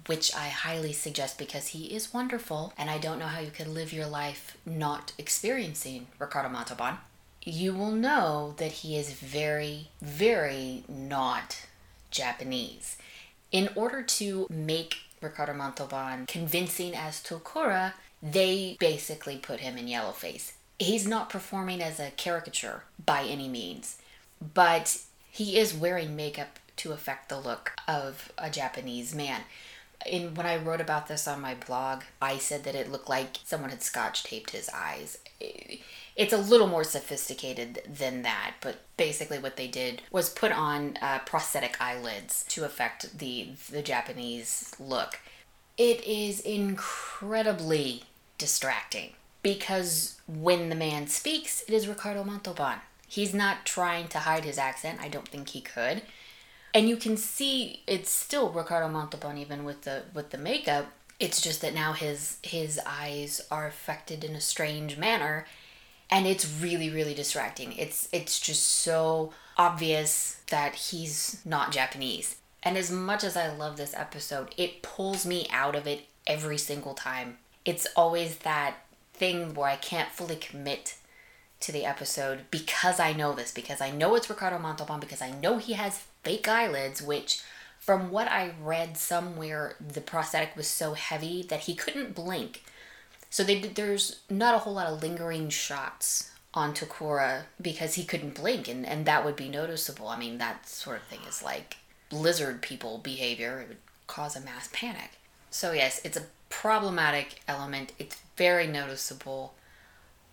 which 0.06 0.34
I 0.34 0.48
highly 0.48 0.92
suggest 0.92 1.38
because 1.38 1.68
he 1.68 1.86
is 1.86 2.14
wonderful, 2.14 2.72
and 2.78 2.88
I 2.88 2.98
don't 2.98 3.18
know 3.18 3.26
how 3.26 3.40
you 3.40 3.50
could 3.50 3.68
live 3.68 3.92
your 3.92 4.06
life 4.06 4.56
not 4.64 5.12
experiencing 5.18 6.06
Ricardo 6.18 6.48
Montalban. 6.48 6.98
You 7.42 7.74
will 7.74 7.92
know 7.92 8.54
that 8.56 8.72
he 8.72 8.96
is 8.96 9.12
very, 9.12 9.88
very 10.00 10.84
not 10.88 11.66
Japanese. 12.10 12.96
In 13.52 13.68
order 13.74 14.02
to 14.02 14.46
make 14.50 14.96
Ricardo 15.20 15.54
Montalban 15.54 16.26
convincing 16.26 16.94
as 16.94 17.22
Tokura, 17.22 17.92
they 18.22 18.76
basically 18.80 19.36
put 19.36 19.60
him 19.60 19.76
in 19.76 19.86
yellowface. 19.86 20.52
He's 20.78 21.06
not 21.06 21.30
performing 21.30 21.80
as 21.80 22.00
a 22.00 22.10
caricature 22.10 22.82
by 23.04 23.22
any 23.22 23.48
means, 23.48 23.98
but 24.54 24.98
he 25.30 25.58
is 25.58 25.74
wearing 25.74 26.16
makeup 26.16 26.58
to 26.76 26.92
affect 26.92 27.28
the 27.28 27.40
look 27.40 27.72
of 27.88 28.30
a 28.36 28.50
Japanese 28.50 29.14
man 29.14 29.42
in 30.08 30.34
when 30.34 30.46
I 30.46 30.56
wrote 30.56 30.80
about 30.80 31.08
this 31.08 31.26
on 31.28 31.40
my 31.40 31.54
blog, 31.54 32.02
I 32.20 32.38
said 32.38 32.64
that 32.64 32.74
it 32.74 32.90
looked 32.90 33.08
like 33.08 33.38
someone 33.44 33.70
had 33.70 33.82
scotch 33.82 34.24
taped 34.24 34.50
his 34.50 34.68
eyes. 34.70 35.18
it's 36.16 36.32
a 36.32 36.38
little 36.38 36.66
more 36.66 36.84
sophisticated 36.84 37.82
than 37.86 38.22
that, 38.22 38.54
but 38.60 38.80
basically 38.96 39.38
what 39.38 39.56
they 39.56 39.68
did 39.68 40.02
was 40.10 40.30
put 40.30 40.52
on 40.52 40.96
uh, 41.02 41.18
prosthetic 41.20 41.80
eyelids 41.80 42.44
to 42.48 42.64
affect 42.64 43.18
the 43.18 43.50
the 43.70 43.82
Japanese 43.82 44.74
look. 44.78 45.20
It 45.76 46.02
is 46.04 46.40
incredibly 46.40 48.04
distracting 48.38 49.10
because 49.42 50.20
when 50.26 50.70
the 50.70 50.74
man 50.74 51.06
speaks, 51.06 51.62
it 51.68 51.74
is 51.74 51.86
Ricardo 51.86 52.24
Montalban. 52.24 52.78
He's 53.06 53.34
not 53.34 53.64
trying 53.64 54.08
to 54.08 54.20
hide 54.20 54.44
his 54.44 54.58
accent. 54.58 55.00
I 55.00 55.08
don't 55.08 55.28
think 55.28 55.50
he 55.50 55.60
could. 55.60 56.02
And 56.76 56.90
you 56.90 56.98
can 56.98 57.16
see 57.16 57.80
it's 57.86 58.10
still 58.10 58.50
Ricardo 58.50 58.90
Montalban 58.90 59.38
even 59.38 59.64
with 59.64 59.84
the 59.84 60.02
with 60.12 60.28
the 60.28 60.36
makeup. 60.36 60.84
It's 61.18 61.40
just 61.40 61.62
that 61.62 61.72
now 61.72 61.94
his 61.94 62.36
his 62.42 62.78
eyes 62.84 63.40
are 63.50 63.66
affected 63.66 64.22
in 64.22 64.36
a 64.36 64.42
strange 64.42 64.98
manner 64.98 65.46
and 66.10 66.26
it's 66.26 66.46
really 66.60 66.90
really 66.90 67.14
distracting. 67.14 67.72
It's 67.72 68.10
it's 68.12 68.38
just 68.38 68.62
so 68.62 69.32
obvious 69.56 70.42
that 70.50 70.74
he's 70.74 71.40
not 71.46 71.72
Japanese. 71.72 72.36
And 72.62 72.76
as 72.76 72.90
much 72.90 73.24
as 73.24 73.38
I 73.38 73.48
love 73.48 73.78
this 73.78 73.94
episode, 73.94 74.54
it 74.58 74.82
pulls 74.82 75.24
me 75.24 75.46
out 75.50 75.76
of 75.76 75.86
it 75.86 76.02
every 76.26 76.58
single 76.58 76.92
time. 76.92 77.38
It's 77.64 77.86
always 77.96 78.36
that 78.40 78.74
thing 79.14 79.54
where 79.54 79.70
I 79.70 79.76
can't 79.76 80.12
fully 80.12 80.36
commit 80.36 80.96
to 81.60 81.72
the 81.72 81.86
episode 81.86 82.40
because 82.50 83.00
I 83.00 83.14
know 83.14 83.32
this, 83.32 83.50
because 83.50 83.80
I 83.80 83.90
know 83.90 84.14
it's 84.14 84.28
Ricardo 84.28 84.58
Montalban, 84.58 85.00
because 85.00 85.22
I 85.22 85.30
know 85.30 85.56
he 85.56 85.72
has 85.72 86.04
fake 86.26 86.48
eyelids, 86.48 87.00
which 87.00 87.40
from 87.78 88.10
what 88.10 88.26
I 88.26 88.52
read 88.60 88.96
somewhere, 88.96 89.76
the 89.78 90.00
prosthetic 90.00 90.56
was 90.56 90.66
so 90.66 90.94
heavy 90.94 91.40
that 91.44 91.60
he 91.60 91.76
couldn't 91.76 92.16
blink. 92.16 92.64
So 93.30 93.44
they 93.44 93.60
there's 93.60 94.22
not 94.28 94.56
a 94.56 94.58
whole 94.58 94.74
lot 94.74 94.88
of 94.88 95.02
lingering 95.02 95.50
shots 95.50 96.32
on 96.52 96.74
Tokura 96.74 97.42
because 97.62 97.94
he 97.94 98.04
couldn't 98.04 98.34
blink, 98.34 98.66
and, 98.66 98.84
and 98.84 99.06
that 99.06 99.24
would 99.24 99.36
be 99.36 99.48
noticeable. 99.48 100.08
I 100.08 100.18
mean, 100.18 100.38
that 100.38 100.68
sort 100.68 100.96
of 100.96 101.04
thing 101.04 101.20
is 101.28 101.44
like 101.44 101.76
lizard 102.10 102.60
people 102.60 102.98
behavior. 102.98 103.60
It 103.60 103.68
would 103.68 103.76
cause 104.08 104.34
a 104.34 104.40
mass 104.40 104.68
panic. 104.72 105.10
So, 105.50 105.70
yes, 105.70 106.00
it's 106.02 106.16
a 106.16 106.26
problematic 106.48 107.40
element. 107.46 107.92
It's 108.00 108.20
very 108.36 108.66
noticeable. 108.66 109.54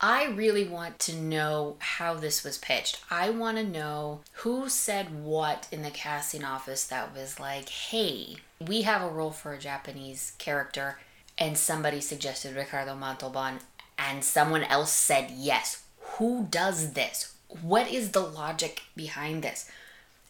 I 0.06 0.26
really 0.26 0.68
want 0.68 1.00
to 1.00 1.16
know 1.16 1.78
how 1.80 2.16
this 2.16 2.44
was 2.44 2.58
pitched. 2.58 3.00
I 3.10 3.30
want 3.30 3.56
to 3.56 3.64
know 3.64 4.20
who 4.34 4.68
said 4.68 5.24
what 5.24 5.70
in 5.72 5.82
the 5.82 5.92
casting 5.92 6.44
office 6.44 6.84
that 6.88 7.16
was 7.16 7.40
like, 7.40 7.70
hey, 7.70 8.36
we 8.60 8.82
have 8.82 9.02
a 9.02 9.08
role 9.08 9.32
for 9.32 9.54
a 9.54 9.58
Japanese 9.58 10.34
character, 10.40 11.00
and 11.38 11.58
somebody 11.58 12.02
suggested 12.02 12.54
Ricardo 12.54 12.96
Montalban, 12.96 13.60
and 13.98 14.26
someone 14.26 14.66
else 14.66 14.92
said 14.92 15.32
yes. 15.32 15.84
Who 16.18 16.48
does 16.50 16.92
this? 16.92 17.36
What 17.62 17.90
is 17.90 18.12
the 18.12 18.20
logic 18.20 18.82
behind 18.98 19.42
this? 19.42 19.72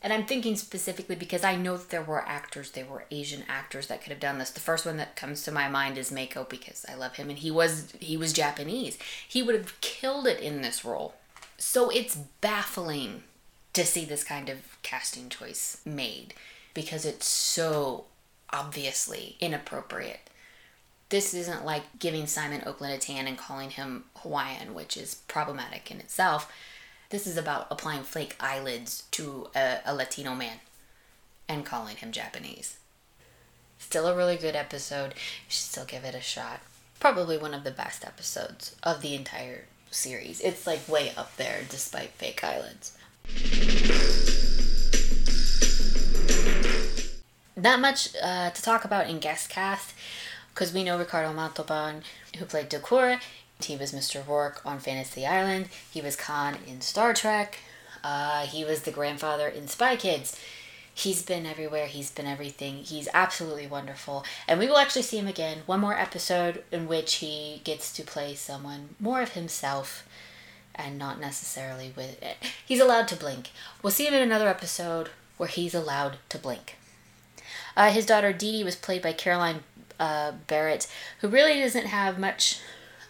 And 0.04 0.12
I'm 0.12 0.26
thinking 0.26 0.58
specifically 0.58 1.16
because 1.16 1.46
I 1.46 1.56
know 1.56 1.78
that 1.78 1.90
there 1.90 2.04
were 2.04 2.28
actors, 2.28 2.72
there 2.72 2.86
were 2.86 3.06
Asian 3.10 3.44
actors 3.48 3.88
that 3.88 4.04
could 4.04 4.12
have 4.12 4.20
done 4.20 4.38
this. 4.38 4.52
The 4.52 4.60
first 4.60 4.86
one 4.86 4.98
that 4.98 5.16
comes 5.16 5.44
to 5.44 5.52
my 5.52 5.70
mind 5.70 5.98
is 5.98 6.12
Mako 6.12 6.44
because 6.44 6.86
I 6.90 6.96
love 6.96 7.16
him 7.16 7.30
and 7.30 7.40
he 7.40 7.50
was 7.50 7.94
he 8.00 8.18
was 8.18 8.34
Japanese. 8.34 8.98
He 9.26 9.42
would 9.42 9.56
have 9.56 9.80
killed 9.80 10.28
it 10.28 10.42
in 10.42 10.62
this 10.62 10.84
role. 10.84 11.16
So 11.58 11.90
it's 11.90 12.18
baffling 12.42 13.24
to 13.72 13.86
see 13.86 14.04
this 14.04 14.26
kind 14.26 14.50
of 14.50 14.78
casting 14.84 15.30
choice 15.30 15.82
made 15.86 16.34
because 16.74 17.06
it's 17.06 17.26
so 17.26 18.06
obviously 18.52 19.38
inappropriate. 19.40 20.30
This 21.08 21.34
isn't 21.34 21.64
like 21.64 21.84
giving 22.00 22.28
Simon 22.28 22.64
Oakland 22.66 22.94
a 22.94 22.98
tan 22.98 23.26
and 23.26 23.38
calling 23.38 23.70
him 23.70 24.04
Hawaiian, 24.18 24.74
which 24.74 24.98
is 24.98 25.16
problematic 25.28 25.90
in 25.92 26.00
itself 26.00 26.52
this 27.14 27.28
is 27.28 27.38
about 27.38 27.68
applying 27.70 28.02
fake 28.02 28.36
eyelids 28.40 29.04
to 29.12 29.46
a, 29.56 29.78
a 29.86 29.94
Latino 29.94 30.34
man 30.34 30.58
and 31.48 31.64
calling 31.64 31.96
him 31.96 32.12
Japanese. 32.12 32.78
Still 33.78 34.08
a 34.08 34.16
really 34.16 34.36
good 34.36 34.56
episode. 34.56 35.10
You 35.10 35.50
should 35.50 35.62
still 35.62 35.86
give 35.86 36.04
it 36.06 36.16
a 36.16 36.22
shot. 36.22 36.62
Probably 37.00 37.38
one 37.38 37.54
of 37.54 37.64
the 37.64 37.70
best 37.70 38.04
episodes 38.04 38.76
of 38.82 39.04
the 39.04 39.14
entire 39.14 39.66
series. 39.92 40.42
It's 40.42 40.66
like 40.66 40.90
way 40.90 41.12
up 41.16 41.38
there 41.38 41.60
despite 41.70 42.10
fake 42.14 42.44
eyelids. 42.44 42.98
Not 47.56 47.80
much 47.80 48.10
uh, 48.24 48.50
to 48.50 48.62
talk 48.64 48.86
about 48.86 49.08
in 49.08 49.20
guest 49.20 49.52
cast 49.52 49.94
because 50.52 50.74
we 50.74 50.84
know 50.84 50.98
Ricardo 50.98 51.32
Montalban, 51.32 52.02
who 52.40 52.46
played 52.46 52.72
Tokura. 52.72 53.20
He 53.66 53.78
was 53.78 53.92
Mr. 53.92 54.26
Rourke 54.28 54.62
on 54.66 54.80
Fantasy 54.80 55.26
Island. 55.26 55.70
He 55.92 56.02
was 56.02 56.16
Khan 56.16 56.58
in 56.68 56.82
Star 56.82 57.14
Trek. 57.14 57.60
Uh, 58.04 58.46
he 58.46 58.64
was 58.64 58.82
the 58.82 58.92
grandfather 58.92 59.48
in 59.48 59.68
Spy 59.68 59.96
Kids. 59.96 60.40
He's 60.94 61.24
been 61.24 61.46
everywhere. 61.46 61.88
He's 61.88 62.12
been 62.12 62.28
everything. 62.28 62.78
He's 62.78 63.08
absolutely 63.14 63.66
wonderful. 63.66 64.24
And 64.48 64.60
we 64.60 64.68
will 64.68 64.78
actually 64.78 65.02
see 65.02 65.18
him 65.18 65.28
again. 65.28 65.60
One 65.66 65.80
more 65.80 65.98
episode 65.98 66.64
in 66.72 66.88
which 66.88 67.16
he 67.16 67.62
gets 67.64 67.92
to 67.94 68.04
play 68.04 68.36
someone 68.36 68.90
more 69.00 69.22
of 69.22 69.30
himself 69.30 70.08
and 70.76 70.98
not 70.98 71.20
necessarily 71.20 71.94
with 71.96 72.22
it. 72.22 72.38
He's 72.66 72.80
allowed 72.80 73.08
to 73.10 73.16
blink. 73.16 73.52
We'll 73.82 73.92
see 73.92 74.06
him 74.06 74.14
in 74.14 74.22
another 74.22 74.48
episode 74.48 75.10
where 75.38 75.50
he's 75.50 75.74
allowed 75.74 76.18
to 76.30 76.38
blink. 76.38 76.78
Uh, 77.76 77.90
his 77.90 78.06
daughter 78.06 78.32
Dee 78.34 78.52
Dee 78.52 78.64
was 78.64 78.76
played 78.76 79.02
by 79.02 79.14
Caroline 79.14 79.64
uh, 80.00 80.34
Barrett, 80.48 80.88
who 81.22 81.28
really 81.28 81.60
doesn't 81.60 81.88
have 81.88 82.20
much 82.20 82.60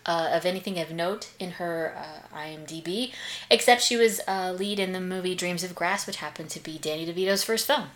uh, 0.05 0.29
of 0.33 0.45
anything 0.45 0.79
of 0.79 0.91
note 0.91 1.29
in 1.39 1.51
her 1.51 1.95
uh, 1.97 2.35
IMDb, 2.37 3.13
except 3.49 3.81
she 3.81 3.95
was 3.95 4.21
a 4.27 4.53
lead 4.53 4.79
in 4.79 4.93
the 4.93 5.01
movie 5.01 5.35
Dreams 5.35 5.63
of 5.63 5.75
Glass, 5.75 6.05
which 6.05 6.17
happened 6.17 6.49
to 6.51 6.59
be 6.61 6.77
Danny 6.77 7.05
DeVito's 7.05 7.43
first 7.43 7.67
film. 7.67 7.89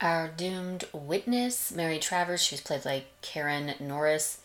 Our 0.00 0.28
doomed 0.28 0.84
witness, 0.92 1.72
Mary 1.72 1.98
Travers, 1.98 2.42
she 2.42 2.54
was 2.54 2.60
played 2.60 2.84
by 2.84 3.04
Karen 3.20 3.74
Norris. 3.80 4.38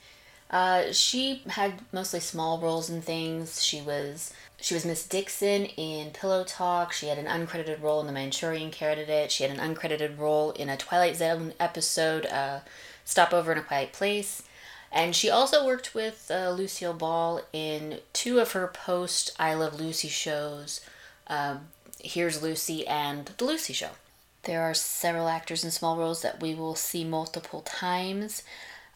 Uh, 0.50 0.92
she 0.92 1.42
had 1.50 1.82
mostly 1.92 2.20
small 2.20 2.60
roles 2.60 2.90
in 2.90 3.02
things. 3.02 3.64
She 3.64 3.82
was 3.82 4.34
she 4.62 4.76
was 4.76 4.86
Miss 4.86 5.06
Dixon 5.06 5.66
in 5.66 6.12
Pillow 6.12 6.44
Talk. 6.44 6.94
She 6.94 7.08
had 7.08 7.18
an 7.18 7.26
uncredited 7.26 7.82
role 7.82 8.00
in 8.00 8.08
The 8.08 8.14
Manchurian 8.14 8.72
Candidate. 8.72 9.32
She 9.32 9.44
had 9.44 9.52
an 9.52 9.76
uncredited 9.76 10.18
role 10.18 10.52
in 10.52 10.70
a 10.70 10.78
Twilight 10.78 11.18
Zone 11.18 11.54
episode, 11.60 12.28
uh, 12.28 12.60
Stopover 13.04 13.52
in 13.52 13.58
a 13.58 13.62
Quiet 13.62 13.92
Place. 13.92 14.44
And 14.94 15.16
she 15.16 15.30
also 15.30 15.66
worked 15.66 15.96
with 15.96 16.30
uh, 16.30 16.52
Lucille 16.52 16.94
Ball 16.94 17.42
in 17.52 18.00
two 18.14 18.40
of 18.40 18.52
her 18.52 18.68
post 18.68 19.32
I 19.40 19.56
Love 19.56 19.80
Lucy 19.80 20.08
shows 20.08 20.82
um, 21.26 21.68
Here's 22.00 22.44
Lucy 22.44 22.86
and 22.86 23.26
The 23.38 23.46
Lucy 23.46 23.74
Show. 23.74 23.92
There 24.44 24.62
are 24.62 24.74
several 24.74 25.28
actors 25.28 25.64
in 25.64 25.72
small 25.72 25.98
roles 25.98 26.22
that 26.22 26.42
we 26.42 26.54
will 26.54 26.76
see 26.76 27.04
multiple 27.04 27.62
times. 27.62 28.44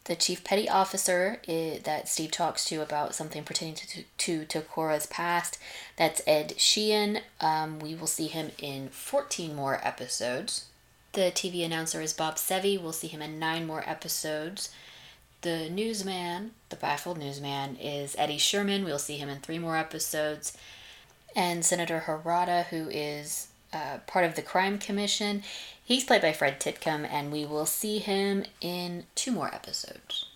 The 0.04 0.14
chief 0.14 0.44
petty 0.44 0.68
officer 0.68 1.40
is, 1.48 1.82
that 1.82 2.08
Steve 2.08 2.30
talks 2.30 2.64
to 2.66 2.80
about 2.80 3.14
something 3.14 3.44
pertaining 3.44 3.74
to, 3.76 4.04
to, 4.18 4.44
to 4.44 4.60
Tokura's 4.60 5.06
past, 5.06 5.58
that's 5.96 6.22
Ed 6.26 6.54
Sheehan. 6.58 7.20
Um, 7.40 7.78
we 7.80 7.94
will 7.94 8.06
see 8.06 8.28
him 8.28 8.52
in 8.58 8.90
14 8.90 9.54
more 9.54 9.80
episodes. 9.82 10.66
The 11.12 11.32
TV 11.32 11.64
announcer 11.64 12.00
is 12.00 12.12
Bob 12.12 12.36
Sevy. 12.36 12.80
We'll 12.80 12.92
see 12.92 13.08
him 13.08 13.22
in 13.22 13.38
nine 13.38 13.66
more 13.66 13.82
episodes. 13.86 14.70
The 15.42 15.70
newsman, 15.70 16.50
the 16.68 16.76
baffled 16.76 17.18
newsman, 17.18 17.76
is 17.76 18.16
Eddie 18.18 18.38
Sherman. 18.38 18.84
We'll 18.84 18.98
see 18.98 19.18
him 19.18 19.28
in 19.28 19.38
three 19.38 19.60
more 19.60 19.76
episodes. 19.76 20.56
And 21.36 21.64
Senator 21.64 22.02
Harada, 22.06 22.64
who 22.66 22.88
is 22.88 23.46
uh, 23.72 23.98
part 24.08 24.24
of 24.24 24.34
the 24.34 24.42
Crime 24.42 24.78
Commission, 24.78 25.44
he's 25.84 26.02
played 26.02 26.22
by 26.22 26.32
Fred 26.32 26.58
Titcomb, 26.58 27.06
and 27.08 27.30
we 27.30 27.44
will 27.44 27.66
see 27.66 27.98
him 27.98 28.44
in 28.60 29.04
two 29.14 29.30
more 29.30 29.54
episodes. 29.54 30.26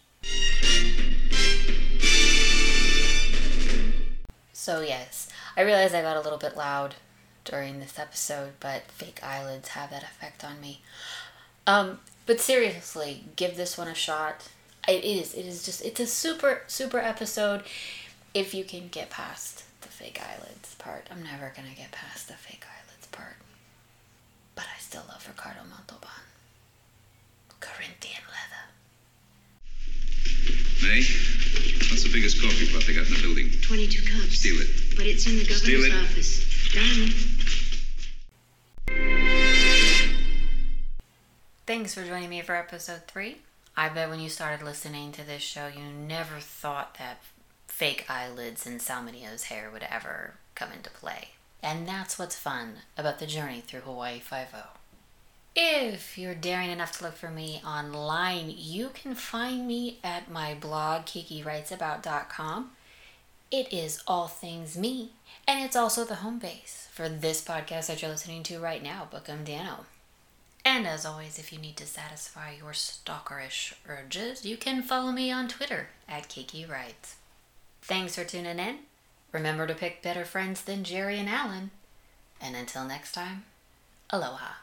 So, 4.53 4.82
yes, 4.82 5.28
I 5.57 5.62
realize 5.62 5.92
I 5.92 6.03
got 6.03 6.16
a 6.16 6.20
little 6.20 6.38
bit 6.38 6.57
loud 6.57 6.94
during 7.44 7.80
this 7.80 7.98
episode, 7.98 8.53
but 8.61 8.82
fake 8.82 9.18
eyelids 9.20 9.70
have 9.70 9.90
that 9.90 10.05
effect 10.05 10.44
on 10.44 10.61
me. 10.61 10.80
Um, 11.66 11.98
but 12.24 12.38
seriously, 12.38 13.24
give 13.34 13.57
this 13.57 13.76
one 13.76 13.88
a 13.88 13.94
shot. 13.94 14.48
It 14.88 15.04
is. 15.04 15.34
It 15.34 15.46
is 15.46 15.64
just. 15.64 15.84
It's 15.84 16.00
a 16.00 16.06
super 16.06 16.62
super 16.66 16.98
episode. 16.98 17.62
If 18.34 18.54
you 18.54 18.64
can 18.64 18.88
get 18.88 19.10
past 19.10 19.64
the 19.82 19.88
fake 19.88 20.20
eyelids 20.20 20.74
part, 20.76 21.06
I'm 21.10 21.22
never 21.22 21.52
gonna 21.54 21.74
get 21.76 21.92
past 21.92 22.28
the 22.28 22.34
fake 22.34 22.64
eyelids 22.66 23.06
part. 23.08 23.36
But 24.54 24.64
I 24.74 24.78
still 24.80 25.02
love 25.08 25.26
Ricardo 25.28 25.60
Montalban. 25.68 26.08
Corinthian 27.60 28.22
leather. 28.26 28.64
May, 30.82 30.98
what's 30.98 32.02
the 32.02 32.10
biggest 32.12 32.42
coffee 32.42 32.66
pot 32.72 32.82
they 32.86 32.94
got 32.94 33.06
in 33.06 33.14
the 33.14 33.20
building? 33.22 33.50
22 33.62 34.02
cups. 34.10 34.38
Steal 34.40 34.56
it. 34.60 34.96
But 34.96 35.06
it's 35.06 35.26
in 35.26 35.38
the 35.38 35.44
Steal 35.44 35.80
governor's 35.80 35.94
it. 35.94 36.10
office. 36.10 36.72
Done. 36.74 37.12
Thanks 41.66 41.94
for 41.94 42.04
joining 42.04 42.30
me 42.30 42.42
for 42.42 42.56
episode 42.56 43.06
three. 43.06 43.36
I 43.76 43.88
bet 43.88 44.10
when 44.10 44.20
you 44.20 44.28
started 44.28 44.64
listening 44.64 45.12
to 45.12 45.26
this 45.26 45.42
show, 45.42 45.66
you 45.66 45.84
never 45.84 46.40
thought 46.40 46.98
that 46.98 47.22
fake 47.66 48.04
eyelids 48.08 48.66
and 48.66 48.82
Sal 48.82 49.02
Mineo's 49.02 49.44
hair 49.44 49.70
would 49.72 49.86
ever 49.90 50.34
come 50.54 50.72
into 50.72 50.90
play. 50.90 51.30
And 51.62 51.88
that's 51.88 52.18
what's 52.18 52.36
fun 52.36 52.74
about 52.98 53.18
the 53.18 53.26
journey 53.26 53.60
through 53.60 53.80
Hawaii 53.80 54.18
Five-O. 54.18 54.78
If 55.54 56.16
you're 56.18 56.34
daring 56.34 56.70
enough 56.70 56.98
to 56.98 57.04
look 57.04 57.16
for 57.16 57.30
me 57.30 57.62
online, 57.66 58.54
you 58.56 58.90
can 58.92 59.14
find 59.14 59.66
me 59.66 59.98
at 60.02 60.30
my 60.30 60.54
blog, 60.54 61.02
kikowritesabout.com. 61.06 62.70
It 63.50 63.72
is 63.72 64.02
all 64.06 64.28
things 64.28 64.78
me, 64.78 65.10
and 65.46 65.62
it's 65.62 65.76
also 65.76 66.04
the 66.04 66.16
home 66.16 66.38
base 66.38 66.88
for 66.90 67.08
this 67.08 67.44
podcast 67.44 67.86
that 67.88 68.00
you're 68.00 68.10
listening 68.10 68.42
to 68.44 68.60
right 68.60 68.82
now, 68.82 69.06
Book 69.10 69.28
'Em 69.28 69.44
Danno. 69.44 69.84
And 70.64 70.86
as 70.86 71.04
always, 71.04 71.38
if 71.38 71.52
you 71.52 71.58
need 71.58 71.76
to 71.78 71.86
satisfy 71.86 72.52
your 72.52 72.72
stalkerish 72.72 73.74
urges, 73.88 74.44
you 74.44 74.56
can 74.56 74.82
follow 74.82 75.10
me 75.10 75.30
on 75.30 75.48
Twitter 75.48 75.88
at 76.08 76.28
Kiki 76.28 76.64
Writes. 76.64 77.16
Thanks 77.82 78.14
for 78.14 78.24
tuning 78.24 78.58
in. 78.58 78.78
Remember 79.32 79.66
to 79.66 79.74
pick 79.74 80.02
better 80.02 80.24
friends 80.24 80.62
than 80.62 80.84
Jerry 80.84 81.18
and 81.18 81.28
Alan. 81.28 81.70
And 82.40 82.54
until 82.54 82.84
next 82.84 83.12
time, 83.12 83.44
aloha. 84.10 84.54